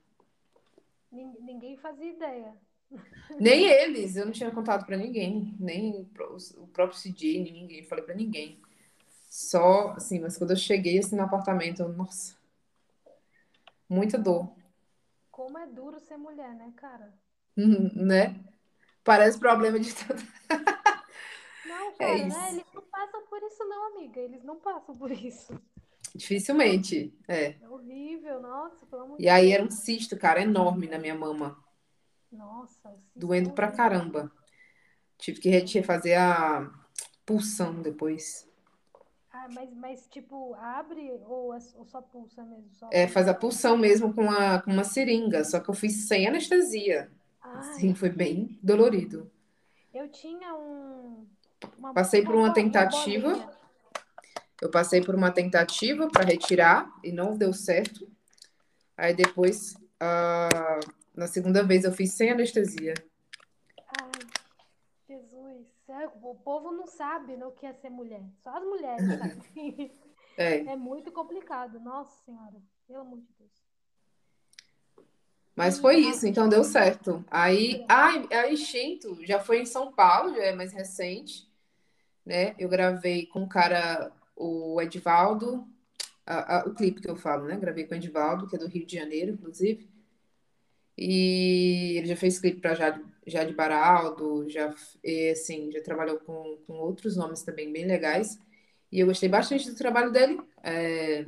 Ninguém 1.11 1.77
fazia 1.77 2.11
ideia. 2.11 2.55
Nem 3.39 3.65
eles, 3.65 4.15
eu 4.15 4.25
não 4.25 4.31
tinha 4.31 4.51
contado 4.51 4.85
para 4.85 4.97
ninguém, 4.97 5.55
nem 5.59 6.09
o 6.57 6.67
próprio 6.67 6.97
CJ, 6.99 7.43
nem 7.43 7.53
ninguém, 7.53 7.83
falei 7.83 8.03
para 8.03 8.15
ninguém. 8.15 8.59
Só 9.29 9.91
assim, 9.91 10.19
mas 10.19 10.37
quando 10.37 10.51
eu 10.51 10.57
cheguei 10.57 10.99
assim 10.99 11.15
no 11.15 11.23
apartamento, 11.23 11.81
eu, 11.81 11.89
nossa, 11.89 12.35
muita 13.87 14.17
dor. 14.17 14.51
Como 15.31 15.57
é 15.57 15.65
duro 15.65 15.99
ser 15.99 16.17
mulher, 16.17 16.53
né, 16.55 16.73
cara? 16.75 17.13
né? 17.95 18.35
Parece 19.09 19.39
problema 19.39 19.79
de 19.79 19.91
tudo. 19.91 20.21
Não, 21.65 21.75
é 21.75 21.91
cara, 21.93 22.11
é 22.11 22.25
né? 22.27 22.49
Eles 22.51 22.65
não 22.71 22.83
passam 22.83 23.25
por 23.27 23.41
isso, 23.41 23.65
não, 23.65 23.87
amiga. 23.87 24.19
Eles 24.19 24.43
não 24.43 24.55
passam 24.57 24.95
por 24.95 25.11
isso. 25.11 25.59
Dificilmente, 26.13 27.11
é. 27.27 27.55
É 27.59 27.67
horrível, 27.67 28.39
nossa, 28.39 28.85
pelo 28.85 29.01
amor 29.01 29.17
E 29.19 29.27
aí 29.27 29.51
era 29.51 29.63
um 29.63 29.71
cisto, 29.71 30.15
cara, 30.15 30.43
enorme 30.43 30.87
na 30.87 30.99
minha 30.99 31.15
mama. 31.15 31.57
Nossa, 32.31 32.95
doendo 33.15 33.49
pra 33.49 33.71
caramba. 33.71 34.31
Tive 35.17 35.39
que 35.41 35.81
fazer 35.81 36.13
a 36.13 36.71
pulsão 37.25 37.81
depois. 37.81 38.47
Ah, 39.31 39.47
mas, 39.51 39.73
mas 39.73 40.07
tipo, 40.07 40.53
abre 40.53 41.11
ou, 41.25 41.51
é, 41.55 41.59
ou 41.75 41.85
só 41.85 41.99
pulsa 41.99 42.43
mesmo? 42.43 42.69
Só... 42.73 42.87
É, 42.91 43.07
faz 43.07 43.27
a 43.27 43.33
pulsão 43.33 43.75
mesmo 43.75 44.13
com, 44.13 44.29
a, 44.29 44.61
com 44.61 44.71
uma 44.71 44.83
seringa, 44.83 45.43
só 45.43 45.59
que 45.59 45.69
eu 45.69 45.73
fiz 45.73 46.07
sem 46.07 46.27
anestesia. 46.27 47.11
Sim, 47.75 47.95
foi 47.95 48.09
bem 48.09 48.59
dolorido. 48.61 49.31
Eu 49.93 50.09
tinha 50.09 50.55
um. 50.55 51.27
Uma, 51.77 51.93
passei 51.93 52.23
por 52.23 52.35
uma 52.35 52.53
tentativa. 52.53 53.33
Uma 53.33 53.59
eu 54.61 54.69
passei 54.69 55.01
por 55.01 55.15
uma 55.15 55.31
tentativa 55.31 56.07
para 56.09 56.25
retirar 56.25 56.93
e 57.03 57.11
não 57.11 57.37
deu 57.37 57.53
certo. 57.53 58.09
Aí 58.97 59.13
depois, 59.13 59.75
uh, 59.75 60.91
na 61.15 61.27
segunda 61.27 61.63
vez, 61.63 61.85
eu 61.85 61.93
fiz 61.93 62.13
sem 62.13 62.31
anestesia. 62.31 62.93
Ai, 64.01 64.11
Jesus. 65.07 65.65
É, 65.87 66.07
o 66.21 66.35
povo 66.35 66.71
não 66.71 66.85
sabe 66.85 67.37
né, 67.37 67.45
o 67.45 67.51
que 67.51 67.65
é 67.65 67.73
ser 67.73 67.89
mulher. 67.89 68.23
Só 68.43 68.57
as 68.57 68.63
mulheres 68.63 69.01
sabem. 69.17 69.97
é. 70.37 70.57
é 70.65 70.75
muito 70.75 71.11
complicado. 71.11 71.79
Nossa 71.79 72.11
Senhora. 72.25 72.61
Pelo 72.85 72.99
amor 72.99 73.19
de 73.19 73.27
Deus. 73.39 73.68
Mas 75.59 75.77
foi 75.77 75.97
isso, 75.97 76.25
então 76.25 76.47
deu 76.47 76.63
certo. 76.63 77.21
Aí, 77.29 77.83
a, 77.89 78.11
a 78.11 78.49
Instinto 78.49 79.17
já 79.25 79.41
foi 79.41 79.59
em 79.59 79.65
São 79.65 79.91
Paulo, 79.91 80.33
já 80.33 80.43
é 80.45 80.55
mais 80.55 80.71
recente, 80.71 81.45
né? 82.25 82.55
Eu 82.57 82.69
gravei 82.69 83.25
com 83.25 83.43
o 83.43 83.49
cara, 83.49 84.09
o 84.37 84.81
Edvaldo, 84.81 85.67
a, 86.25 86.59
a, 86.59 86.65
o 86.65 86.73
clipe 86.73 87.01
que 87.01 87.09
eu 87.09 87.17
falo, 87.17 87.45
né? 87.45 87.57
Gravei 87.57 87.83
com 87.85 87.93
o 87.93 87.97
Edvaldo, 87.97 88.47
que 88.47 88.55
é 88.55 88.59
do 88.59 88.69
Rio 88.69 88.85
de 88.85 88.95
Janeiro, 88.95 89.33
inclusive. 89.33 89.89
E 90.97 91.95
ele 91.97 92.07
já 92.07 92.15
fez 92.15 92.39
clipe 92.39 92.61
para 92.61 92.73
Jade, 92.73 93.03
Jade 93.27 93.53
Baraldo, 93.53 94.49
já, 94.49 94.73
e, 95.03 95.31
assim, 95.31 95.69
já 95.73 95.81
trabalhou 95.83 96.19
com, 96.21 96.57
com 96.65 96.73
outros 96.75 97.17
nomes 97.17 97.43
também 97.43 97.69
bem 97.69 97.85
legais. 97.85 98.39
E 98.89 99.01
eu 99.01 99.07
gostei 99.07 99.27
bastante 99.27 99.69
do 99.69 99.75
trabalho 99.75 100.09
dele. 100.09 100.39
É, 100.63 101.25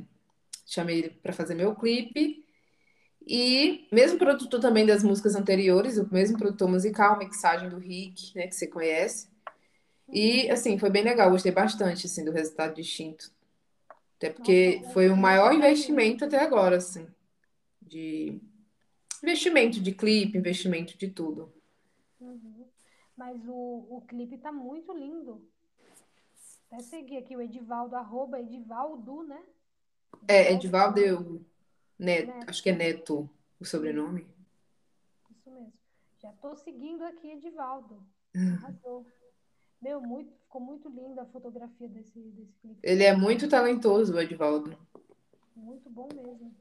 chamei 0.64 1.00
ele 1.00 1.10
para 1.10 1.34
fazer 1.34 1.54
meu 1.54 1.74
clipe. 1.74 2.41
E 3.26 3.86
mesmo 3.92 4.18
produtor 4.18 4.60
também 4.60 4.84
das 4.84 5.02
músicas 5.02 5.34
anteriores, 5.34 5.98
o 5.98 6.12
mesmo 6.12 6.38
produtor 6.38 6.68
musical, 6.68 7.18
mixagem 7.18 7.68
do 7.68 7.78
Rick, 7.78 8.36
né, 8.36 8.46
que 8.46 8.54
você 8.54 8.66
conhece. 8.66 9.28
E 10.08 10.50
assim, 10.50 10.78
foi 10.78 10.90
bem 10.90 11.02
legal, 11.02 11.30
gostei 11.30 11.52
bastante 11.52 12.06
assim 12.06 12.24
do 12.24 12.32
resultado 12.32 12.74
distinto. 12.74 13.30
Até 14.16 14.30
porque 14.30 14.82
foi 14.92 15.08
o 15.08 15.16
maior 15.16 15.52
investimento 15.52 16.24
até 16.24 16.38
agora, 16.38 16.76
assim, 16.76 17.06
de 17.80 18.40
investimento 19.22 19.80
de 19.80 19.92
clipe, 19.92 20.38
investimento 20.38 20.96
de 20.96 21.08
tudo. 21.08 21.52
Uhum. 22.20 22.64
Mas 23.16 23.40
o, 23.48 23.86
o 23.90 24.02
clipe 24.06 24.38
tá 24.38 24.52
muito 24.52 24.92
lindo. 24.92 25.44
Até 26.70 26.82
seguir 26.82 27.18
aqui 27.18 27.36
o 27.36 27.40
Edivaldo, 27.40 27.96
arroba 27.96 28.40
Edivaldo, 28.40 29.24
né? 29.24 29.42
É, 30.28 30.52
Edivaldo 30.52 31.44
Neto, 32.02 32.26
Neto, 32.26 32.50
acho 32.50 32.62
que 32.62 32.70
é 32.70 32.74
Neto 32.74 33.30
o 33.60 33.64
sobrenome. 33.64 34.26
Isso 35.30 35.48
mesmo. 35.50 35.72
Já 36.20 36.32
tô 36.32 36.56
seguindo 36.56 37.04
aqui, 37.04 37.30
Edivaldo. 37.30 38.02
Hum. 38.34 38.54
Arrasou. 38.54 39.06
Meu, 39.80 40.00
muito, 40.00 40.32
ficou 40.32 40.60
muito 40.60 40.88
linda 40.88 41.22
a 41.22 41.26
fotografia 41.26 41.88
desse, 41.88 42.18
desse 42.18 42.52
clipe. 42.60 42.80
Ele 42.82 43.04
é 43.04 43.14
muito 43.14 43.48
talentoso, 43.48 44.14
o 44.14 44.20
Edvaldo. 44.20 44.76
Muito 45.54 45.88
bom 45.88 46.08
mesmo. 46.12 46.52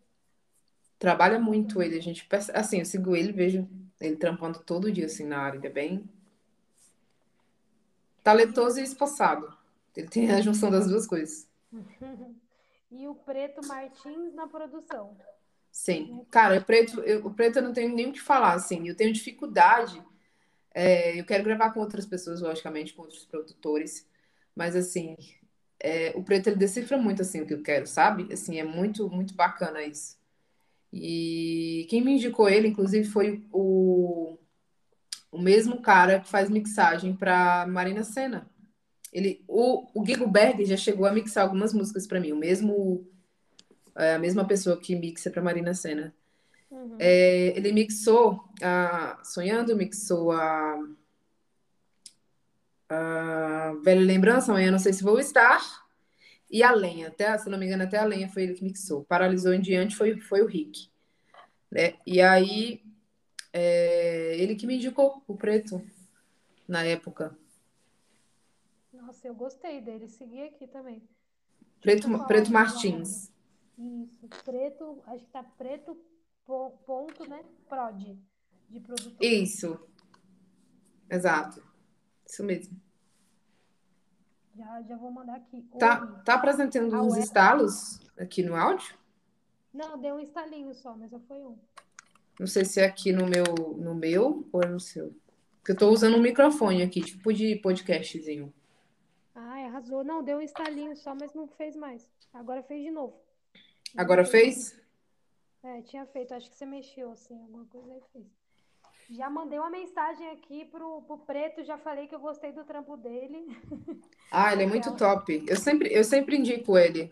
Trabalha 0.99 1.39
muito 1.39 1.81
ele, 1.81 1.97
a 1.97 2.01
gente 2.01 2.27
assim, 2.53 2.79
eu 2.79 2.85
sigo 2.85 3.15
ele, 3.15 3.31
vejo 3.31 3.67
ele 3.99 4.15
trampando 4.15 4.59
todo 4.59 4.91
dia 4.91 5.07
assim 5.07 5.25
na 5.25 5.39
área, 5.39 5.57
ele 5.57 5.65
é 5.65 5.71
bem 5.71 6.07
talentoso 8.23 8.79
e 8.79 8.83
esforçado. 8.83 9.51
Ele 9.95 10.07
tem 10.07 10.31
a 10.31 10.41
junção 10.41 10.69
das 10.69 10.87
duas 10.87 11.07
coisas. 11.07 11.47
E 12.91 13.07
o 13.07 13.15
Preto 13.15 13.65
Martins 13.65 14.33
na 14.35 14.47
produção. 14.47 15.17
Sim. 15.71 16.25
Cara, 16.29 16.59
o 16.59 16.63
preto, 16.65 16.99
eu, 17.01 17.25
o 17.25 17.33
preto 17.33 17.57
eu 17.57 17.63
não 17.63 17.73
tenho 17.73 17.93
nem 17.95 18.09
o 18.09 18.11
que 18.13 18.19
falar, 18.21 18.53
assim. 18.53 18.87
Eu 18.87 18.95
tenho 18.95 19.13
dificuldade. 19.13 20.03
é, 20.73 21.19
eu 21.19 21.25
quero 21.25 21.43
gravar 21.43 21.71
com 21.73 21.79
outras 21.81 22.05
pessoas, 22.05 22.41
logicamente, 22.41 22.93
com 22.93 23.03
outros 23.03 23.25
produtores. 23.25 24.07
Mas, 24.55 24.75
assim, 24.75 25.17
é, 25.79 26.13
o 26.15 26.23
preto 26.23 26.47
ele 26.47 26.57
decifra 26.57 26.97
muito, 26.97 27.21
assim, 27.21 27.41
o 27.41 27.47
que 27.47 27.53
eu 27.53 27.63
quero, 27.63 27.87
sabe? 27.87 28.31
Assim, 28.33 28.59
é 28.59 28.63
muito, 28.63 29.09
muito 29.09 29.33
bacana 29.35 29.83
isso. 29.83 30.17
E 30.93 31.87
quem 31.89 32.03
me 32.03 32.13
indicou 32.13 32.49
ele, 32.49 32.67
inclusive, 32.69 33.07
foi 33.09 33.45
o, 33.51 34.37
o 35.31 35.39
mesmo 35.39 35.81
cara 35.81 36.19
que 36.21 36.29
faz 36.29 36.49
mixagem 36.49 37.15
para 37.15 37.65
Marina 37.67 38.03
Sena. 38.03 38.49
Ele, 39.12 39.43
o, 39.47 39.88
o 39.93 40.01
Guigo 40.01 40.28
Berger 40.28 40.66
já 40.66 40.78
chegou 40.78 41.05
a 41.05 41.12
mixar 41.12 41.43
algumas 41.43 41.74
músicas 41.74 42.07
para 42.07 42.20
mim, 42.20 42.32
o 42.32 42.38
mesmo 42.38 43.05
é 43.95 44.14
a 44.14 44.20
mesma 44.20 44.45
pessoa 44.45 44.80
que 44.80 44.95
mixa 44.95 45.30
para 45.30 45.41
Marina 45.41 45.74
Sena. 45.74 46.14
Uhum. 46.70 46.95
É, 46.97 47.53
ele 47.57 47.72
mixou 47.74 48.41
a 48.62 49.20
Sonhando, 49.24 49.76
mixou 49.76 50.32
a, 50.32 50.80
a 52.89 53.74
Velha 53.84 54.01
Lembrança, 54.01 54.51
amanhã 54.51 54.72
não 54.72 54.80
sei 54.80 54.93
se 54.93 55.03
vou 55.03 55.20
estar, 55.20 55.62
e 56.49 56.64
a 56.64 56.72
Lenha, 56.72 57.07
até, 57.07 57.38
se 57.38 57.49
não 57.49 57.57
me 57.57 57.66
engano, 57.66 57.84
até 57.84 57.97
a 57.97 58.05
Lenha 58.05 58.30
foi 58.30 58.43
ele 58.43 58.53
que 58.53 58.64
mixou. 58.64 59.03
Paralisou 59.05 59.53
em 59.53 59.62
diante 59.62 59.95
foi, 59.95 60.20
foi 60.20 60.41
o 60.41 60.45
Rick. 60.45 60.89
Né? 61.70 61.93
E 62.05 62.22
aí, 62.22 62.82
é, 63.53 64.36
ele 64.38 64.55
que 64.55 64.68
me 64.68 64.76
indicou 64.76 65.24
o 65.28 65.36
preto 65.36 65.82
na 66.68 66.84
época. 66.84 67.38
Nossa, 69.12 69.28
eu 69.28 69.36
gostei 69.36 69.82
dele. 69.82 70.07
Segui 70.07 70.41
aqui 70.41 70.66
também. 70.66 71.03
Preto, 71.82 72.07
preto 72.28 72.49
Martins. 72.49 73.30
Isso, 73.78 74.26
preto, 74.45 75.03
acho 75.05 75.26
que 75.26 75.32
tá 75.32 75.43
preto 75.43 75.97
po- 76.45 76.72
ponto, 76.86 77.28
né? 77.28 77.43
Prod 77.68 78.18
de 78.70 78.80
produtor. 78.80 79.22
Isso. 79.22 79.78
Exato. 81.09 81.62
Isso 82.26 82.41
mesmo. 82.41 82.80
Já, 84.55 84.82
já 84.84 84.95
vou 84.95 85.12
mandar 85.12 85.36
aqui. 85.36 85.62
Tá, 85.78 86.01
Oi. 86.01 86.24
tá 86.24 86.36
apresentando 86.36 86.95
uns 87.01 87.18
estalos 87.18 87.99
aqui 88.18 88.41
no 88.43 88.55
áudio? 88.55 88.97
Não, 89.74 89.99
deu 89.99 90.16
um 90.16 90.20
estalinho 90.22 90.74
só, 90.74 90.95
mas 90.95 91.09
só 91.09 91.20
foi 91.20 91.38
um. 91.38 91.57
Não 92.39 92.47
sei 92.47 92.64
se 92.64 92.80
é 92.80 92.86
aqui 92.86 93.12
no 93.12 93.26
meu, 93.28 93.43
no 93.78 93.93
meu 93.93 94.47
ou 94.53 94.64
é 94.64 94.68
no 94.68 94.80
seu. 94.80 95.14
Porque 95.57 95.74
eu 95.74 95.78
tô 95.78 95.89
usando 95.89 96.16
um 96.16 96.22
microfone 96.22 96.82
aqui, 96.82 97.01
tipo 97.01 97.34
de 97.34 97.57
podcastzinho. 97.57 98.53
Ai, 99.36 99.65
arrasou. 99.65 100.03
Não, 100.03 100.23
deu 100.23 100.38
um 100.38 100.41
estalinho 100.41 100.95
só, 100.95 101.15
mas 101.15 101.34
não 101.34 101.47
fez 101.47 101.75
mais. 101.75 102.09
Agora 102.34 102.63
fez 102.63 102.84
de 102.84 102.91
novo. 102.91 103.19
Agora 103.97 104.25
fez? 104.25 104.79
É, 105.63 105.82
tinha 105.82 106.05
feito. 106.05 106.34
Acho 106.34 106.49
que 106.49 106.55
você 106.55 106.65
mexeu 106.65 107.11
assim, 107.11 107.39
alguma 107.41 107.65
coisa 107.65 107.93
aí 107.93 108.01
fez. 108.11 108.25
Já 109.09 109.29
mandei 109.29 109.59
uma 109.59 109.69
mensagem 109.69 110.29
aqui 110.29 110.65
pro, 110.65 111.01
pro 111.01 111.17
Preto, 111.17 111.63
já 111.65 111.77
falei 111.77 112.07
que 112.07 112.15
eu 112.15 112.19
gostei 112.19 112.51
do 112.51 112.63
trampo 112.63 112.95
dele. 112.97 113.45
Ah, 114.34 114.53
ele 114.53 114.63
é 114.63 114.65
muito 114.65 114.95
top. 114.95 115.43
Eu 115.45 115.57
sempre, 115.57 115.93
eu 115.93 116.05
sempre 116.05 116.38
indico 116.38 116.77
ele. 116.77 117.11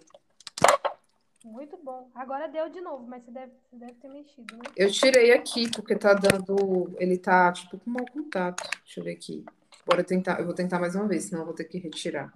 Muito 1.43 1.75
bom. 1.75 2.09
Agora 2.15 2.47
deu 2.47 2.69
de 2.69 2.79
novo, 2.79 3.05
mas 3.05 3.25
você 3.25 3.31
deve, 3.31 3.51
você 3.69 3.75
deve 3.75 3.93
ter 3.95 4.07
mexido, 4.07 4.55
né? 4.55 4.63
Eu 4.73 4.89
tirei 4.89 5.33
aqui 5.33 5.69
porque 5.69 5.97
tá 5.97 6.13
dando. 6.13 6.95
Ele 6.97 7.17
tá 7.17 7.51
tipo 7.51 7.77
com 7.77 7.89
mau 7.89 8.05
contato. 8.05 8.69
Deixa 8.85 9.01
eu 9.01 9.03
ver 9.03 9.11
aqui. 9.11 9.43
Bora 9.85 10.03
tentar. 10.03 10.39
Eu 10.39 10.45
vou 10.45 10.53
tentar 10.53 10.79
mais 10.79 10.95
uma 10.95 11.07
vez, 11.07 11.25
senão 11.25 11.41
eu 11.41 11.45
vou 11.45 11.55
ter 11.55 11.65
que 11.65 11.77
retirar. 11.77 12.33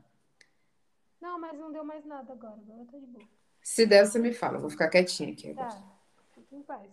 Não, 1.21 1.39
mas 1.39 1.57
não 1.57 1.71
deu 1.71 1.83
mais 1.83 2.05
nada 2.05 2.33
agora. 2.33 2.53
Agora 2.53 2.85
tá 2.85 2.97
de 2.97 3.05
boa. 3.05 3.25
Se 3.61 3.85
der, 3.85 4.05
você 4.05 4.19
me 4.19 4.33
fala. 4.33 4.57
Eu 4.57 4.61
vou 4.61 4.69
ficar 4.69 4.89
quietinha 4.89 5.31
aqui. 5.31 5.51
agora. 5.51 5.69
Tá, 5.69 5.83
fica 6.33 6.55
em 6.55 6.61
paz. 6.63 6.91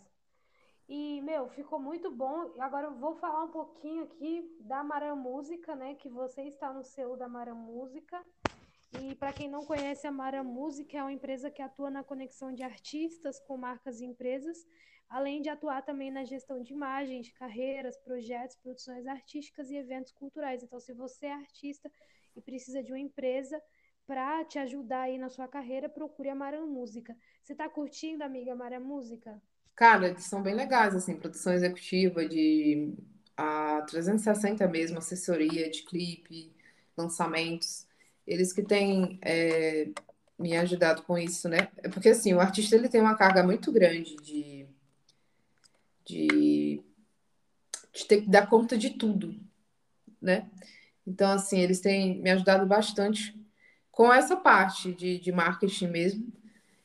E, 0.89 1.21
meu, 1.23 1.49
ficou 1.49 1.79
muito 1.79 2.11
bom. 2.11 2.53
Agora 2.59 2.89
eu 2.89 2.95
vou 2.95 3.15
falar 3.17 3.45
um 3.45 3.51
pouquinho 3.51 4.05
aqui 4.05 4.57
da 4.61 4.83
Mara 4.83 5.15
Música, 5.15 5.77
né? 5.77 5.95
Que 5.95 6.09
você 6.09 6.43
está 6.43 6.73
no 6.73 6.83
selo 6.83 7.17
da 7.17 7.29
Mara 7.29 7.55
Música. 7.55 8.21
E 9.01 9.15
para 9.15 9.33
quem 9.33 9.49
não 9.49 9.65
conhece, 9.65 10.07
a 10.07 10.11
Mara 10.11 10.43
Música 10.43 10.99
é 10.99 11.03
uma 11.03 11.13
empresa 11.13 11.49
que 11.49 11.63
atua 11.63 11.91
na 11.91 12.03
conexão 12.03 12.53
de 12.53 12.65
artistas 12.65 13.39
com 13.39 13.57
marcas 13.57 14.01
e 14.01 14.05
empresas, 14.05 14.67
além 15.11 15.43
de 15.43 15.49
atuar 15.49 15.83
também 15.83 16.11
na 16.11 16.25
gestão 16.25 16.63
de 16.63 16.73
imagens, 16.73 17.33
carreiras, 17.33 17.99
projetos, 17.99 18.57
produções 18.57 19.07
artísticas 19.09 19.69
e 19.69 19.77
eventos 19.77 20.13
culturais. 20.13 20.63
Então, 20.63 20.79
se 20.79 20.93
você 20.95 21.27
é 21.27 21.33
artista 21.33 21.91
e 22.37 22.41
precisa 22.41 22.81
de 22.81 22.93
uma 22.93 22.99
empresa 22.99 23.61
para 24.07 24.45
te 24.45 24.59
ajudar 24.61 25.03
aí 25.03 25.19
na 25.19 25.29
sua 25.29 25.49
carreira, 25.49 25.89
procure 25.89 26.29
a 26.29 26.35
Mara 26.35 26.61
Música. 26.65 27.17
Você 27.43 27.53
está 27.53 27.69
curtindo, 27.69 28.23
amiga 28.23 28.55
Mara 28.55 28.79
Música? 28.79 29.43
Cara, 29.75 30.09
eles 30.09 30.25
são 30.25 30.43
bem 30.43 30.55
legais, 30.55 30.95
assim, 30.95 31.17
produção 31.17 31.53
executiva 31.53 32.27
de 32.29 32.95
a 33.37 33.83
360 33.83 34.69
mesmo, 34.69 34.99
assessoria 34.99 35.71
de 35.71 35.83
clipe, 35.83 36.53
lançamentos. 36.97 37.87
Eles 38.27 38.53
que 38.53 38.63
têm 38.63 39.19
é, 39.23 39.89
me 40.39 40.57
ajudado 40.57 41.03
com 41.03 41.17
isso, 41.17 41.49
né? 41.49 41.69
É 41.79 41.89
porque, 41.89 42.11
assim, 42.11 42.33
o 42.35 42.41
artista 42.41 42.77
ele 42.77 42.89
tem 42.89 43.01
uma 43.01 43.17
carga 43.17 43.43
muito 43.43 43.73
grande 43.73 44.17
de, 44.17 44.60
de, 46.11 46.83
de 47.93 48.05
ter 48.07 48.23
que 48.23 48.29
dar 48.29 48.49
conta 48.49 48.77
de 48.77 48.91
tudo, 48.91 49.39
né? 50.21 50.51
Então, 51.07 51.33
assim, 51.33 51.59
eles 51.61 51.81
têm 51.81 52.21
me 52.21 52.31
ajudado 52.31 52.67
bastante 52.67 53.39
com 53.91 54.13
essa 54.13 54.37
parte 54.37 54.93
de, 54.95 55.19
de 55.19 55.33
marketing 55.33 55.89
mesmo. 55.89 56.33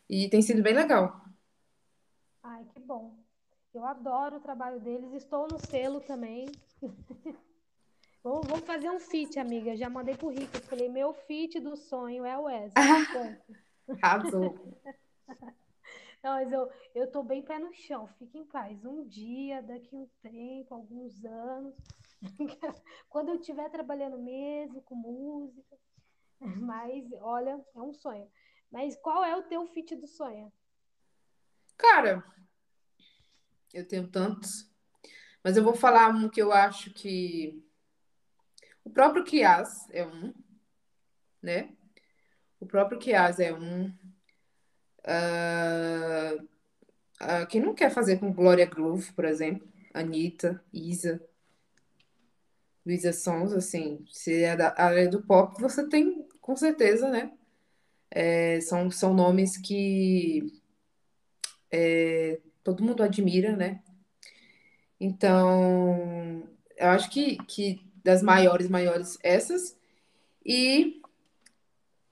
E 0.10 0.30
tem 0.30 0.42
sido 0.42 0.62
bem 0.62 0.74
legal. 0.74 1.22
Ai, 2.44 2.64
que 2.74 2.80
bom. 2.80 3.18
Eu 3.74 3.86
adoro 3.86 4.38
o 4.38 4.40
trabalho 4.40 4.80
deles. 4.80 5.14
Estou 5.14 5.48
no 5.48 5.60
selo 5.60 6.00
também. 6.02 6.50
Vamos, 8.24 8.62
fazer 8.66 8.90
um 8.90 9.00
feat, 9.00 9.38
amiga. 9.38 9.76
Já 9.76 9.90
mandei 9.90 10.16
pro 10.16 10.30
Rico. 10.30 10.58
Falei, 10.62 10.90
meu 10.90 11.14
feat 11.14 11.60
do 11.60 11.76
sonho 11.76 12.26
é 12.26 12.38
o 12.38 12.44
Wes. 12.44 12.74
Ponto. 13.14 14.02
Arrasou. 14.02 14.80
Não, 16.26 16.32
mas 16.32 16.52
eu, 16.52 16.68
eu 16.96 17.12
tô 17.12 17.22
bem 17.22 17.44
pé 17.44 17.60
no 17.60 17.72
chão. 17.72 18.08
Fique 18.18 18.40
em 18.40 18.46
paz. 18.48 18.84
Um 18.84 19.08
dia, 19.08 19.62
daqui 19.62 19.96
um 19.96 20.10
tempo, 20.24 20.74
alguns 20.74 21.24
anos. 21.24 21.76
Quando 23.08 23.30
eu 23.30 23.36
estiver 23.36 23.70
trabalhando 23.70 24.18
mesmo 24.18 24.82
com 24.82 24.96
música. 24.96 25.78
Mas, 26.42 27.06
olha, 27.22 27.64
é 27.76 27.80
um 27.80 27.94
sonho. 27.94 28.28
Mas 28.72 28.96
qual 28.98 29.24
é 29.24 29.36
o 29.36 29.44
teu 29.44 29.68
feat 29.68 29.96
do 29.96 30.08
sonho? 30.08 30.52
Cara, 31.78 32.26
eu 33.72 33.88
tenho 33.88 34.08
tantos, 34.10 34.68
mas 35.44 35.58
eu 35.58 35.64
vou 35.64 35.76
falar 35.76 36.10
um 36.10 36.30
que 36.30 36.42
eu 36.42 36.52
acho 36.52 36.94
que 36.94 37.64
o 38.84 38.90
próprio 38.90 39.24
Kias 39.24 39.88
é 39.92 40.06
um, 40.06 40.34
né? 41.42 41.76
O 42.60 42.66
próprio 42.66 42.98
Kias 42.98 43.40
é 43.40 43.54
um. 43.54 43.94
Ah, 45.06 46.36
ah, 47.20 47.46
quem 47.46 47.62
não 47.62 47.74
quer 47.74 47.92
fazer 47.92 48.18
com 48.20 48.34
Gloria 48.34 48.66
Groove, 48.66 49.14
por 49.14 49.26
exemplo, 49.26 49.68
Anitta, 49.94 50.64
Isa, 50.74 51.22
Luísa 52.86 53.14
Sons, 53.14 53.54
assim, 53.54 54.06
se 54.12 54.44
é 54.44 54.56
da 54.56 54.74
área 54.78 55.08
do 55.10 55.22
pop, 55.22 55.60
você 55.62 55.88
tem 55.88 56.28
com 56.42 56.56
certeza, 56.56 57.10
né? 57.10 57.32
É, 58.12 58.62
são, 58.62 58.92
são 58.92 59.14
nomes 59.14 59.58
que 59.58 60.62
é, 61.72 62.40
todo 62.64 62.84
mundo 62.84 63.04
admira, 63.04 63.56
né? 63.56 63.82
Então, 65.00 66.48
eu 66.78 66.88
acho 66.90 67.10
que, 67.10 67.38
que 67.46 67.82
das 68.04 68.22
maiores, 68.22 68.70
maiores 68.70 69.18
essas. 69.24 69.78
E 70.46 71.02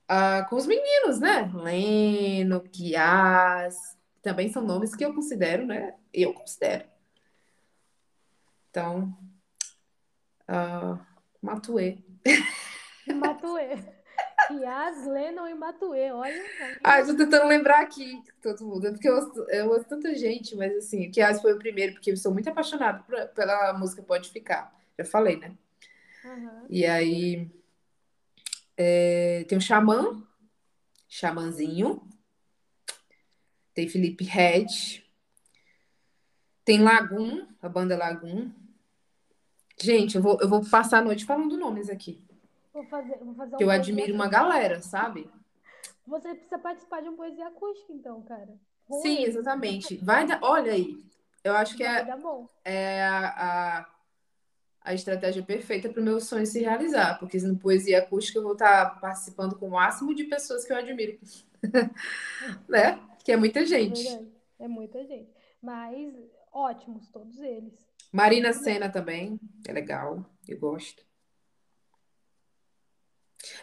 ah, 0.07 0.45
com 0.49 0.55
os 0.55 0.65
meninos, 0.67 1.19
né? 1.19 1.51
Leno, 1.53 2.61
Kias, 2.61 3.97
também 4.21 4.51
são 4.51 4.61
nomes 4.63 4.95
que 4.95 5.03
eu 5.03 5.13
considero, 5.13 5.65
né? 5.65 5.95
Eu 6.13 6.33
considero. 6.33 6.85
Então, 8.69 9.15
ah, 10.47 10.99
Matuê. 11.41 11.97
Matuê. 13.13 13.77
Yas, 14.51 15.05
Lennon 15.07 15.47
e 15.47 15.53
Matuê, 15.53 16.11
olha. 16.11 16.43
Ah, 16.83 16.99
eu 16.99 17.07
tô 17.07 17.15
tentando 17.15 17.47
lembrar 17.47 17.81
aqui 17.81 18.21
todo 18.41 18.65
mundo, 18.65 18.87
é 18.87 18.91
porque 18.91 19.07
eu 19.07 19.15
ouço, 19.15 19.45
eu 19.49 19.69
ouço 19.69 19.85
tanta 19.85 20.13
gente, 20.15 20.55
mas 20.55 20.75
assim, 20.75 21.07
o 21.07 21.11
Kias 21.11 21.41
foi 21.41 21.53
o 21.53 21.57
primeiro, 21.59 21.93
porque 21.93 22.11
eu 22.11 22.17
sou 22.17 22.33
muito 22.33 22.49
apaixonada 22.49 22.99
por- 23.03 23.27
pela 23.29 23.73
música 23.73 24.01
Pode 24.01 24.29
Ficar. 24.31 24.73
Já 24.99 25.05
falei, 25.05 25.37
né? 25.37 25.53
Aham. 26.25 26.65
E 26.69 26.85
aí 26.85 27.49
é, 28.77 29.45
tem 29.47 29.57
o 29.57 29.61
Xamã, 29.61 30.23
Xamãzinho, 31.07 32.07
tem 33.73 33.87
Felipe 33.87 34.23
Red, 34.23 34.67
tem 36.65 36.81
Lagum, 36.81 37.47
a 37.61 37.69
banda 37.69 37.97
Lagum. 37.97 38.51
Gente, 39.79 40.15
eu 40.15 40.21
vou, 40.21 40.39
eu 40.39 40.47
vou 40.47 40.63
passar 40.69 40.99
a 40.99 41.03
noite 41.03 41.25
falando 41.25 41.57
nomes 41.57 41.89
aqui. 41.89 42.23
Vou 42.73 42.85
fazer, 42.85 43.17
vou 43.17 43.35
fazer 43.35 43.55
um 43.55 43.57
Que 43.57 43.63
eu 43.63 43.69
admiro 43.69 44.13
uma 44.13 44.27
galera, 44.27 44.81
sabe? 44.81 45.29
Você 46.07 46.33
precisa 46.33 46.59
participar 46.59 47.01
de 47.01 47.09
um 47.09 47.15
poesia 47.15 47.47
acústica, 47.47 47.93
então, 47.93 48.21
cara. 48.23 48.53
Sim, 49.01 49.23
exatamente. 49.23 49.97
Vai 49.97 50.27
dar, 50.27 50.39
olha 50.41 50.73
aí, 50.73 51.03
eu 51.43 51.55
acho 51.55 51.75
que 51.75 51.83
é, 51.83 52.05
é 52.65 53.03
a, 53.03 53.79
a, 53.79 53.85
a 54.83 54.93
estratégia 54.93 55.41
perfeita 55.43 55.89
para 55.89 56.01
o 56.01 56.03
meu 56.03 56.19
sonho 56.19 56.45
se 56.45 56.59
realizar, 56.59 57.17
porque 57.19 57.37
no 57.39 57.57
Poesia 57.57 57.99
Acústica 57.99 58.37
eu 58.39 58.43
vou 58.43 58.53
estar 58.53 58.99
participando 58.99 59.57
com 59.57 59.67
o 59.67 59.71
máximo 59.71 60.13
de 60.13 60.25
pessoas 60.25 60.65
que 60.65 60.73
eu 60.73 60.77
admiro, 60.77 61.17
né? 62.67 62.99
Que 63.23 63.31
é 63.31 63.37
muita 63.37 63.61
É 63.61 63.65
gente. 63.65 64.03
verdade. 64.03 64.31
É 64.59 64.67
muita 64.67 65.05
gente. 65.05 65.29
Mas 65.61 66.13
ótimos, 66.51 67.09
todos 67.09 67.39
eles. 67.39 67.73
Marina 68.11 68.53
Senna 68.53 68.89
também, 68.89 69.39
é 69.67 69.71
legal, 69.71 70.25
eu 70.47 70.59
gosto. 70.59 71.03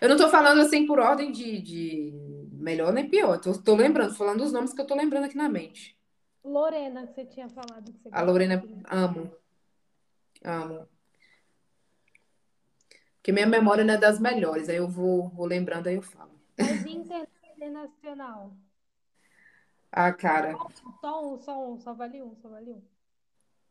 Eu 0.00 0.08
não 0.08 0.16
tô 0.16 0.28
falando 0.28 0.60
assim 0.60 0.86
por 0.86 0.98
ordem 0.98 1.30
de, 1.32 1.60
de 1.60 2.12
melhor 2.52 2.92
nem 2.92 3.08
pior, 3.08 3.38
tô 3.38 3.74
lembrando, 3.74 4.14
falando 4.14 4.42
os 4.42 4.52
nomes 4.52 4.72
que 4.72 4.80
eu 4.80 4.86
tô 4.86 4.94
lembrando 4.94 5.24
aqui 5.24 5.36
na 5.36 5.48
mente. 5.48 5.96
Lorena, 6.44 7.06
que 7.06 7.14
você 7.14 7.24
tinha 7.26 7.48
falado 7.48 7.92
que 7.92 7.98
você 7.98 8.08
A 8.10 8.22
Lorena, 8.22 8.62
amo, 8.90 9.30
amo. 10.42 10.88
Porque 13.30 13.44
minha 13.44 13.46
memória 13.46 13.84
não 13.84 13.94
é 13.94 13.96
das 13.96 14.18
melhores, 14.18 14.68
aí 14.68 14.74
eu 14.78 14.88
vou, 14.88 15.28
vou 15.28 15.46
lembrando, 15.46 15.86
aí 15.86 15.94
eu 15.94 16.02
falo. 16.02 16.32
Mas 16.58 16.84
internacional. 17.56 18.56
Ah, 19.92 20.12
cara, 20.12 20.52
Só 21.00 21.24
um, 21.24 21.38
só 21.38 21.70
um, 21.72 21.78
só 21.78 21.94
vale 21.94 22.20
um, 22.20 22.34
só 22.34 22.48
vale 22.48 22.72
um. 22.72 22.82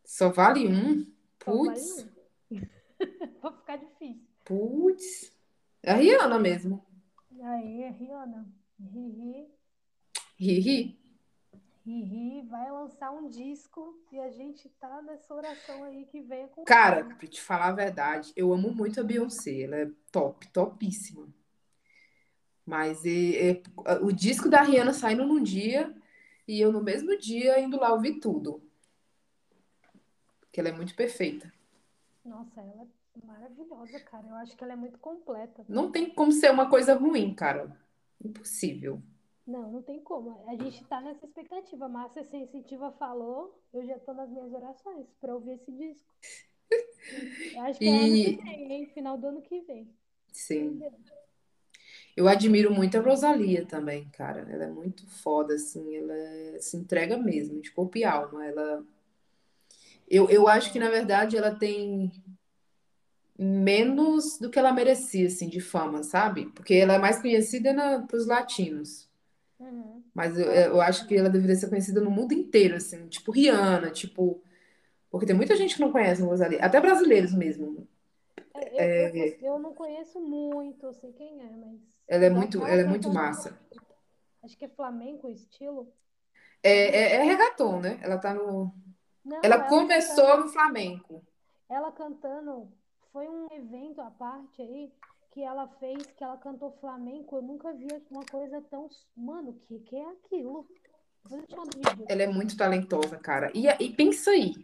só 0.06 0.30
vale 0.30 0.68
um? 0.70 1.06
Só 1.44 1.58
vale 1.58 1.92
Putz, 1.92 2.06
um. 2.52 2.56
Vai 3.42 3.52
ficar 3.52 3.76
difícil. 3.76 4.26
putz. 4.46 5.30
É 5.84 5.92
a 5.92 5.96
Rihanna 5.96 6.40
mesmo. 6.40 6.82
Aí, 7.44 7.90
Rihanna. 8.00 8.48
Riri, 8.80 9.50
Riri. 10.40 10.98
Riri 11.90 12.48
vai 12.48 12.72
lançar 12.72 13.12
um 13.12 13.28
disco 13.28 13.98
e 14.12 14.20
a 14.20 14.30
gente 14.30 14.70
tá 14.80 15.02
nessa 15.02 15.34
oração 15.34 15.84
aí 15.84 16.06
que 16.06 16.22
venha 16.22 16.48
com 16.48 16.64
Cara, 16.64 17.04
pra 17.04 17.28
te 17.28 17.42
falar 17.42 17.68
a 17.68 17.72
verdade, 17.74 18.32
eu 18.36 18.54
amo 18.54 18.72
muito 18.72 19.00
a 19.00 19.04
Beyoncé. 19.04 19.62
Ela 19.62 19.76
é 19.78 19.92
top, 20.12 20.48
topíssima. 20.50 21.28
Mas 22.66 23.04
e- 23.04 23.36
e- 23.36 23.64
o 24.02 24.12
disco 24.12 24.48
da 24.48 24.62
Rihanna 24.62 24.94
saindo 24.94 25.26
num 25.26 25.42
dia 25.42 25.94
e 26.48 26.62
eu 26.62 26.72
no 26.72 26.84
mesmo 26.84 27.18
dia 27.18 27.60
indo 27.60 27.80
lá 27.80 27.92
ouvir 27.92 28.20
tudo. 28.20 28.62
Porque 30.42 30.60
ela 30.60 30.70
é 30.70 30.72
muito 30.72 30.96
perfeita. 30.96 31.52
Nossa, 32.24 32.62
ela 32.62 32.84
é 32.84 33.26
maravilhosa, 33.26 34.00
cara. 34.02 34.28
Eu 34.28 34.36
acho 34.36 34.56
que 34.56 34.64
ela 34.64 34.74
é 34.74 34.76
muito 34.76 35.00
completa. 35.00 35.66
Não 35.68 35.92
tem 35.92 36.10
como 36.14 36.32
ser 36.32 36.52
uma 36.52 36.70
coisa 36.70 36.94
ruim, 36.94 37.34
cara. 37.34 37.76
Impossível. 38.24 39.02
Não, 39.50 39.70
não 39.72 39.82
tem 39.82 40.00
como. 40.02 40.44
A 40.48 40.56
gente 40.56 40.86
tá 40.86 41.02
nessa 41.02 41.26
expectativa. 41.26 41.86
A 41.86 41.90
Márcia 41.90 42.24
Sensitiva 42.24 42.92
falou, 42.94 43.62
eu 43.74 43.86
já 43.86 44.00
tô 44.00 44.14
nas 44.14 44.30
minhas 44.30 44.54
orações 44.54 45.08
pra 45.20 45.34
ouvir 45.36 45.52
esse 45.54 45.72
disco. 45.72 46.14
Eu 47.54 47.62
acho 47.62 47.80
que 47.82 47.90
é 47.90 47.94
ano 47.94 48.18
E 48.18 48.18
que 48.18 48.36
vem, 48.42 48.72
hein? 48.74 48.88
Final 48.94 49.18
do 49.18 49.28
ano 49.28 49.42
que 49.44 49.62
vem. 49.62 49.94
sim, 50.32 50.82
eu 52.16 52.28
admiro 52.28 52.72
muito 52.74 52.98
a 52.98 53.02
Rosalia 53.02 53.66
também, 53.66 54.10
cara. 54.10 54.42
Ela 54.52 54.66
é 54.66 54.70
muito 54.70 55.08
foda, 55.08 55.54
assim. 55.56 55.96
Ela 55.96 56.14
é- 56.14 56.60
se 56.62 56.76
entrega 56.78 57.18
mesmo, 57.18 57.62
de 57.62 57.72
corpo 57.72 57.98
e 57.98 58.04
alma. 58.04 58.46
Ela 58.46 58.84
Eu, 60.10 60.30
eu 60.30 60.48
acho 60.48 60.72
que, 60.74 60.80
na 60.80 60.90
verdade, 60.90 61.38
ela 61.38 61.54
tem 61.56 62.12
menos 63.40 64.38
do 64.38 64.50
que 64.52 64.60
ela 64.60 64.72
merecia, 64.74 65.26
assim, 65.28 65.50
de 65.50 65.60
fama, 65.60 66.04
sabe? 66.04 66.46
Porque 66.52 66.74
ela 66.76 66.94
é 66.96 67.00
mais 67.00 67.20
conhecida 67.20 67.74
para 68.08 68.18
os 68.18 68.28
latinos. 68.28 69.09
Uhum. 69.60 70.04
Mas 70.14 70.38
eu, 70.40 70.50
eu 70.52 70.82
acho 70.82 71.06
que 71.08 71.16
ela 71.16 71.30
deveria 71.30 71.56
ser 71.56 71.70
conhecida 71.70 72.00
no 72.00 72.10
mundo 72.10 72.34
inteiro, 72.34 72.76
assim, 72.76 73.08
tipo 73.08 73.32
Rihanna, 73.32 73.92
tipo. 73.92 74.42
Porque 75.12 75.26
tem 75.26 75.36
muita 75.36 75.56
gente 75.56 75.76
que 75.76 75.82
não 75.82 75.92
conhece 75.92 76.22
a 76.22 76.26
Rosalia, 76.26 76.64
até 76.64 76.80
brasileiros 76.80 77.34
mesmo. 77.34 77.88
É, 78.54 79.10
eu, 79.10 79.16
eu, 79.16 79.38
eu 79.54 79.60
não 79.60 79.74
conheço 79.74 80.20
muito, 80.20 80.86
eu 80.86 80.94
sei 80.94 81.12
quem 81.14 81.42
é, 81.42 81.50
mas. 81.52 81.80
Ela 82.08 82.26
é 82.26 82.30
muito, 82.30 82.66
ela 82.66 82.82
é 82.82 82.86
muito 82.86 83.12
massa. 83.12 83.58
Acho 84.44 84.58
que 84.58 84.66
é 84.66 84.70
flamenco 84.70 85.28
o 85.28 85.32
estilo. 85.32 85.92
É, 86.64 86.72
é, 86.72 87.16
é 87.16 87.24
reggaeton, 87.24 87.80
né? 87.80 88.00
Ela 88.02 88.18
tá 88.18 88.34
no. 88.34 88.74
Não, 89.24 89.38
Ela 89.44 89.56
ela 89.56 89.64
começou 89.66 90.26
cantando, 90.26 90.46
no 90.46 90.50
flamenco. 90.52 91.24
ela 91.70 91.92
cantando. 91.92 92.72
Foi 93.12 93.28
um 93.28 93.48
evento 93.52 94.02
à 94.02 94.12
parte 94.12 94.62
aí 94.62 94.92
que 95.32 95.44
ela 95.44 95.68
fez, 95.80 96.06
que 96.18 96.24
ela 96.24 96.38
cantou 96.38 96.72
flamenco. 96.80 97.38
Eu 97.38 97.42
nunca 97.42 97.74
vi 97.74 97.88
uma 98.10 98.26
coisa 98.26 98.62
tão. 98.70 98.90
Mano, 99.16 99.52
o 99.52 99.54
que, 99.54 99.80
que 99.80 99.96
é 99.96 100.10
aquilo? 100.12 100.68
Ela 102.08 102.24
é 102.24 102.28
muito 102.28 102.58
talentosa, 102.58 103.18
cara. 103.18 103.52
E, 103.54 103.68
e 103.68 103.94
pensa 103.94 104.32
aí, 104.32 104.56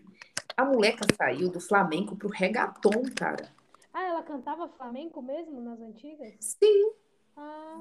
a 0.55 0.65
moleca 0.65 1.05
saiu 1.15 1.49
do 1.49 1.59
flamenco 1.59 2.15
pro 2.15 2.29
reggaeton, 2.29 3.03
cara. 3.15 3.49
Ah, 3.93 4.03
ela 4.03 4.23
cantava 4.23 4.67
flamenco 4.69 5.21
mesmo 5.21 5.61
nas 5.61 5.79
antigas? 5.79 6.33
Sim. 6.39 6.91
Ah. 7.37 7.77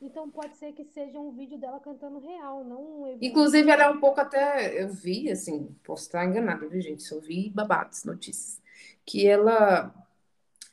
Então 0.00 0.28
pode 0.28 0.56
ser 0.56 0.72
que 0.72 0.84
seja 0.84 1.18
um 1.18 1.32
vídeo 1.32 1.58
dela 1.58 1.80
cantando 1.80 2.18
real, 2.18 2.62
não 2.62 3.00
um 3.00 3.06
evento. 3.06 3.24
Inclusive, 3.24 3.70
ela 3.70 3.84
é 3.84 3.90
um 3.90 3.98
pouco 3.98 4.20
até. 4.20 4.82
Eu 4.82 4.88
vi, 4.88 5.30
assim, 5.30 5.74
posso 5.82 6.02
estar 6.02 6.24
enganada, 6.26 6.68
viu, 6.68 6.80
gente? 6.80 7.02
Só 7.02 7.18
vi 7.18 7.48
babados, 7.50 8.04
notícias. 8.04 8.60
Que 9.06 9.26
ela 9.26 9.94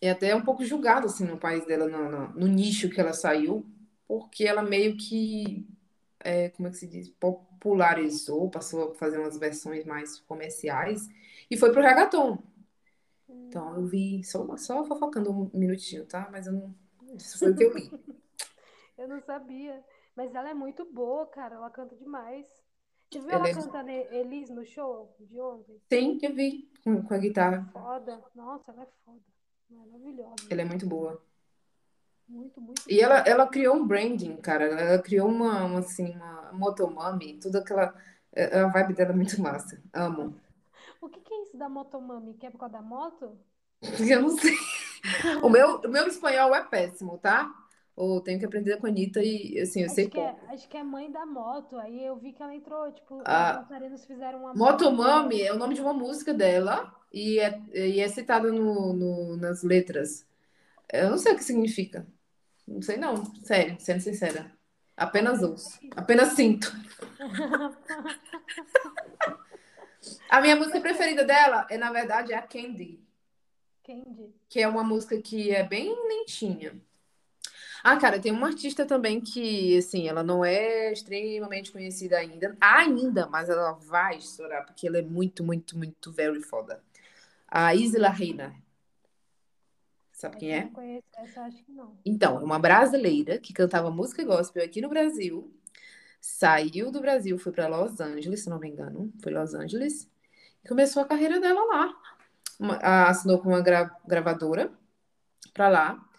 é 0.02 0.12
até 0.12 0.36
um 0.36 0.44
pouco 0.44 0.66
julgada, 0.66 1.06
assim, 1.08 1.26
no 1.26 1.38
país 1.38 1.66
dela, 1.66 1.88
no, 1.88 2.10
no- 2.12 2.30
no 2.34 2.48
nicho 2.48 2.90
que 2.90 3.00
ela 3.02 3.14
saiu, 3.14 3.66
porque 4.08 4.46
ela 4.46 4.62
meio 4.64 4.98
que. 4.98 5.66
é, 6.22 6.50
como 6.52 6.68
é 6.68 6.72
que 6.72 6.78
se 6.78 6.88
diz? 6.88 7.10
Popularizou, 7.10 8.50
passou 8.52 8.92
a 8.92 8.96
fazer 8.96 9.20
umas 9.20 9.38
versões 9.38 9.86
mais 9.86 10.20
comerciais 10.22 11.10
e 11.52 11.58
foi 11.58 11.72
pro 11.72 11.82
reggaeton. 11.82 12.40
Então, 13.48 13.76
eu 13.76 13.86
vi, 13.86 14.24
só, 14.24 14.56
só 14.58 14.84
fofocando 14.86 15.32
um 15.32 15.50
minutinho, 15.54 16.06
tá? 16.06 16.30
Mas 16.32 16.48
eu 16.48 16.54
não. 16.54 16.76
Isso 17.18 17.38
foi 17.40 17.52
o 17.52 17.56
que 17.56 17.64
eu 17.64 17.74
li. 17.74 17.92
Eu 18.98 19.08
não 19.08 19.20
sabia. 19.22 19.84
Mas 20.16 20.34
ela 20.36 20.50
é 20.50 20.54
muito 20.54 20.86
boa, 20.86 21.26
cara. 21.28 21.56
Ela 21.56 21.70
canta 21.70 21.96
demais. 21.96 22.48
Você 23.10 23.20
viu 23.20 23.32
Ela 23.32 23.48
ela 23.48 23.50
é- 23.50 23.54
cantando 23.54 23.90
Elis 23.92 24.50
no 24.50 24.66
show 24.66 25.16
de 25.20 25.40
ontem? 25.42 25.82
Sim, 25.92 26.18
eu 26.24 26.34
vi 26.34 26.72
com, 26.84 27.04
com 27.04 27.14
a 27.14 27.18
guitarra. 27.20 27.72
Foda. 27.74 28.24
Nossa, 28.34 28.72
ela 28.72 28.84
é 28.84 28.88
foda. 29.04 29.22
Maravilhosa. 29.72 30.36
Ela 30.50 30.62
é 30.62 30.66
muito 30.66 30.86
boa. 30.86 31.22
Muito, 32.28 32.62
muito 32.62 32.82
E 32.90 33.02
ela, 33.02 33.20
ela 33.20 33.48
criou 33.48 33.76
um 33.76 33.86
branding, 33.86 34.38
cara. 34.38 34.66
Ela 34.66 35.02
criou 35.02 35.28
uma, 35.28 35.66
uma, 35.66 35.80
assim, 35.80 36.12
uma 36.16 36.52
motomami, 36.54 37.40
tudo 37.40 37.58
aquela. 37.58 37.94
A 38.34 38.68
vibe 38.68 38.94
dela 38.94 39.12
é 39.12 39.16
muito 39.16 39.42
massa. 39.42 39.82
Amo. 39.94 40.40
O 41.02 41.10
que 41.10 41.20
que 41.20 41.34
é 41.34 41.44
isso 41.44 41.58
da 41.58 41.68
motomami? 41.68 42.36
Que 42.36 42.46
é 42.46 42.50
por 42.50 42.58
causa 42.60 42.74
da 42.74 42.82
moto? 42.82 43.38
Eu 44.00 44.22
não 44.22 44.38
sei. 44.38 44.56
O 45.42 45.50
meu, 45.50 45.82
o 45.82 45.90
meu 45.90 46.08
espanhol 46.08 46.54
é 46.56 46.64
péssimo, 46.64 47.18
tá? 47.18 47.52
Ou 47.96 48.22
tenho 48.22 48.40
que 48.40 48.46
aprender 48.46 48.78
com 48.78 48.88
a 48.88 48.90
Anitta 48.90 49.22
e, 49.22 49.60
assim, 49.60 49.84
eu 49.84 49.90
sei 49.90 50.06
Acho 50.06 50.12
que, 50.12 50.20
é, 50.20 50.36
acho 50.48 50.70
que 50.70 50.78
é 50.78 50.84
mãe 50.84 51.12
da 51.12 51.26
moto. 51.26 51.78
Aí 51.78 52.04
eu 52.04 52.16
vi 52.16 52.32
que 52.32 52.42
ela 52.42 52.56
entrou, 52.56 52.92
tipo, 52.92 53.16
os 53.18 53.24
Ah, 53.26 53.54
dançarinos 53.62 54.06
fizeram 54.06 54.40
uma 54.40 54.54
Motomami 54.54 55.42
é 55.42 55.54
o 55.54 55.58
nome 55.58 55.76
de 55.76 55.82
uma 55.82 55.94
música 55.94 56.34
dela 56.34 56.96
e 57.14 57.38
é, 57.40 57.62
e 57.74 58.00
é 58.00 58.08
citada 58.08 58.52
no, 58.52 58.94
no- 58.94 59.38
nas 59.38 59.62
letras. 59.62 60.26
Eu 60.92 61.10
não 61.12 61.18
sei 61.18 61.34
o 61.34 61.36
que 61.36 61.44
significa. 61.44 62.08
Não 62.68 62.82
sei, 62.82 62.98
não. 62.98 63.26
Sério, 63.44 63.76
sendo 63.80 64.02
sincera. 64.02 64.52
Apenas 64.96 65.42
ouço. 65.44 65.80
Apenas 65.96 66.30
sinto. 66.30 66.72
A 70.30 70.42
minha 70.42 70.56
música 70.56 70.80
preferida 70.82 71.24
dela 71.24 71.68
é, 71.70 71.78
na 71.78 71.92
verdade, 71.92 72.34
a 72.34 72.42
Candy. 72.42 73.00
Candy. 73.84 74.34
que 74.50 74.60
é 74.62 74.68
uma 74.68 74.84
música 74.84 75.22
que 75.22 75.52
é 75.52 75.64
bem 75.64 75.90
lentinha. 76.08 76.74
Ah, 77.84 77.98
cara, 77.98 78.20
tem 78.20 78.32
uma 78.32 78.48
artista 78.48 78.86
também 78.86 79.20
que, 79.20 79.78
assim, 79.78 80.08
ela 80.08 80.24
não 80.24 80.46
é 80.46 80.92
extremamente 80.94 81.72
conhecida 81.72 82.18
ainda, 82.18 82.56
ainda, 82.62 83.28
mas 83.28 83.50
ela 83.50 83.74
vai 83.74 84.18
estourar, 84.18 84.66
porque 84.66 84.88
ela 84.88 85.00
é 85.00 85.02
muito, 85.02 85.44
muito, 85.44 85.78
muito 85.78 86.12
very 86.12 86.42
foda. 86.42 86.84
A 87.48 87.74
Isla 87.76 88.10
Reina. 88.10 88.56
Sabe 90.14 90.38
quem 90.38 90.52
é? 90.54 90.64
Não 90.66 90.72
conheço 90.72 91.08
essa, 91.18 91.42
acho 91.42 91.64
que 91.64 91.72
não. 91.72 91.98
Então, 92.06 92.40
é 92.40 92.44
uma 92.44 92.60
brasileira 92.60 93.40
que 93.40 93.54
cantava 93.54 93.90
música 93.90 94.24
gospel 94.24 94.64
aqui 94.64 94.80
no 94.80 94.88
Brasil. 94.88 95.52
Saiu 96.20 96.92
do 96.92 97.02
Brasil, 97.02 97.40
foi 97.40 97.52
para 97.52 97.68
Los 97.68 98.00
Angeles, 98.00 98.44
se 98.44 98.50
não 98.50 98.60
me 98.60 98.70
engano. 98.70 99.12
Foi 99.24 99.34
Los 99.34 99.56
Angeles. 99.56 100.08
E 100.64 100.68
começou 100.68 101.02
a 101.02 101.08
carreira 101.08 101.40
dela 101.40 101.66
lá. 101.66 101.96
Uma, 102.60 102.78
assinou 103.08 103.40
com 103.40 103.50
uma 103.50 103.62
gra 103.62 103.90
gravadora 104.08 104.72
para 105.52 105.68
lá. 105.68 106.11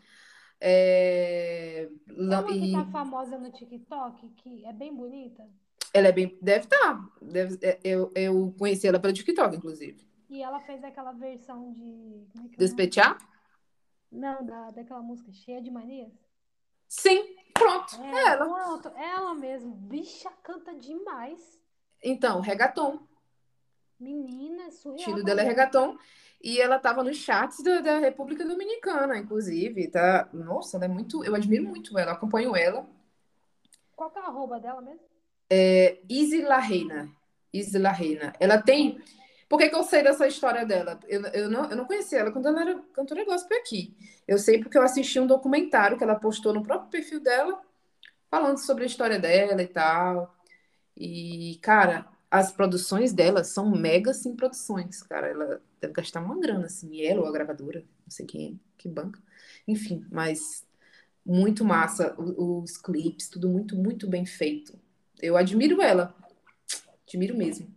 É, 0.65 1.89
uma 2.17 2.45
que 2.45 2.71
tá 2.71 2.85
famosa 2.85 3.37
no 3.37 3.51
TikTok, 3.51 4.29
que 4.37 4.65
é 4.65 4.73
bem 4.73 4.95
bonita? 4.95 5.45
Ela 5.93 6.07
é 6.07 6.13
bem. 6.13 6.39
Deve 6.41 6.67
estar. 6.67 6.79
Tá. 6.79 7.11
Deve, 7.21 7.59
é, 7.67 7.81
eu, 7.83 8.13
eu 8.15 8.55
conheci 8.57 8.87
ela 8.87 9.01
pelo 9.01 9.13
TikTok, 9.13 9.57
inclusive. 9.57 10.07
E 10.31 10.41
ela 10.41 10.61
fez 10.61 10.85
aquela 10.85 11.11
versão 11.11 11.73
de. 11.73 12.29
Como 12.33 12.47
é 12.47 12.57
Despetear? 12.57 13.19
Não, 14.09 14.47
da, 14.47 14.71
daquela 14.71 15.03
música 15.03 15.33
cheia 15.33 15.61
de 15.61 15.71
manias. 15.71 16.13
Sim, 16.89 17.25
pronto. 17.53 18.01
É, 18.01 18.11
é 18.11 18.29
ela. 18.29 18.47
Pronto, 18.47 18.89
ela 18.97 19.35
mesmo. 19.35 19.75
Bicha 19.75 20.31
canta 20.45 20.73
demais. 20.75 21.61
Então, 22.01 22.41
reggaeton. 22.41 23.01
Menina, 24.03 24.71
surreal. 24.71 24.97
O 24.97 24.99
estilo 24.99 25.25
dela 25.25 25.43
é 25.43 25.45
reggaeton. 25.45 25.97
E 26.43 26.61
ela 26.61 26.77
estava 26.77 27.05
nos 27.05 27.17
chats 27.19 27.63
da, 27.63 27.81
da, 27.81 27.99
República 27.99 28.45
Dominicana, 28.45 29.17
inclusive. 29.17 29.89
Tá? 29.89 30.29
Nossa, 30.33 30.77
ela 30.77 30.87
é 30.87 30.89
muito. 30.89 31.25
Eu 31.25 31.35
admiro 31.35 31.65
muito 31.65 31.97
ela, 31.97 32.13
acompanho 32.13 32.57
ela. 32.57 32.85
Qual 33.95 34.11
que 34.11 34.19
é 34.19 34.23
a 34.23 34.27
arroba 34.27 34.59
dela 34.59 34.83
mesmo? 34.83 35.01
É 35.49 35.99
Izzy 36.09 36.43
La 36.43 36.59
Reina. 36.59 37.09
Izzy 37.53 37.79
La 37.79 37.93
Reina. 37.93 38.33
Ela 38.41 38.61
tem 38.61 39.01
por 39.53 39.59
que, 39.59 39.69
que 39.69 39.77
eu 39.77 39.85
sei 39.85 40.03
dessa 40.03 40.27
história 40.27 40.65
dela? 40.65 40.99
Eu, 41.07 41.21
eu, 41.27 41.51
não, 41.51 41.69
eu 41.69 41.77
não 41.77 41.85
conhecia 41.85 42.21
ela 42.21 42.33
quando 42.33 42.49
ela 42.49 42.63
era 42.63 42.83
cantora 42.95 43.23
gospel 43.23 43.59
aqui. 43.59 43.95
Eu 44.27 44.39
sei 44.39 44.59
porque 44.59 44.79
eu 44.79 44.83
assisti 44.83 45.21
um 45.21 45.27
documentário 45.27 45.99
que 45.99 46.03
ela 46.03 46.15
postou 46.15 46.55
no 46.55 46.63
próprio 46.63 46.89
perfil 46.89 47.21
dela, 47.21 47.61
falando 48.31 48.57
sobre 48.57 48.85
a 48.85 48.87
história 48.87 49.19
dela 49.19 49.63
e 49.63 49.67
tal. 49.67 50.35
E, 50.97 51.59
cara, 51.61 52.09
as 52.33 52.51
produções 52.51 53.13
dela 53.13 53.45
são 53.45 53.71
mega, 53.71 54.11
assim, 54.11 54.35
produções, 54.35 55.03
cara. 55.03 55.29
Ela 55.29 55.63
deve 55.81 55.93
gastar 55.93 56.21
uma 56.21 56.39
grana, 56.41 56.67
assim, 56.67 57.01
ela 57.03 57.21
ou 57.21 57.27
a 57.27 57.33
gravadora, 57.33 57.81
não 57.81 58.11
sei 58.11 58.27
quem, 58.27 58.61
que 58.79 58.89
banca. 58.89 59.21
Enfim, 59.69 60.07
mas 60.11 60.67
muito 61.25 61.65
massa, 61.65 62.15
os, 62.19 62.35
os 62.37 62.77
clipes, 62.77 63.29
tudo 63.29 63.49
muito, 63.49 63.77
muito 63.77 64.09
bem 64.09 64.25
feito. 64.25 64.79
Eu 65.21 65.37
admiro 65.37 65.81
ela, 65.81 66.15
admiro 67.07 67.37
mesmo 67.37 67.73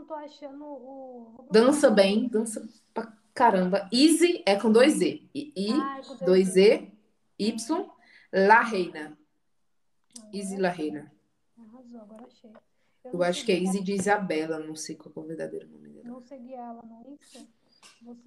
não 0.00 0.06
tô 0.06 0.14
achando 0.14 0.64
o. 0.64 1.48
Dança 1.50 1.90
bem, 1.90 2.26
dança 2.26 2.66
pra 2.94 3.12
caramba. 3.34 3.88
Easy 3.92 4.42
é 4.46 4.58
com 4.58 4.72
dois 4.72 5.00
E. 5.00 5.28
I, 5.34 5.72
I 5.72 6.24
dois 6.24 6.56
E, 6.56 6.90
Y, 7.38 7.90
La 8.32 8.62
Reina. 8.62 9.18
Easy 10.32 10.56
La 10.56 10.70
Reina. 10.70 11.12
Arrasou, 11.58 12.00
agora 12.00 12.26
achei. 12.26 12.50
Eu, 13.04 13.12
eu 13.12 13.22
acho 13.22 13.44
que 13.44 13.52
é 13.52 13.58
Easy 13.58 13.82
de 13.82 13.92
Isabela, 13.92 14.58
não 14.58 14.76
sei 14.76 14.96
qual 14.96 15.12
é 15.16 15.18
o 15.18 15.22
verdadeiro 15.22 15.68
nome 15.68 15.88
dela. 15.88 16.08
Não 16.08 16.20
segui 16.20 16.54
ela 16.54 16.82
no 16.82 17.12
Insta. 17.12 17.46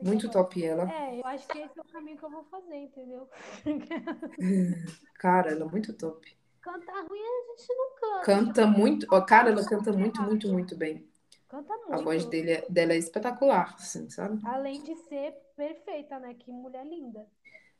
Muito 0.01 0.29
top 0.29 0.63
ela. 0.63 0.91
É, 0.91 1.19
eu 1.19 1.25
acho 1.25 1.47
que 1.47 1.57
esse 1.57 1.79
é 1.79 1.81
o 1.81 1.85
caminho 1.85 2.17
que 2.17 2.23
eu 2.23 2.29
vou 2.29 2.43
fazer, 2.43 2.75
entendeu? 2.75 3.27
Cara, 5.15 5.51
ela 5.51 5.65
é 5.65 5.67
muito 5.67 5.93
top. 5.93 6.35
Cantar 6.61 7.05
ruim 7.07 7.19
a 7.19 7.57
gente 7.57 7.73
não 7.73 7.95
canta. 7.95 8.25
Canta 8.25 8.67
muito. 8.67 9.07
Ó, 9.11 9.21
cara, 9.21 9.49
ela 9.49 9.65
canta 9.65 9.91
muito, 9.91 10.21
muito, 10.21 10.47
muito 10.47 10.77
bem. 10.77 11.05
Canta 11.49 11.75
muito. 11.75 11.93
A 11.93 11.97
voz 11.97 12.25
dele, 12.25 12.51
é, 12.51 12.65
dela 12.69 12.93
é 12.93 12.97
espetacular, 12.97 13.75
assim, 13.75 14.09
sabe? 14.09 14.39
Além 14.45 14.81
de 14.81 14.95
ser 14.95 15.33
perfeita, 15.57 16.17
né? 16.19 16.33
Que 16.35 16.51
mulher 16.51 16.85
linda. 16.85 17.27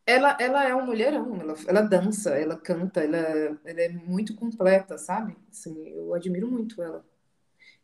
Ela, 0.06 0.38
ela 0.39 0.68
é 0.68 0.76
um 0.76 0.86
mulherão, 0.86 1.39
ela, 1.39 1.56
ela 1.66 1.82
dança, 1.82 2.32
ela 2.38 2.58
canta, 2.58 3.01
ela, 3.01 3.18
ela 3.64 3.82
é 3.82 3.89
muito 3.89 4.36
completa, 4.36 4.97
sabe? 4.97 5.38
Assim, 5.49 5.88
eu 5.89 6.14
admiro 6.14 6.51
muito 6.51 6.82
ela. 6.84 7.06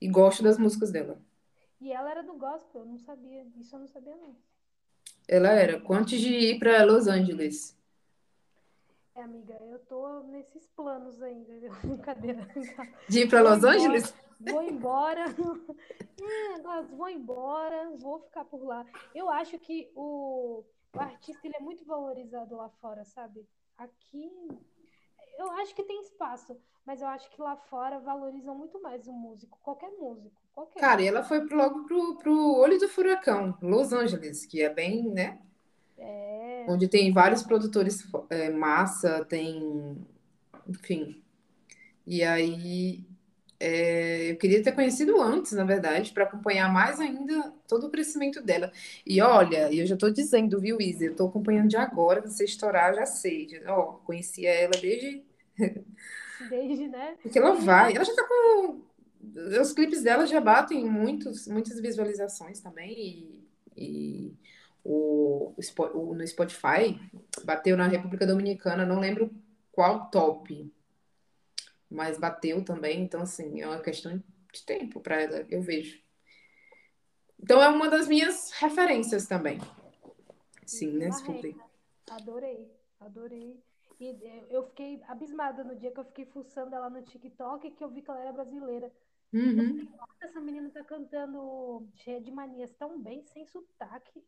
E 0.02 0.10
gosto 0.10 0.44
das 0.44 0.58
músicas 0.58 0.92
dela. 0.92 1.18
E 1.80 1.94
ela 1.94 2.12
era 2.12 2.22
do 2.22 2.34
gospel, 2.34 2.82
eu 2.82 2.86
não 2.86 3.00
sabia. 3.00 3.46
Isso 3.58 3.74
eu 3.74 3.80
não 3.80 3.88
sabia, 3.88 4.16
não. 4.18 4.36
Ela 5.28 5.52
era, 5.52 5.82
antes 5.90 6.20
de 6.20 6.30
ir 6.30 6.60
para 6.60 6.84
Los 6.84 7.08
Angeles. 7.08 7.78
É, 9.16 9.22
amiga, 9.22 9.58
eu 9.62 9.80
tô 9.80 10.24
nesses 10.24 10.68
planos 10.76 11.22
ainda, 11.22 11.54
viu? 11.58 11.72
Brincadeira. 11.84 12.48
De 13.08 13.22
ir 13.22 13.30
para 13.30 13.42
Los 13.42 13.64
Angeles? 13.64 14.14
vou 14.40 14.62
embora. 14.62 15.26
É, 16.22 16.82
vou 16.82 17.08
embora, 17.08 17.92
vou 17.96 18.20
ficar 18.20 18.44
por 18.44 18.62
lá. 18.62 18.86
Eu 19.16 19.30
acho 19.30 19.58
que 19.58 19.90
o, 19.96 20.66
o 20.94 21.00
artista 21.00 21.48
ele 21.48 21.56
é 21.56 21.60
muito 21.60 21.86
valorizado 21.86 22.56
lá 22.56 22.70
fora, 22.82 23.04
sabe? 23.06 23.46
Aqui 23.78 24.32
eu 25.38 25.52
acho 25.52 25.74
que 25.74 25.84
tem 25.84 26.02
espaço, 26.02 26.58
mas 26.86 27.02
eu 27.02 27.08
acho 27.08 27.30
que 27.30 27.42
lá 27.42 27.56
fora 27.56 28.00
valorizam 28.00 28.56
muito 28.56 28.82
mais 28.82 29.08
o 29.08 29.14
músico, 29.14 29.58
qualquer 29.62 29.92
músico. 29.92 30.42
Qualquer 30.54 30.80
Cara, 30.80 31.02
e 31.02 31.08
ela 31.08 31.24
foi 31.24 31.40
logo 31.48 31.86
pro, 31.86 32.18
pro 32.18 32.56
Olho 32.58 32.78
do 32.78 32.90
Furacão, 32.90 33.58
Los 33.62 33.94
Angeles, 33.94 34.46
que 34.46 34.62
é 34.62 34.70
bem, 34.70 35.10
né? 35.10 35.40
É. 35.98 36.66
Onde 36.68 36.88
tem 36.88 37.14
vários 37.14 37.44
produtores 37.44 38.06
é, 38.30 38.50
massa, 38.50 39.24
tem. 39.26 40.06
Enfim. 40.68 41.24
E 42.06 42.24
aí 42.24 43.06
é, 43.60 44.32
eu 44.32 44.38
queria 44.38 44.64
ter 44.64 44.72
conhecido 44.72 45.22
antes, 45.22 45.52
na 45.52 45.66
verdade, 45.66 46.14
para 46.14 46.24
acompanhar 46.24 46.72
mais 46.72 47.00
ainda 47.00 47.54
todo 47.68 47.88
o 47.88 47.90
crescimento 47.90 48.42
dela. 48.42 48.72
E 49.06 49.22
olha, 49.22 49.74
eu 49.74 49.86
já 49.86 49.96
estou 49.96 50.10
dizendo, 50.10 50.60
viu, 50.62 50.80
Isa? 50.80 51.06
Eu 51.06 51.12
estou 51.12 51.28
acompanhando 51.28 51.68
de 51.68 51.76
agora, 51.76 52.22
você 52.22 52.46
estourar, 52.46 52.96
já 52.96 53.06
sei. 53.06 53.50
Já, 53.50 53.76
ó, 53.76 53.94
conhecia 54.06 54.50
ela 54.50 54.74
desde. 54.80 55.24
Desde, 56.50 56.88
né? 56.88 57.18
Porque 57.22 57.38
ela 57.38 57.54
vai. 57.56 57.94
Ela 57.94 58.06
já 58.06 58.12
está 58.12 58.26
com. 58.26 58.82
Os 59.62 59.74
clipes 59.74 60.02
dela 60.02 60.26
já 60.26 60.40
batem 60.40 60.86
muitos, 60.86 61.46
muitas 61.50 61.82
visualizações 61.82 62.62
também. 62.62 62.94
E, 62.98 63.44
e 63.76 64.34
o, 64.82 65.54
o, 65.94 66.16
no 66.16 66.26
Spotify 66.26 66.98
bateu 67.44 67.76
na 67.76 67.88
República 67.88 68.26
Dominicana, 68.26 68.86
não 68.86 69.02
lembro 69.02 69.30
qual 69.74 70.10
top 70.10 70.72
mas 71.90 72.18
bateu 72.18 72.64
também, 72.64 73.02
então 73.02 73.22
assim, 73.22 73.62
é 73.62 73.68
uma 73.68 73.82
questão 73.82 74.22
de 74.54 74.66
tempo 74.66 75.00
para 75.00 75.22
ela, 75.22 75.46
eu 75.50 75.62
vejo. 75.62 76.02
Então 77.42 77.62
é 77.62 77.70
uma 77.70 77.90
das 77.90 78.08
minhas 78.08 78.52
referências 78.52 79.26
também. 79.28 79.60
Sim, 80.66 80.92
nesse 80.98 81.24
público. 81.24 81.68
Adorei, 82.12 82.70
adorei. 83.00 83.60
E 84.00 84.16
eu 84.50 84.64
fiquei 84.68 85.02
abismada 85.08 85.64
no 85.64 85.76
dia 85.76 85.92
que 85.92 86.00
eu 86.00 86.06
fiquei 86.06 86.26
fuçando 86.26 86.74
ela 86.76 86.90
no 86.90 87.02
TikTok 87.02 87.72
que 87.72 87.84
eu 87.84 87.90
vi 87.90 88.02
que 88.02 88.10
ela 88.10 88.22
era 88.22 88.32
brasileira. 88.32 88.92
Uhum. 89.32 89.88
essa 90.22 90.40
menina 90.40 90.72
tá 90.72 90.84
cantando 90.84 91.88
cheia 91.98 92.20
de 92.20 92.32
manias 92.32 92.72
tão 92.74 93.00
bem, 93.00 93.24
sem 93.26 93.46
sotaque. 93.46 94.24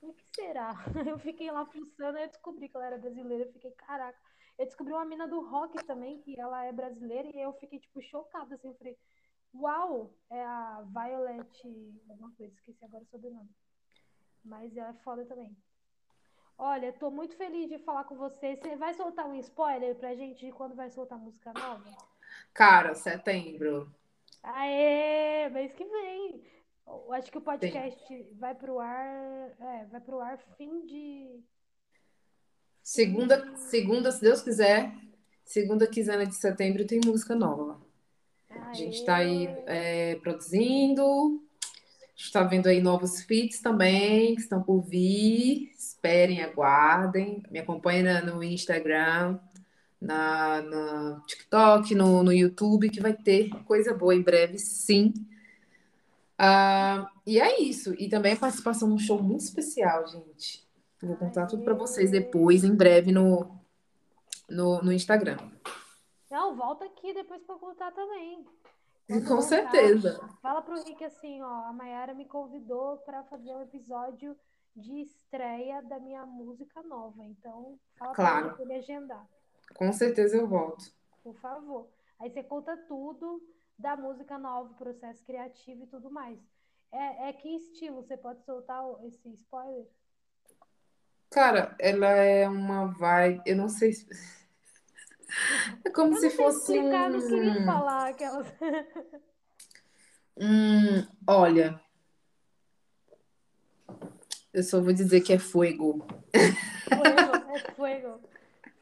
O 0.00 0.12
que 0.12 0.24
será? 0.34 0.74
Eu 1.08 1.18
fiquei 1.18 1.50
lá 1.50 1.64
fuçando 1.64 2.18
e 2.18 2.26
descobri 2.26 2.68
que 2.68 2.76
ela 2.76 2.86
era 2.86 2.98
brasileira. 2.98 3.44
Eu 3.44 3.52
fiquei, 3.52 3.70
caraca. 3.70 4.18
Eu 4.58 4.66
descobri 4.66 4.92
uma 4.92 5.04
mina 5.04 5.26
do 5.26 5.40
rock 5.48 5.84
também, 5.84 6.20
que 6.20 6.38
ela 6.38 6.64
é 6.64 6.72
brasileira, 6.72 7.28
e 7.28 7.40
eu 7.40 7.52
fiquei, 7.54 7.78
tipo, 7.78 8.00
chocada, 8.02 8.54
assim, 8.54 8.68
eu 8.68 8.74
falei, 8.74 8.96
uau, 9.54 10.14
é 10.30 10.44
a 10.44 10.84
Violet, 10.86 12.00
alguma 12.08 12.30
coisa, 12.32 12.54
esqueci 12.54 12.84
agora 12.84 13.02
o 13.02 13.06
sobrenome. 13.08 13.50
Mas 14.44 14.76
ela 14.76 14.90
é 14.90 14.94
foda 15.02 15.24
também. 15.24 15.56
Olha, 16.56 16.92
tô 16.92 17.10
muito 17.10 17.36
feliz 17.36 17.68
de 17.68 17.78
falar 17.80 18.04
com 18.04 18.14
você. 18.14 18.56
Você 18.56 18.76
vai 18.76 18.94
soltar 18.94 19.26
um 19.26 19.34
spoiler 19.34 19.96
pra 19.96 20.14
gente 20.14 20.46
de 20.46 20.52
quando 20.52 20.76
vai 20.76 20.88
soltar 20.88 21.18
música 21.18 21.52
nova? 21.52 21.90
Cara, 22.52 22.94
setembro. 22.94 23.92
Aê, 24.42 25.48
mês 25.48 25.72
que 25.72 25.84
vem. 25.84 26.44
Eu 26.86 27.12
acho 27.12 27.30
que 27.32 27.38
o 27.38 27.42
podcast 27.42 28.06
Sim. 28.06 28.28
vai 28.34 28.54
pro 28.54 28.78
ar, 28.78 29.50
é, 29.58 29.86
vai 29.86 30.00
pro 30.00 30.20
ar 30.20 30.38
fim 30.56 30.84
de 30.86 31.42
Segunda, 32.84 33.56
segunda, 33.56 34.12
se 34.12 34.20
Deus 34.20 34.42
quiser, 34.42 34.92
segunda 35.42 35.86
quinzena 35.86 36.26
de 36.26 36.34
setembro 36.34 36.86
tem 36.86 37.00
música 37.02 37.34
nova. 37.34 37.80
A 38.50 38.74
gente 38.74 38.98
está 38.98 39.16
aí 39.16 39.48
é, 39.64 40.16
produzindo, 40.16 41.42
está 42.14 42.42
vendo 42.42 42.66
aí 42.66 42.82
novos 42.82 43.22
feats 43.22 43.60
também, 43.60 44.34
que 44.34 44.42
estão 44.42 44.62
por 44.62 44.82
vir. 44.82 45.72
Esperem, 45.74 46.42
aguardem. 46.42 47.42
Me 47.50 47.58
acompanhem 47.58 48.22
no 48.26 48.44
Instagram, 48.44 49.38
na, 49.98 50.60
na 50.60 51.22
TikTok, 51.26 51.94
no, 51.94 52.22
no 52.22 52.34
YouTube, 52.34 52.90
que 52.90 53.00
vai 53.00 53.14
ter 53.14 53.48
coisa 53.64 53.94
boa 53.94 54.14
em 54.14 54.20
breve, 54.20 54.58
sim. 54.58 55.14
Uh, 56.38 57.08
e 57.26 57.40
é 57.40 57.62
isso. 57.62 57.94
E 57.98 58.10
também 58.10 58.34
a 58.34 58.36
participação 58.36 58.88
num 58.88 58.98
show 58.98 59.22
muito 59.22 59.40
especial, 59.40 60.06
gente. 60.06 60.63
Vou 61.04 61.16
contar 61.16 61.46
tudo 61.46 61.62
para 61.62 61.74
vocês 61.74 62.10
depois, 62.10 62.64
em 62.64 62.74
breve, 62.74 63.12
no, 63.12 63.58
no, 64.48 64.82
no 64.82 64.92
Instagram. 64.92 65.36
Não, 66.30 66.56
volta 66.56 66.84
aqui 66.84 67.12
depois 67.12 67.42
para 67.42 67.56
contar 67.56 67.92
também. 67.92 68.44
Com 69.08 69.20
voltar, 69.20 69.42
certeza. 69.42 70.18
Fala 70.40 70.62
pro 70.62 70.82
Rick 70.82 71.04
assim, 71.04 71.42
ó, 71.42 71.66
a 71.66 71.72
Mayara 71.72 72.14
me 72.14 72.24
convidou 72.24 72.96
para 72.98 73.22
fazer 73.24 73.54
um 73.54 73.62
episódio 73.62 74.36
de 74.74 75.02
estreia 75.02 75.82
da 75.82 76.00
minha 76.00 76.24
música 76.26 76.82
nova. 76.82 77.22
Então, 77.24 77.78
fala 77.98 78.14
Claro. 78.14 78.54
para 78.54 78.62
ele 78.62 78.74
agendar, 78.74 79.26
Com 79.76 79.92
certeza 79.92 80.36
eu 80.36 80.48
volto. 80.48 80.84
por 81.22 81.34
favor. 81.36 81.86
Aí 82.18 82.30
você 82.30 82.42
conta 82.42 82.76
tudo 82.88 83.42
da 83.78 83.96
música 83.96 84.38
nova, 84.38 84.72
processo 84.74 85.22
criativo 85.24 85.84
e 85.84 85.86
tudo 85.86 86.10
mais. 86.10 86.38
É, 86.90 87.28
é 87.28 87.32
que 87.32 87.48
estilo? 87.56 87.96
Você 88.02 88.16
pode 88.16 88.42
soltar 88.44 88.82
esse 89.04 89.28
spoiler? 89.34 89.86
Cara, 91.34 91.74
ela 91.80 92.06
é 92.10 92.48
uma 92.48 92.86
vibe. 92.86 93.42
Eu 93.44 93.56
não 93.56 93.68
sei. 93.68 93.92
se- 93.92 94.06
É 95.84 95.90
como 95.90 96.14
Eu 96.14 96.20
se 96.20 96.30
fosse 96.30 96.76
explicar, 96.76 97.10
não 97.10 97.20
queria 97.20 97.60
um. 97.60 97.64
falar 97.66 98.08
aquelas. 98.10 98.46
um- 100.38 101.04
Olha, 101.26 101.80
eu 104.52 104.62
só 104.62 104.80
vou 104.80 104.92
dizer 104.92 105.22
que 105.22 105.32
é 105.32 105.38
fuego. 105.40 106.06
Fuego, 106.88 107.36
é 107.52 107.72
fuego. 107.72 108.20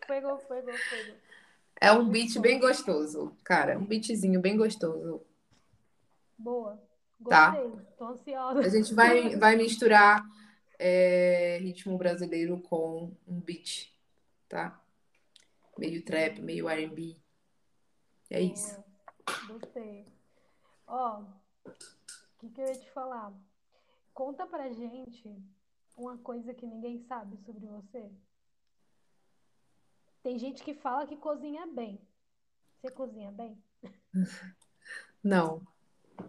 Fuego, 0.06 0.38
fuego, 0.46 0.72
fuego. 0.72 1.16
É 1.80 1.90
um 1.90 2.06
beat 2.06 2.38
bem 2.38 2.60
gostoso, 2.60 3.34
cara. 3.42 3.78
Um 3.78 3.86
beatzinho 3.86 4.40
bem 4.40 4.58
gostoso. 4.58 5.22
Boa. 6.36 6.78
Tá. 7.28 7.52
Gostei. 7.52 7.72
Tô 7.96 8.04
ansiosa. 8.08 8.58
A 8.60 8.68
gente 8.68 8.92
vai, 8.94 9.36
vai 9.36 9.56
misturar 9.56 10.22
é, 10.84 11.58
ritmo 11.58 11.96
brasileiro 11.96 12.60
com 12.60 13.16
um 13.24 13.40
beat, 13.40 13.94
tá? 14.48 14.82
Meio 15.78 16.04
trap, 16.04 16.40
meio 16.42 16.68
R&B. 16.68 17.16
É 18.28 18.40
isso. 18.40 18.82
Gostei. 19.46 20.04
Ó, 20.86 21.20
o 21.20 21.72
que, 22.40 22.50
que 22.50 22.60
eu 22.60 22.66
ia 22.66 22.78
te 22.78 22.90
falar? 22.90 23.32
Conta 24.12 24.44
pra 24.44 24.72
gente 24.72 25.32
uma 25.96 26.18
coisa 26.18 26.52
que 26.52 26.66
ninguém 26.66 26.98
sabe 27.06 27.36
sobre 27.46 27.64
você. 27.66 28.10
Tem 30.20 30.36
gente 30.36 30.64
que 30.64 30.74
fala 30.74 31.06
que 31.06 31.16
cozinha 31.16 31.64
bem. 31.66 32.00
Você 32.80 32.90
cozinha 32.90 33.30
bem? 33.30 33.56
Não. 35.22 35.64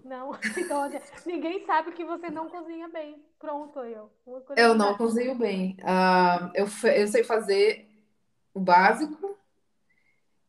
Não. 0.03 0.31
Então, 0.57 0.89
ninguém 1.25 1.65
sabe 1.65 1.91
que 1.91 2.05
você 2.05 2.29
não 2.29 2.49
cozinha 2.49 2.87
bem. 2.89 3.23
Pronto, 3.39 3.79
eu. 3.79 4.09
Eu 4.55 4.75
não 4.75 4.95
cozinho 4.95 5.35
bem. 5.35 5.77
Ah, 5.83 6.51
eu, 6.53 6.67
eu 6.95 7.07
sei 7.07 7.23
fazer 7.23 7.87
o 8.53 8.59
básico. 8.59 9.37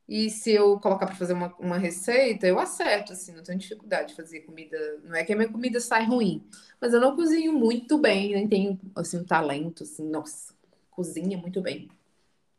E 0.06 0.28
se 0.28 0.52
eu 0.52 0.78
colocar 0.80 1.06
para 1.06 1.14
fazer 1.14 1.32
uma, 1.32 1.54
uma 1.58 1.78
receita, 1.78 2.46
eu 2.46 2.58
acerto, 2.58 3.14
assim, 3.14 3.32
não 3.32 3.42
tenho 3.42 3.58
dificuldade 3.58 4.08
de 4.08 4.14
fazer 4.14 4.40
comida. 4.40 4.76
Não 5.02 5.14
é 5.16 5.24
que 5.24 5.32
a 5.32 5.36
minha 5.36 5.50
comida 5.50 5.80
sai 5.80 6.04
ruim, 6.04 6.46
mas 6.78 6.92
eu 6.92 7.00
não 7.00 7.16
cozinho 7.16 7.54
muito 7.54 7.96
bem, 7.96 8.32
nem 8.34 8.46
tenho, 8.46 8.78
assim, 8.94 9.16
um 9.18 9.24
talento, 9.24 9.82
assim, 9.82 10.06
nossa, 10.06 10.52
cozinha 10.90 11.38
muito 11.38 11.62
bem, 11.62 11.88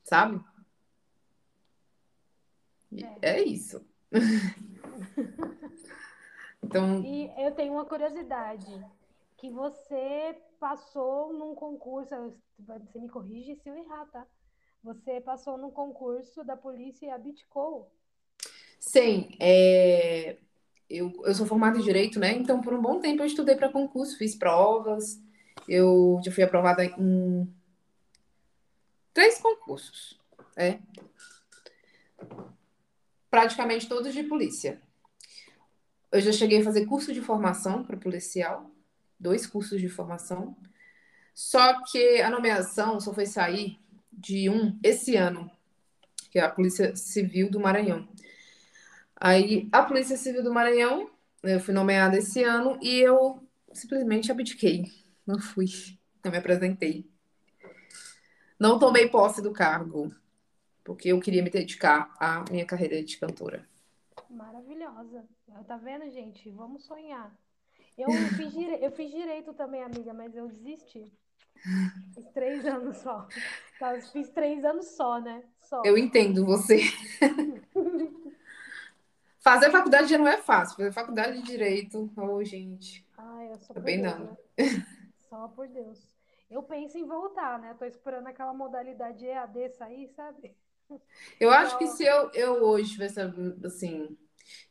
sabe? 0.04 0.44
E 2.92 3.06
É 3.22 3.44
isso. 3.44 3.86
Então, 6.66 7.02
E 7.04 7.32
eu 7.38 7.54
tenho 7.54 7.74
uma 7.74 7.86
curiosidade, 7.86 8.84
que 9.38 9.50
você 9.50 10.36
passou 10.60 11.32
num 11.34 11.54
concurso, 11.54 12.34
você 12.60 13.00
me 13.00 13.10
corrige 13.10 13.56
se 13.56 13.70
eu 13.70 13.76
errar, 13.76 14.06
tá? 14.08 14.26
Você 14.84 15.22
passou 15.22 15.58
num 15.58 15.72
concurso 15.72 16.44
da 16.44 16.58
polícia 16.58 17.14
Abitcol. 17.14 17.92
sim, 18.80 19.30
é, 19.40 20.38
eu, 20.90 21.12
eu 21.24 21.36
sou 21.36 21.46
formada 21.46 21.78
em 21.78 21.82
Direito, 21.82 22.20
né? 22.20 22.34
Então, 22.34 22.62
por 22.62 22.74
um 22.74 22.82
bom 22.82 23.00
tempo 23.00 23.22
eu 23.22 23.26
estudei 23.28 23.56
para 23.56 23.72
concurso, 23.72 24.18
fiz 24.18 24.36
provas, 24.36 25.20
eu 25.68 26.20
já 26.24 26.32
fui 26.32 26.44
aprovada 26.44 26.84
em 26.86 27.54
três 29.14 29.40
concursos, 29.40 30.20
é. 30.56 30.80
Praticamente 33.30 33.88
todos 33.88 34.14
de 34.14 34.24
polícia. 34.24 34.82
Eu 36.16 36.22
já 36.22 36.32
cheguei 36.32 36.62
a 36.62 36.64
fazer 36.64 36.86
curso 36.86 37.12
de 37.14 37.20
formação 37.20 37.84
para 37.84 37.98
policial, 37.98 38.72
dois 39.20 39.46
cursos 39.46 39.82
de 39.82 39.90
formação. 39.90 40.56
Só 41.34 41.84
que 41.84 42.22
a 42.22 42.30
nomeação 42.30 43.02
só 43.02 43.14
foi 43.14 43.26
sair 43.26 43.78
de 44.14 44.50
um 44.50 44.80
esse 44.82 45.18
ano, 45.18 45.52
que 46.32 46.40
é 46.40 46.42
a 46.42 46.50
Polícia 46.50 46.96
Civil 46.96 47.52
do 47.52 47.60
Maranhão. 47.60 48.08
Aí, 49.14 49.68
a 49.74 49.84
Polícia 49.84 50.16
Civil 50.16 50.42
do 50.42 50.54
Maranhão, 50.54 51.10
eu 51.44 51.60
fui 51.60 51.74
nomeada 51.74 52.18
esse 52.18 52.42
ano 52.42 52.80
e 52.82 52.96
eu 53.02 53.46
simplesmente 53.74 54.32
abdiquei. 54.32 54.86
Não 55.28 55.38
fui, 55.38 55.66
não 56.24 56.32
me 56.32 56.38
apresentei. 56.38 57.06
Não 58.58 58.80
tomei 58.80 59.10
posse 59.10 59.42
do 59.42 59.52
cargo, 59.52 60.16
porque 60.82 61.10
eu 61.10 61.20
queria 61.20 61.44
me 61.44 61.50
dedicar 61.50 62.16
à 62.18 62.46
minha 62.50 62.66
carreira 62.66 63.04
de 63.04 63.18
cantora. 63.18 63.68
Maravilhosa. 64.36 65.26
Tá 65.66 65.78
vendo, 65.78 66.10
gente? 66.12 66.50
Vamos 66.52 66.84
sonhar. 66.86 67.34
Eu 67.98 68.12
fiz, 68.36 68.52
dire... 68.52 68.84
eu 68.84 68.92
fiz 68.92 69.10
direito 69.10 69.54
também, 69.54 69.82
amiga, 69.82 70.14
mas 70.14 70.36
eu 70.36 70.48
desisti. 70.50 71.12
Fiz 72.14 72.28
três 72.34 72.66
anos 72.66 72.98
só. 72.98 73.28
Tá, 73.80 74.00
Fiz 74.12 74.30
três 74.30 74.64
anos 74.66 74.88
só, 74.88 75.20
né? 75.20 75.44
Só. 75.62 75.82
Eu 75.86 75.98
entendo 75.98 76.46
você. 76.46 76.82
Fazer 79.40 79.72
faculdade 79.72 80.08
já 80.08 80.18
não 80.18 80.28
é 80.28 80.38
fácil. 80.38 80.76
Fazer 80.76 80.92
faculdade 80.92 81.38
de 81.38 81.44
direito, 81.44 82.12
oh, 82.18 82.44
gente. 82.44 83.08
Ai, 83.18 83.52
eu 83.52 83.58
Também 83.74 84.02
Deus, 84.02 84.20
não. 84.20 84.26
né? 84.26 84.38
Só 85.30 85.48
por 85.48 85.68
Deus. 85.68 86.16
Eu 86.50 86.62
penso 86.64 86.98
em 86.98 87.06
voltar, 87.06 87.60
né? 87.60 87.74
Tô 87.78 87.86
esperando 87.86 88.28
aquela 88.28 88.54
modalidade 88.54 89.26
EAD 89.26 89.70
sair, 89.70 90.10
sabe? 90.10 90.56
Eu 91.40 91.50
acho 91.52 91.78
que 91.78 91.88
se 91.88 92.04
eu, 92.04 92.30
eu 92.34 92.64
hoje 92.64 92.92
tivesse, 92.92 93.20
assim, 93.66 94.18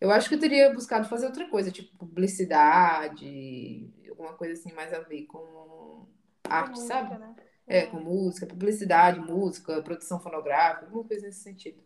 eu 0.00 0.10
acho 0.10 0.28
que 0.28 0.34
eu 0.34 0.40
teria 0.40 0.72
buscado 0.72 1.08
fazer 1.08 1.26
outra 1.26 1.48
coisa, 1.48 1.70
tipo 1.70 1.96
publicidade, 1.96 3.92
alguma 4.08 4.32
coisa 4.34 4.54
assim 4.54 4.72
mais 4.72 4.92
a 4.92 5.00
ver 5.00 5.26
com 5.26 6.06
arte, 6.44 6.70
música, 6.70 6.94
sabe? 6.94 7.18
né? 7.18 7.34
É, 7.66 7.86
com 7.86 7.98
música, 7.98 8.46
publicidade, 8.46 9.18
música, 9.20 9.82
produção 9.82 10.20
fonográfica, 10.20 10.86
alguma 10.86 11.04
coisa 11.04 11.26
nesse 11.26 11.40
sentido. 11.40 11.82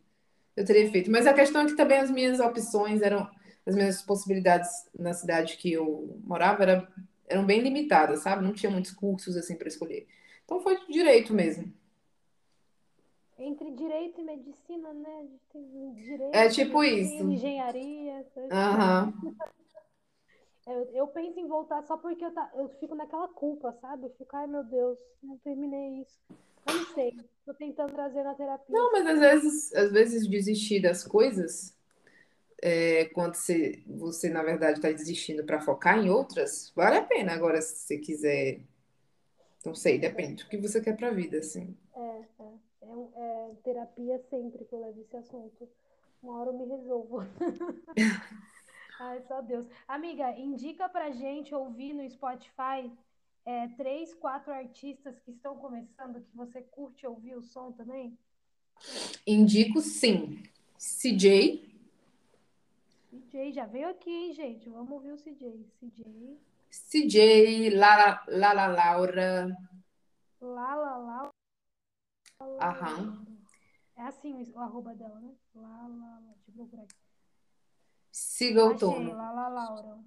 Eu 0.57 0.65
teria 0.65 0.91
feito. 0.91 1.11
Mas 1.11 1.27
a 1.27 1.33
questão 1.33 1.63
é 1.63 1.67
que 1.67 1.77
também 1.77 2.01
as 2.01 2.11
minhas 2.11 2.41
opções 2.41 3.01
eram, 3.01 3.31
as 3.65 3.77
minhas 3.77 4.03
possibilidades 4.03 4.69
na 4.99 5.13
cidade 5.13 5.57
que 5.57 5.73
eu 5.73 6.21
morava 6.25 6.65
era, 6.65 6.93
eram 7.29 7.47
bem 7.47 7.61
limitadas, 7.61 8.21
sabe? 8.21 8.43
Não 8.43 8.53
tinha 8.53 8.71
muitos 8.71 8.91
cursos 8.91 9.37
assim 9.37 9.57
para 9.57 9.69
escolher. 9.69 10.09
Então 10.45 10.61
foi 10.61 10.77
direito 10.89 11.33
mesmo. 11.33 11.73
Entre 13.39 13.71
direito 13.71 14.21
e 14.21 14.25
medicina, 14.25 14.93
né? 14.93 15.19
A 15.19 15.23
gente 15.23 15.45
tem 15.53 15.93
direito, 15.95 16.35
É 16.35 16.49
tipo 16.49 16.83
isso. 16.83 17.23
engenharia. 17.23 18.27
Aham. 18.51 19.13
Eu, 20.67 20.85
eu 20.93 21.07
penso 21.07 21.41
em 21.41 21.47
voltar 21.49 21.83
só 21.85 21.97
porque 21.97 22.23
eu, 22.23 22.31
tá, 22.31 22.51
eu 22.55 22.69
fico 22.79 22.95
naquela 22.95 23.27
culpa, 23.29 23.73
sabe? 23.81 24.05
Eu 24.05 24.11
fico, 24.11 24.37
ai 24.37 24.47
meu 24.47 24.63
Deus, 24.63 24.99
não 25.23 25.39
terminei 25.39 26.03
isso. 26.03 26.21
Eu 26.67 26.75
não 26.75 26.85
sei. 26.95 27.17
Tô 27.47 27.55
tentando 27.55 27.95
trazer 27.95 28.23
na 28.23 28.35
terapia. 28.35 28.77
Não, 28.77 28.93
mas 28.93 29.07
às 29.07 29.19
vezes, 29.19 29.75
às 29.75 29.91
vezes 29.91 30.29
desistir 30.29 30.83
das 30.83 31.03
coisas, 31.03 31.75
é, 32.61 33.07
quando 33.07 33.35
você, 33.35 33.83
você 33.87 34.29
na 34.29 34.43
verdade 34.43 34.79
está 34.79 34.93
desistindo 34.93 35.43
para 35.45 35.61
focar 35.61 35.99
em 35.99 36.11
outras, 36.11 36.71
vale 36.77 36.99
a 36.99 37.03
pena. 37.03 37.33
Agora, 37.33 37.63
se 37.63 37.77
você 37.87 37.97
quiser, 37.97 38.61
não 39.65 39.75
sei, 39.75 39.99
depende 39.99 40.45
do 40.45 40.51
que 40.51 40.59
você 40.59 40.83
quer 40.83 40.97
para 40.97 41.09
a 41.09 41.15
vida, 41.15 41.39
assim. 41.39 41.75
É, 41.97 42.43
é, 42.43 42.53
é, 42.89 43.51
é 43.51 43.55
terapia 43.63 44.19
sempre 44.31 44.65
que 44.65 44.75
eu 44.75 44.81
levo 44.81 45.01
esse 45.01 45.17
assunto. 45.17 45.69
Uma 46.23 46.41
hora 46.41 46.51
eu 46.51 46.59
me 46.59 46.65
resolvo. 46.67 47.19
Ai, 49.01 49.23
só 49.29 49.41
Deus. 49.41 49.67
Amiga, 49.87 50.31
indica 50.39 50.89
pra 50.89 51.11
gente 51.11 51.55
ouvir 51.55 51.95
no 51.95 52.09
Spotify 52.11 52.91
é, 53.45 53.69
três, 53.77 54.13
quatro 54.15 54.53
artistas 54.53 55.19
que 55.21 55.31
estão 55.31 55.57
começando, 55.57 56.21
que 56.21 56.37
você 56.37 56.63
curte 56.63 57.07
ouvir 57.07 57.37
o 57.37 57.43
som 57.43 57.71
também? 57.73 58.19
Indico 59.27 59.81
sim. 59.81 60.43
CJ, 60.77 61.69
CJ, 63.09 63.53
já 63.53 63.65
veio 63.65 63.89
aqui, 63.89 64.11
hein, 64.11 64.33
gente? 64.33 64.69
Vamos 64.69 64.91
ouvir 64.91 65.13
o 65.13 65.17
CJ. 65.17 65.67
CJ, 65.81 66.39
CJ, 66.71 67.71
Lala, 67.71 68.23
Lala 68.29 68.67
Laura, 68.67 69.57
Lala, 70.41 70.97
Lala. 70.99 71.38
Aham. 72.61 73.27
É 73.97 74.03
assim 74.03 74.53
o, 74.55 74.61
arroba 74.61 74.95
dela, 74.95 75.21
né? 75.21 75.35
Lala, 75.55 75.89
Lala. 75.89 76.21
Deixa 76.21 76.51
eu 76.51 76.55
procurar 76.55 76.83
aqui. 76.83 76.95
Siga 78.11 78.65
o 78.65 78.79
tono. 78.79 79.13
Lala 79.13 79.49
Laura. 79.49 79.99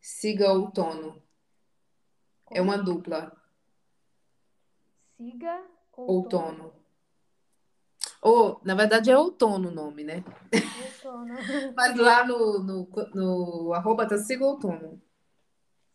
Siga 0.00 0.52
o 0.52 0.70
tono. 0.70 1.22
É 2.50 2.60
uma 2.60 2.76
dupla. 2.76 3.32
Siga 5.16 5.62
Outono. 5.92 6.72
Ou, 8.22 8.60
na 8.64 8.74
verdade, 8.74 9.10
é 9.10 9.18
outono 9.18 9.68
o 9.68 9.72
nome, 9.72 10.02
né? 10.02 10.24
Outono. 10.82 11.34
Mas 11.76 11.96
lá 11.96 12.24
no, 12.24 12.58
no, 12.58 12.88
no 13.14 13.74
arroba 13.74 14.06
tá 14.08 14.16
Siga 14.16 14.44
Outono. 14.44 15.00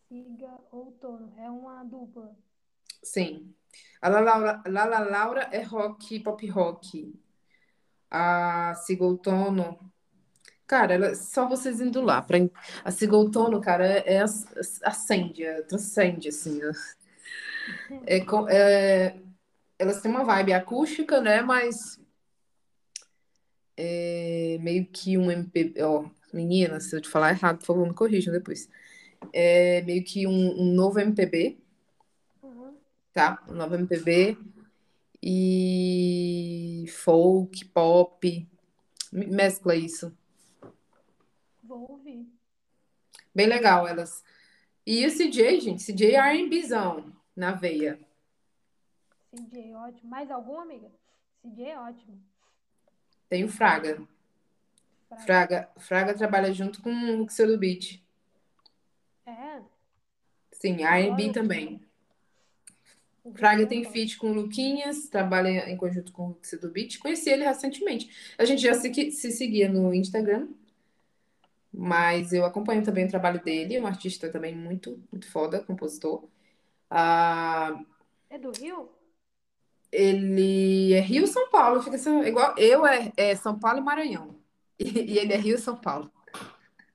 Siga 0.08 0.58
Outono. 0.70 1.32
É 1.36 1.50
uma 1.50 1.82
dupla. 1.84 2.36
Sim. 3.02 3.55
A 4.00 4.08
Lala 4.08 4.36
Laura, 4.36 4.62
Lala 4.66 4.98
Laura 5.00 5.48
é 5.52 5.62
rock, 5.62 6.20
pop 6.20 6.46
rock. 6.48 7.14
A 8.10 8.74
Sigoltono, 8.84 9.78
cara, 10.66 10.94
ela, 10.94 11.14
só 11.14 11.48
vocês 11.48 11.80
indo 11.80 12.00
lá. 12.00 12.22
Pra, 12.22 12.38
a 12.84 12.90
Sigoltono, 12.90 13.60
cara, 13.60 13.86
é, 13.86 14.14
é 14.14 14.24
acende, 14.84 15.44
é, 15.44 15.62
transcende, 15.62 16.28
assim. 16.28 16.60
É, 18.06 18.18
é, 18.50 19.16
elas 19.78 20.00
têm 20.00 20.10
uma 20.10 20.24
vibe 20.24 20.52
acústica, 20.52 21.20
né? 21.20 21.42
Mas 21.42 21.98
é 23.76 24.58
meio 24.60 24.86
que 24.86 25.18
um 25.18 25.30
MP. 25.30 25.74
Ó, 25.82 26.08
menina, 26.32 26.80
se 26.80 26.94
eu 26.96 27.00
te 27.00 27.08
falar 27.08 27.30
errado, 27.30 27.58
por 27.58 27.66
favor, 27.66 27.86
me 27.86 27.94
corrijam 27.94 28.32
depois. 28.32 28.68
É 29.32 29.82
meio 29.82 30.04
que 30.04 30.26
um, 30.26 30.60
um 30.62 30.74
novo 30.74 30.98
MPB. 31.00 31.58
Tá? 33.16 33.42
Novo 33.48 33.74
MPB 33.76 34.36
e 35.22 36.84
folk, 36.90 37.64
pop, 37.64 38.46
mescla 39.10 39.74
isso. 39.74 40.14
Vou 41.62 41.92
ouvir. 41.92 42.30
Bem 43.34 43.46
legal 43.46 43.88
elas. 43.88 44.22
E 44.86 45.06
o 45.06 45.10
CJ, 45.10 45.60
gente, 45.60 45.82
CJ 45.82 46.14
é 46.14 46.34
R&Bzão 46.34 47.10
na 47.34 47.52
veia. 47.52 47.98
CJ, 49.34 49.74
ótimo. 49.74 50.10
Mais 50.10 50.30
algum, 50.30 50.60
amiga? 50.60 50.92
CJ 51.40 51.70
é 51.70 51.80
ótimo. 51.80 52.22
Tem 53.30 53.44
o 53.44 53.48
Fraga. 53.48 54.06
Fraga. 55.08 55.24
Fraga, 55.24 55.70
Fraga 55.78 56.14
trabalha 56.14 56.52
junto 56.52 56.82
com 56.82 56.92
o 56.92 57.16
Luxio 57.16 57.46
do 57.46 57.58
Beat. 57.58 58.04
É? 59.24 59.62
Sim, 60.52 60.84
R&B 60.84 61.32
também. 61.32 61.85
Fraga 63.34 63.66
tem 63.66 63.84
feat 63.84 64.18
com 64.18 64.30
o 64.30 64.34
Luquinhas, 64.34 65.08
trabalha 65.08 65.70
em 65.70 65.76
conjunto 65.76 66.12
com 66.12 66.26
o 66.26 66.28
Luxio 66.28 66.60
do 66.60 66.70
Beat. 66.70 66.98
Conheci 66.98 67.30
ele 67.30 67.44
recentemente. 67.44 68.34
A 68.38 68.44
gente 68.44 68.62
já 68.62 68.74
se, 68.74 68.92
se 69.10 69.30
seguia 69.32 69.68
no 69.68 69.92
Instagram, 69.94 70.48
mas 71.72 72.32
eu 72.32 72.44
acompanho 72.44 72.84
também 72.84 73.06
o 73.06 73.10
trabalho 73.10 73.42
dele. 73.42 73.76
É 73.76 73.80
um 73.80 73.86
artista 73.86 74.30
também 74.30 74.54
muito, 74.54 75.02
muito 75.10 75.30
foda, 75.30 75.62
compositor. 75.62 76.28
Ah, 76.90 77.78
é 78.30 78.38
do 78.38 78.50
Rio? 78.50 78.90
Ele 79.90 80.92
é 80.92 81.00
Rio 81.00 81.26
São 81.26 81.48
Paulo, 81.50 81.82
fica 81.82 81.96
assim, 81.96 82.20
igual 82.22 82.54
eu 82.58 82.86
é, 82.86 83.12
é 83.16 83.34
São 83.34 83.58
Paulo 83.58 83.78
e 83.78 83.82
Maranhão. 83.82 84.36
E, 84.78 85.14
e 85.14 85.18
ele 85.18 85.32
é 85.32 85.36
Rio 85.36 85.58
São 85.58 85.76
Paulo. 85.76 86.12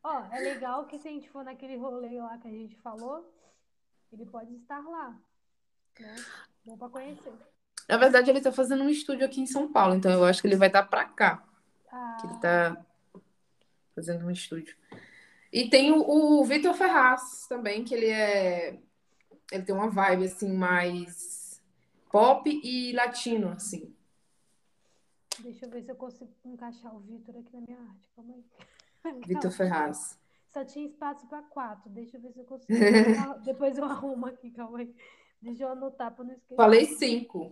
Ó, 0.04 0.24
é 0.32 0.40
legal 0.40 0.86
que 0.86 1.00
se 1.00 1.08
a 1.08 1.12
gente 1.12 1.30
for 1.30 1.44
naquele 1.44 1.78
rolê 1.78 2.20
lá 2.20 2.38
que 2.38 2.48
a 2.48 2.52
gente 2.52 2.76
falou, 2.78 3.28
ele 4.12 4.26
pode 4.26 4.54
estar 4.56 4.80
lá. 4.82 5.20
Né? 6.02 6.16
Bom 6.66 6.78
pra 6.78 6.90
conhecer. 6.90 7.34
Na 7.88 7.98
verdade, 7.98 8.30
ele 8.30 8.42
tá 8.42 8.52
fazendo 8.52 8.84
um 8.84 8.90
estúdio 8.90 9.26
aqui 9.26 9.42
em 9.42 9.48
São 9.48 9.72
Paulo, 9.72 9.96
então 9.96 10.12
eu 10.12 10.24
acho 10.24 10.42
que 10.42 10.48
ele 10.48 10.56
vai 10.56 10.68
estar 10.68 10.84
pra 10.84 11.06
cá. 11.06 11.44
Ah. 11.92 12.18
Que 12.20 12.28
ele 12.28 12.38
tá 12.40 12.86
fazendo 13.96 14.26
um 14.26 14.32
estúdio. 14.32 14.76
E 15.52 15.70
tem 15.70 15.92
o, 15.92 16.00
o 16.00 16.46
Vitor 16.46 16.74
Ferraz 16.74 17.46
também, 17.48 17.84
que 17.84 17.94
ele 17.94 18.08
é. 18.08 18.80
Ele 19.52 19.64
tem 19.64 19.76
uma 19.76 19.90
vibe 19.90 20.26
assim 20.26 20.54
mais 20.54 21.62
pop 22.10 22.50
e 22.64 22.94
latino, 22.94 23.50
assim. 23.50 23.94
Deixa 25.40 25.66
eu 25.66 25.70
ver 25.70 25.84
se 25.84 25.92
eu 25.92 25.96
consigo 25.96 26.32
encaixar 26.46 26.96
o 26.96 27.00
Vitor 27.00 27.36
aqui 27.38 27.54
na 27.54 27.62
minha 27.62 27.80
arte. 27.80 28.10
Calma 28.16 28.36
aí. 28.36 29.22
Vitor 29.28 29.52
Ferraz. 29.52 30.18
Só 30.48 30.64
tinha 30.64 30.86
espaço 30.86 31.28
para 31.28 31.42
quatro. 31.44 31.90
Deixa 31.90 32.18
eu 32.18 32.22
ver 32.22 32.32
se 32.32 32.40
eu 32.40 32.46
consigo. 32.46 32.72
Depois 33.44 33.78
eu 33.78 33.86
arrumo 33.86 34.28
aqui, 34.28 34.52
calma 34.52 34.80
aí. 34.80 34.96
Deixa 35.42 35.64
eu 35.64 35.70
anotar 35.70 36.12
para 36.12 36.24
não 36.24 36.34
esquecer. 36.34 36.56
Falei 36.56 36.86
cinco. 36.86 37.52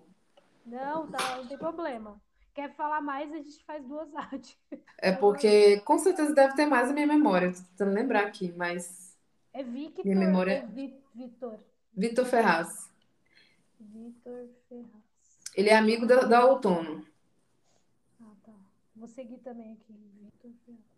Não, 0.65 1.09
tá, 1.09 1.37
não 1.37 1.47
tem 1.47 1.57
problema. 1.57 2.21
Quer 2.53 2.75
falar 2.75 3.01
mais, 3.01 3.31
a 3.31 3.37
gente 3.37 3.63
faz 3.63 3.83
duas 3.85 4.13
artes. 4.15 4.57
É 4.99 5.11
porque 5.11 5.79
com 5.81 5.97
certeza 5.97 6.33
deve 6.33 6.55
ter 6.55 6.67
mais 6.67 6.87
na 6.87 6.93
minha 6.93 7.07
memória. 7.07 7.51
Tô 7.51 7.61
tentando 7.71 7.93
lembrar 7.93 8.25
aqui, 8.25 8.53
mas. 8.55 9.17
É 9.51 9.63
Victor. 9.63 10.05
Minha 10.05 10.17
memória. 10.17 10.51
É 10.53 10.65
Vitor. 11.15 11.59
Vitor 11.93 12.25
Ferraz. 12.25 12.91
Vitor 13.79 14.47
Ferraz. 14.67 15.03
Ele 15.55 15.69
é 15.69 15.75
amigo 15.75 16.05
da, 16.05 16.21
da 16.21 16.45
Outono. 16.45 17.03
Ah, 18.21 18.35
tá. 18.43 18.53
Vou 18.95 19.07
seguir 19.07 19.37
também 19.39 19.73
aqui. 19.73 19.93
Vitor 20.21 20.51
Ferraz. 20.65 20.89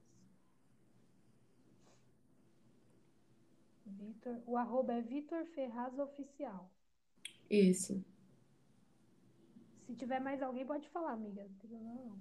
Vitor, 3.86 4.38
o 4.46 4.58
arroba 4.58 4.94
é 4.94 5.02
Vitor 5.02 5.46
Ferraz 5.46 5.98
Oficial. 5.98 6.70
Isso. 7.52 8.04
Se 9.86 9.94
tiver 9.96 10.20
mais 10.22 10.42
alguém, 10.42 10.66
pode 10.66 10.88
falar, 10.90 11.12
amiga. 11.12 11.42
Não 11.42 11.50
tem 11.50 11.70
problema 11.70 11.94
não. 11.94 12.18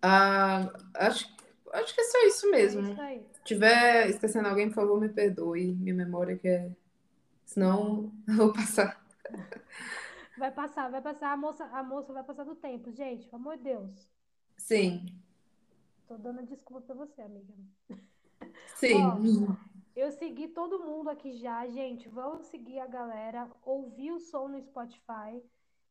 Ah, 0.00 0.72
acho, 0.94 1.28
acho 1.74 1.94
que 1.94 2.00
é 2.00 2.04
só 2.04 2.26
isso 2.26 2.50
mesmo. 2.50 2.86
É 2.86 2.92
isso 2.92 3.00
aí. 3.00 3.26
Se 3.34 3.44
tiver 3.44 4.08
esquecendo 4.08 4.48
alguém, 4.48 4.68
por 4.68 4.76
favor, 4.76 5.00
me 5.00 5.08
perdoe. 5.08 5.74
Minha 5.74 5.94
memória 5.94 6.36
que 6.36 6.48
é 6.48 6.72
Senão 7.52 8.10
eu 8.26 8.34
vou 8.34 8.52
passar. 8.52 8.98
Vai 10.38 10.50
passar, 10.50 10.90
vai 10.90 11.02
passar. 11.02 11.32
A 11.32 11.36
moça, 11.36 11.64
a 11.66 11.82
moça 11.82 12.12
vai 12.12 12.24
passar 12.24 12.44
do 12.44 12.54
tempo, 12.54 12.90
gente. 12.90 13.26
Pelo 13.28 13.42
amor 13.42 13.58
de 13.58 13.64
Deus. 13.64 14.08
Sim. 14.56 15.06
Tô 16.08 16.16
dando 16.16 16.46
desculpa 16.46 16.80
pra 16.80 16.94
você, 16.94 17.20
amiga. 17.20 17.52
Sim. 18.76 18.94
Ó, 18.94 19.16
eu 19.94 20.10
segui 20.12 20.48
todo 20.48 20.80
mundo 20.80 21.10
aqui 21.10 21.32
já, 21.32 21.66
gente. 21.68 22.08
Vamos 22.08 22.46
seguir 22.46 22.78
a 22.78 22.86
galera, 22.86 23.50
ouvir 23.64 24.12
o 24.12 24.20
som 24.20 24.48
no 24.48 24.60
Spotify 24.60 25.42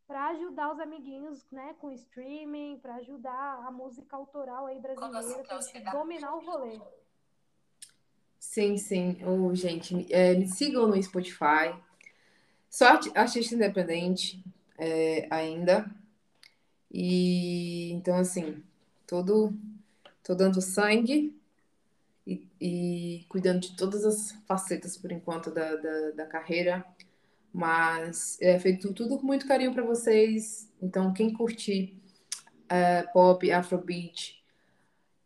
para 0.07 0.27
ajudar 0.29 0.73
os 0.73 0.79
amiguinhos, 0.79 1.45
né, 1.49 1.73
com 1.79 1.89
streaming, 1.91 2.79
para 2.79 2.95
ajudar 2.95 3.65
a 3.65 3.71
música 3.71 4.17
autoral 4.17 4.65
aí 4.65 4.77
brasileira, 4.79 5.43
pra 5.43 5.91
dominar 5.93 6.35
o 6.35 6.45
rolê. 6.45 6.81
Sim, 8.37 8.75
sim. 8.75 9.17
Oh, 9.25 9.55
gente, 9.55 10.05
é, 10.11 10.33
me 10.33 10.47
sigam 10.47 10.87
no 10.87 11.01
Spotify. 11.01 11.73
Só 12.69 12.99
artista 13.15 13.55
independente 13.55 14.43
é, 14.77 15.27
ainda. 15.29 15.89
E 16.91 17.91
então, 17.93 18.17
assim, 18.17 18.61
todo, 19.07 19.53
tô 20.23 20.35
dando 20.35 20.59
sangue 20.59 21.40
e, 22.25 22.47
e, 22.59 23.25
cuidando 23.27 23.59
de 23.61 23.75
todas 23.75 24.05
as 24.05 24.31
facetas 24.47 24.97
por 24.97 25.11
enquanto 25.11 25.51
da, 25.51 25.75
da, 25.75 26.11
da 26.11 26.25
carreira. 26.25 26.85
Mas 27.53 28.37
é 28.41 28.57
feito 28.59 28.93
tudo 28.93 29.17
com 29.17 29.25
muito 29.25 29.47
carinho 29.47 29.73
para 29.73 29.83
vocês. 29.83 30.69
Então, 30.81 31.13
quem 31.13 31.33
curtir 31.33 32.01
é, 32.69 33.03
pop, 33.03 33.51
afrobeat, 33.51 34.41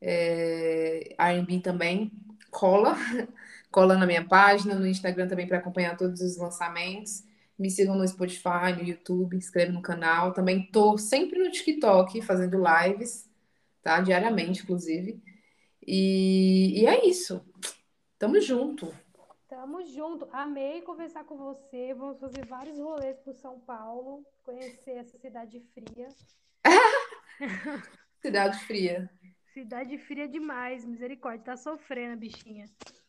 é, 0.02 1.16
RB 1.20 1.60
também, 1.62 2.12
cola, 2.50 2.96
cola 3.70 3.96
na 3.98 4.06
minha 4.06 4.26
página, 4.26 4.76
no 4.76 4.88
Instagram 4.88 5.28
também 5.28 5.48
para 5.48 5.60
acompanhar 5.60 5.98
todos 5.98 6.22
os 6.22 6.38
lançamentos. 6.38 7.24
Me 7.58 7.70
sigam 7.70 7.96
no 7.96 8.08
Spotify, 8.08 8.74
no 8.76 8.84
YouTube, 8.84 9.38
inscreve 9.38 9.72
no 9.72 9.82
canal. 9.82 10.34
Também 10.34 10.70
tô 10.72 10.98
sempre 10.98 11.40
no 11.40 11.52
TikTok 11.52 12.22
fazendo 12.22 12.58
lives, 12.58 13.30
tá? 13.82 14.02
Diariamente, 14.02 14.64
inclusive. 14.64 15.22
E, 15.86 16.82
e 16.82 16.86
é 16.86 17.06
isso. 17.06 17.46
Tamo 18.18 18.40
junto. 18.40 18.94
Tamo 19.48 19.84
junto. 19.86 20.28
Amei 20.32 20.82
conversar 20.82 21.24
com 21.26 21.38
você. 21.38 21.94
Vamos 21.94 22.20
fazer 22.20 22.46
vários 22.46 22.78
rolês 22.78 23.18
por 23.20 23.36
São 23.36 23.60
Paulo, 23.60 24.26
conhecer 24.44 24.92
essa 24.92 25.18
cidade 25.18 25.62
fria. 25.74 26.08
cidade 28.22 28.60
fria. 28.66 29.10
Cidade 29.54 29.98
fria 30.00 30.28
demais, 30.28 30.84
misericórdia, 30.84 31.46
tá 31.46 31.58
sofrendo, 31.58 32.18
bichinha. 32.18 32.66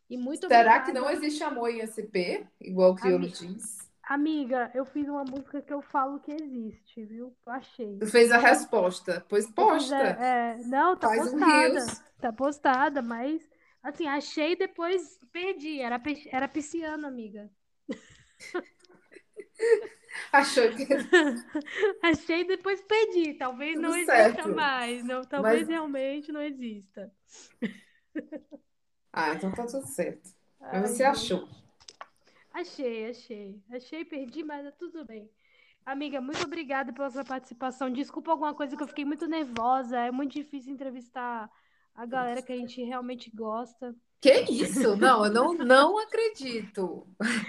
E 0.09 0.17
muito 0.17 0.47
Será 0.47 0.61
obrigada. 0.61 0.85
que 0.85 0.93
não 0.93 1.11
existe 1.11 1.43
amor 1.43 1.71
em 1.71 1.85
SP, 1.85 2.47
igual 2.61 2.93
o 2.93 2.95
Criolo 2.95 3.29
diz? 3.29 3.86
Amiga, 4.07 4.71
eu 4.73 4.85
fiz 4.85 5.09
uma 5.09 5.25
música 5.25 5.61
que 5.61 5.73
eu 5.73 5.83
falo 5.83 6.21
que 6.21 6.31
existe, 6.31 7.05
viu? 7.05 7.37
Eu 7.45 7.53
achei. 7.53 7.99
Tu 7.99 8.07
fez 8.07 8.31
a 8.31 8.39
resposta, 8.39 9.27
pois 9.29 9.51
posta. 9.51 9.97
É, 9.97 10.53
é, 10.53 10.57
não, 10.67 10.97
tá 10.97 11.09
Faz 11.09 11.31
postada. 11.31 11.83
Um 11.83 12.21
tá 12.21 12.33
postada, 12.33 13.03
mas 13.03 13.43
assim, 13.83 14.07
achei 14.07 14.53
e 14.53 14.57
depois 14.57 15.19
perdi. 15.33 15.81
Era, 15.81 16.01
era 16.31 16.47
pisciano, 16.47 17.05
amiga. 17.05 17.51
Achou 20.33 20.71
que. 20.71 20.87
Achei 22.03 22.41
e 22.43 22.47
depois 22.47 22.81
pedi. 22.83 23.35
Talvez 23.35 23.75
Tudo 23.75 23.83
não 23.83 24.05
certo. 24.05 24.39
exista 24.39 24.49
mais. 24.49 25.05
Não, 25.05 25.25
talvez 25.25 25.61
Mas... 25.61 25.69
realmente 25.69 26.33
não 26.33 26.43
exista. 26.43 27.13
Ah, 29.13 29.35
então 29.35 29.53
tá 29.53 29.67
tudo 29.67 29.87
certo. 29.87 30.31
Mas 30.61 30.91
você 30.91 31.05
achou? 31.05 31.49
Achei, 32.61 33.11
achei. 33.11 33.61
Achei, 33.71 34.03
perdi, 34.05 34.43
mas 34.43 34.65
tá 34.65 34.73
tudo 34.73 35.05
bem. 35.05 35.31
Amiga, 35.85 36.21
muito 36.23 36.43
obrigada 36.45 36.91
pela 36.93 37.11
sua 37.11 37.23
participação. 37.25 37.91
Desculpa 37.91 38.31
alguma 38.31 38.55
coisa 38.55 38.75
que 38.77 38.83
eu 38.83 38.89
fiquei 38.89 39.05
muito 39.05 39.27
nervosa. 39.27 39.99
É 39.99 40.11
muito 40.11 40.33
difícil 40.33 40.73
entrevistar 40.73 41.51
a 41.95 42.07
galera 42.07 42.41
que 42.41 42.53
a 42.53 42.57
gente 42.57 42.83
realmente 42.83 43.31
gosta. 43.35 43.95
Que 44.23 44.33
isso? 44.51 44.97
Não, 44.97 45.27
eu 45.27 45.31
não, 45.31 45.53
não 45.53 45.99
acredito. 45.99 47.07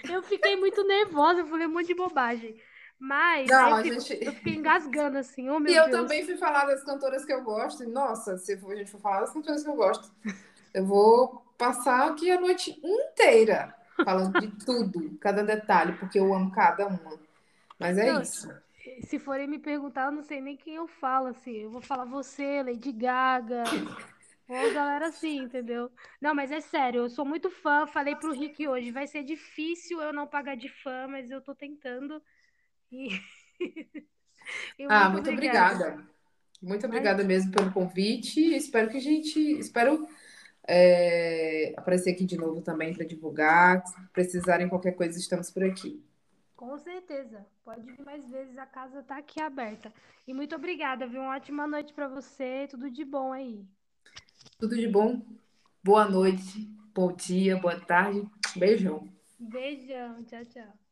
Eu 0.10 0.22
fiquei 0.24 0.58
muito 0.58 0.84
nervosa, 0.84 1.40
eu 1.40 1.48
falei 1.48 1.68
um 1.68 1.72
monte 1.74 1.88
de 1.88 1.96
bobagem. 1.96 2.60
Mas 3.00 3.48
Não, 3.50 3.76
a 3.76 3.80
eu, 3.80 3.84
fico- 3.84 4.00
gente- 4.02 4.26
eu 4.26 4.34
fiquei 4.34 4.56
engasgando 4.56 5.18
assim, 5.20 5.50
oh 5.50 5.60
meu 5.60 5.72
E 5.72 5.76
eu 5.78 5.86
Deus. 5.86 5.98
também 6.02 6.26
fui 6.26 6.36
falar 6.36 6.66
das 6.66 6.84
cantoras 6.84 7.24
que 7.24 7.32
eu 7.32 7.44
gosto. 7.44 7.84
E, 7.84 7.88
nossa, 7.88 8.38
se 8.38 8.54
a 8.54 8.76
gente 8.76 8.92
for 8.92 9.00
falar 9.00 9.22
das 9.22 9.32
cantoras 9.32 9.64
que 9.64 9.70
eu 9.70 9.76
gosto, 9.76 10.12
eu 10.74 10.86
vou 10.86 11.42
passar 11.58 12.10
aqui 12.10 12.30
a 12.30 12.40
noite 12.42 12.78
inteira 12.84 13.74
falando 14.04 14.40
de 14.40 14.48
tudo, 14.66 15.18
cada 15.20 15.44
detalhe, 15.44 15.94
porque 15.94 16.20
eu 16.20 16.34
amo 16.34 16.52
cada 16.52 16.88
uma. 16.88 17.20
Mas 17.80 17.98
é 17.98 18.12
Não, 18.12 18.22
isso. 18.22 18.50
Se 19.02 19.20
forem 19.20 19.48
me 19.48 19.60
perguntar, 19.60 20.06
eu 20.06 20.12
não 20.12 20.24
sei 20.24 20.40
nem 20.42 20.56
quem 20.56 20.76
eu 20.76 20.88
falo, 20.88 21.28
assim. 21.28 21.58
Eu 21.58 21.70
vou 21.70 21.82
falar 21.82 22.06
você, 22.06 22.64
Lady 22.64 22.92
Gaga, 22.92 23.64
ou 24.48 24.74
galera 24.74 25.08
assim, 25.08 25.40
entendeu? 25.40 25.92
Não, 26.22 26.34
mas 26.34 26.52
é 26.52 26.62
sério, 26.62 27.02
eu 27.02 27.10
sou 27.10 27.26
muito 27.26 27.50
fã. 27.50 27.86
Falei 27.86 28.16
pro 28.16 28.32
Rick 28.32 28.68
hoje, 28.68 28.92
vai 28.92 29.06
ser 29.06 29.24
difícil 29.24 30.02
eu 30.02 30.14
não 30.14 30.26
pagar 30.26 30.56
de 30.56 30.70
fã, 30.70 31.08
mas 31.08 31.30
eu 31.30 31.42
tô 31.42 31.54
tentando. 31.54 32.22
E, 32.92 33.10
e 34.80 34.86
Ah, 34.88 35.10
muito 35.10 35.26
muito 35.26 35.32
obrigada. 35.32 36.08
Muito 36.62 36.86
obrigada 36.88 37.24
mesmo 37.24 37.52
pelo 37.52 37.72
convite. 37.72 38.40
Espero 38.56 38.90
que 38.90 38.98
a 38.98 39.02
gente. 39.02 39.40
Espero 39.60 40.08
é, 40.68 41.74
aparecer 41.78 42.12
aqui 42.12 42.26
de 42.26 42.38
novo 42.38 42.62
também 42.62 42.94
para 42.94 43.06
divulgar. 43.06 43.86
Se 43.88 44.08
precisarem 44.12 44.68
qualquer 44.68 44.92
coisa, 44.92 45.18
estamos 45.18 45.50
por 45.50 45.64
aqui. 45.64 46.04
Com 46.56 46.78
certeza. 46.78 47.46
Pode 47.64 47.82
vir 47.82 48.04
mais 48.04 48.28
vezes, 48.28 48.58
a 48.58 48.66
casa 48.66 49.04
tá 49.04 49.18
aqui 49.18 49.40
aberta. 49.40 49.94
E 50.28 50.34
muito 50.34 50.56
obrigada, 50.56 51.08
viu? 51.08 51.22
Uma 51.22 51.36
ótima 51.36 51.68
noite 51.68 51.94
pra 51.94 52.08
você, 52.08 52.68
tudo 52.70 52.90
de 52.92 53.06
bom 53.06 53.32
aí. 53.32 53.66
Tudo 54.60 54.76
de 54.76 54.88
bom. 54.88 55.22
Boa 55.84 56.10
noite, 56.10 56.68
bom 56.94 57.14
dia, 57.14 57.58
boa 57.58 57.80
tarde. 57.80 58.28
Beijão. 58.56 59.08
Beijão, 59.40 60.24
tchau, 60.24 60.44
tchau. 60.46 60.87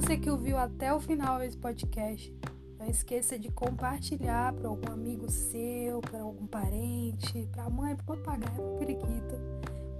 Você 0.00 0.16
que 0.16 0.30
ouviu 0.30 0.56
até 0.56 0.94
o 0.94 0.98
final 0.98 1.42
esse 1.42 1.58
podcast, 1.58 2.34
não 2.78 2.86
esqueça 2.86 3.38
de 3.38 3.50
compartilhar 3.50 4.50
para 4.54 4.66
algum 4.66 4.90
amigo 4.90 5.30
seu, 5.30 6.00
para 6.00 6.22
algum 6.22 6.46
parente, 6.46 7.46
para 7.52 7.64
a 7.64 7.70
mãe, 7.70 7.94
para 7.94 8.14
o 8.14 8.16
papagaio, 8.16 8.54
para 8.54 8.64
o 8.64 8.78
periquito. 8.78 9.36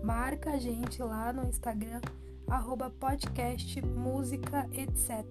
Marca 0.02 0.52
a 0.52 0.58
gente 0.58 1.02
lá 1.02 1.34
no 1.34 1.46
Instagram, 1.46 2.00
arroba 2.48 2.88
podcast 2.88 3.82
música 3.82 4.66
etc. 4.72 5.22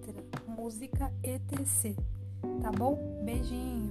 Música 0.46 1.12
etc. 1.24 1.96
Tá 2.62 2.70
bom? 2.70 2.96
Beijinho! 3.24 3.90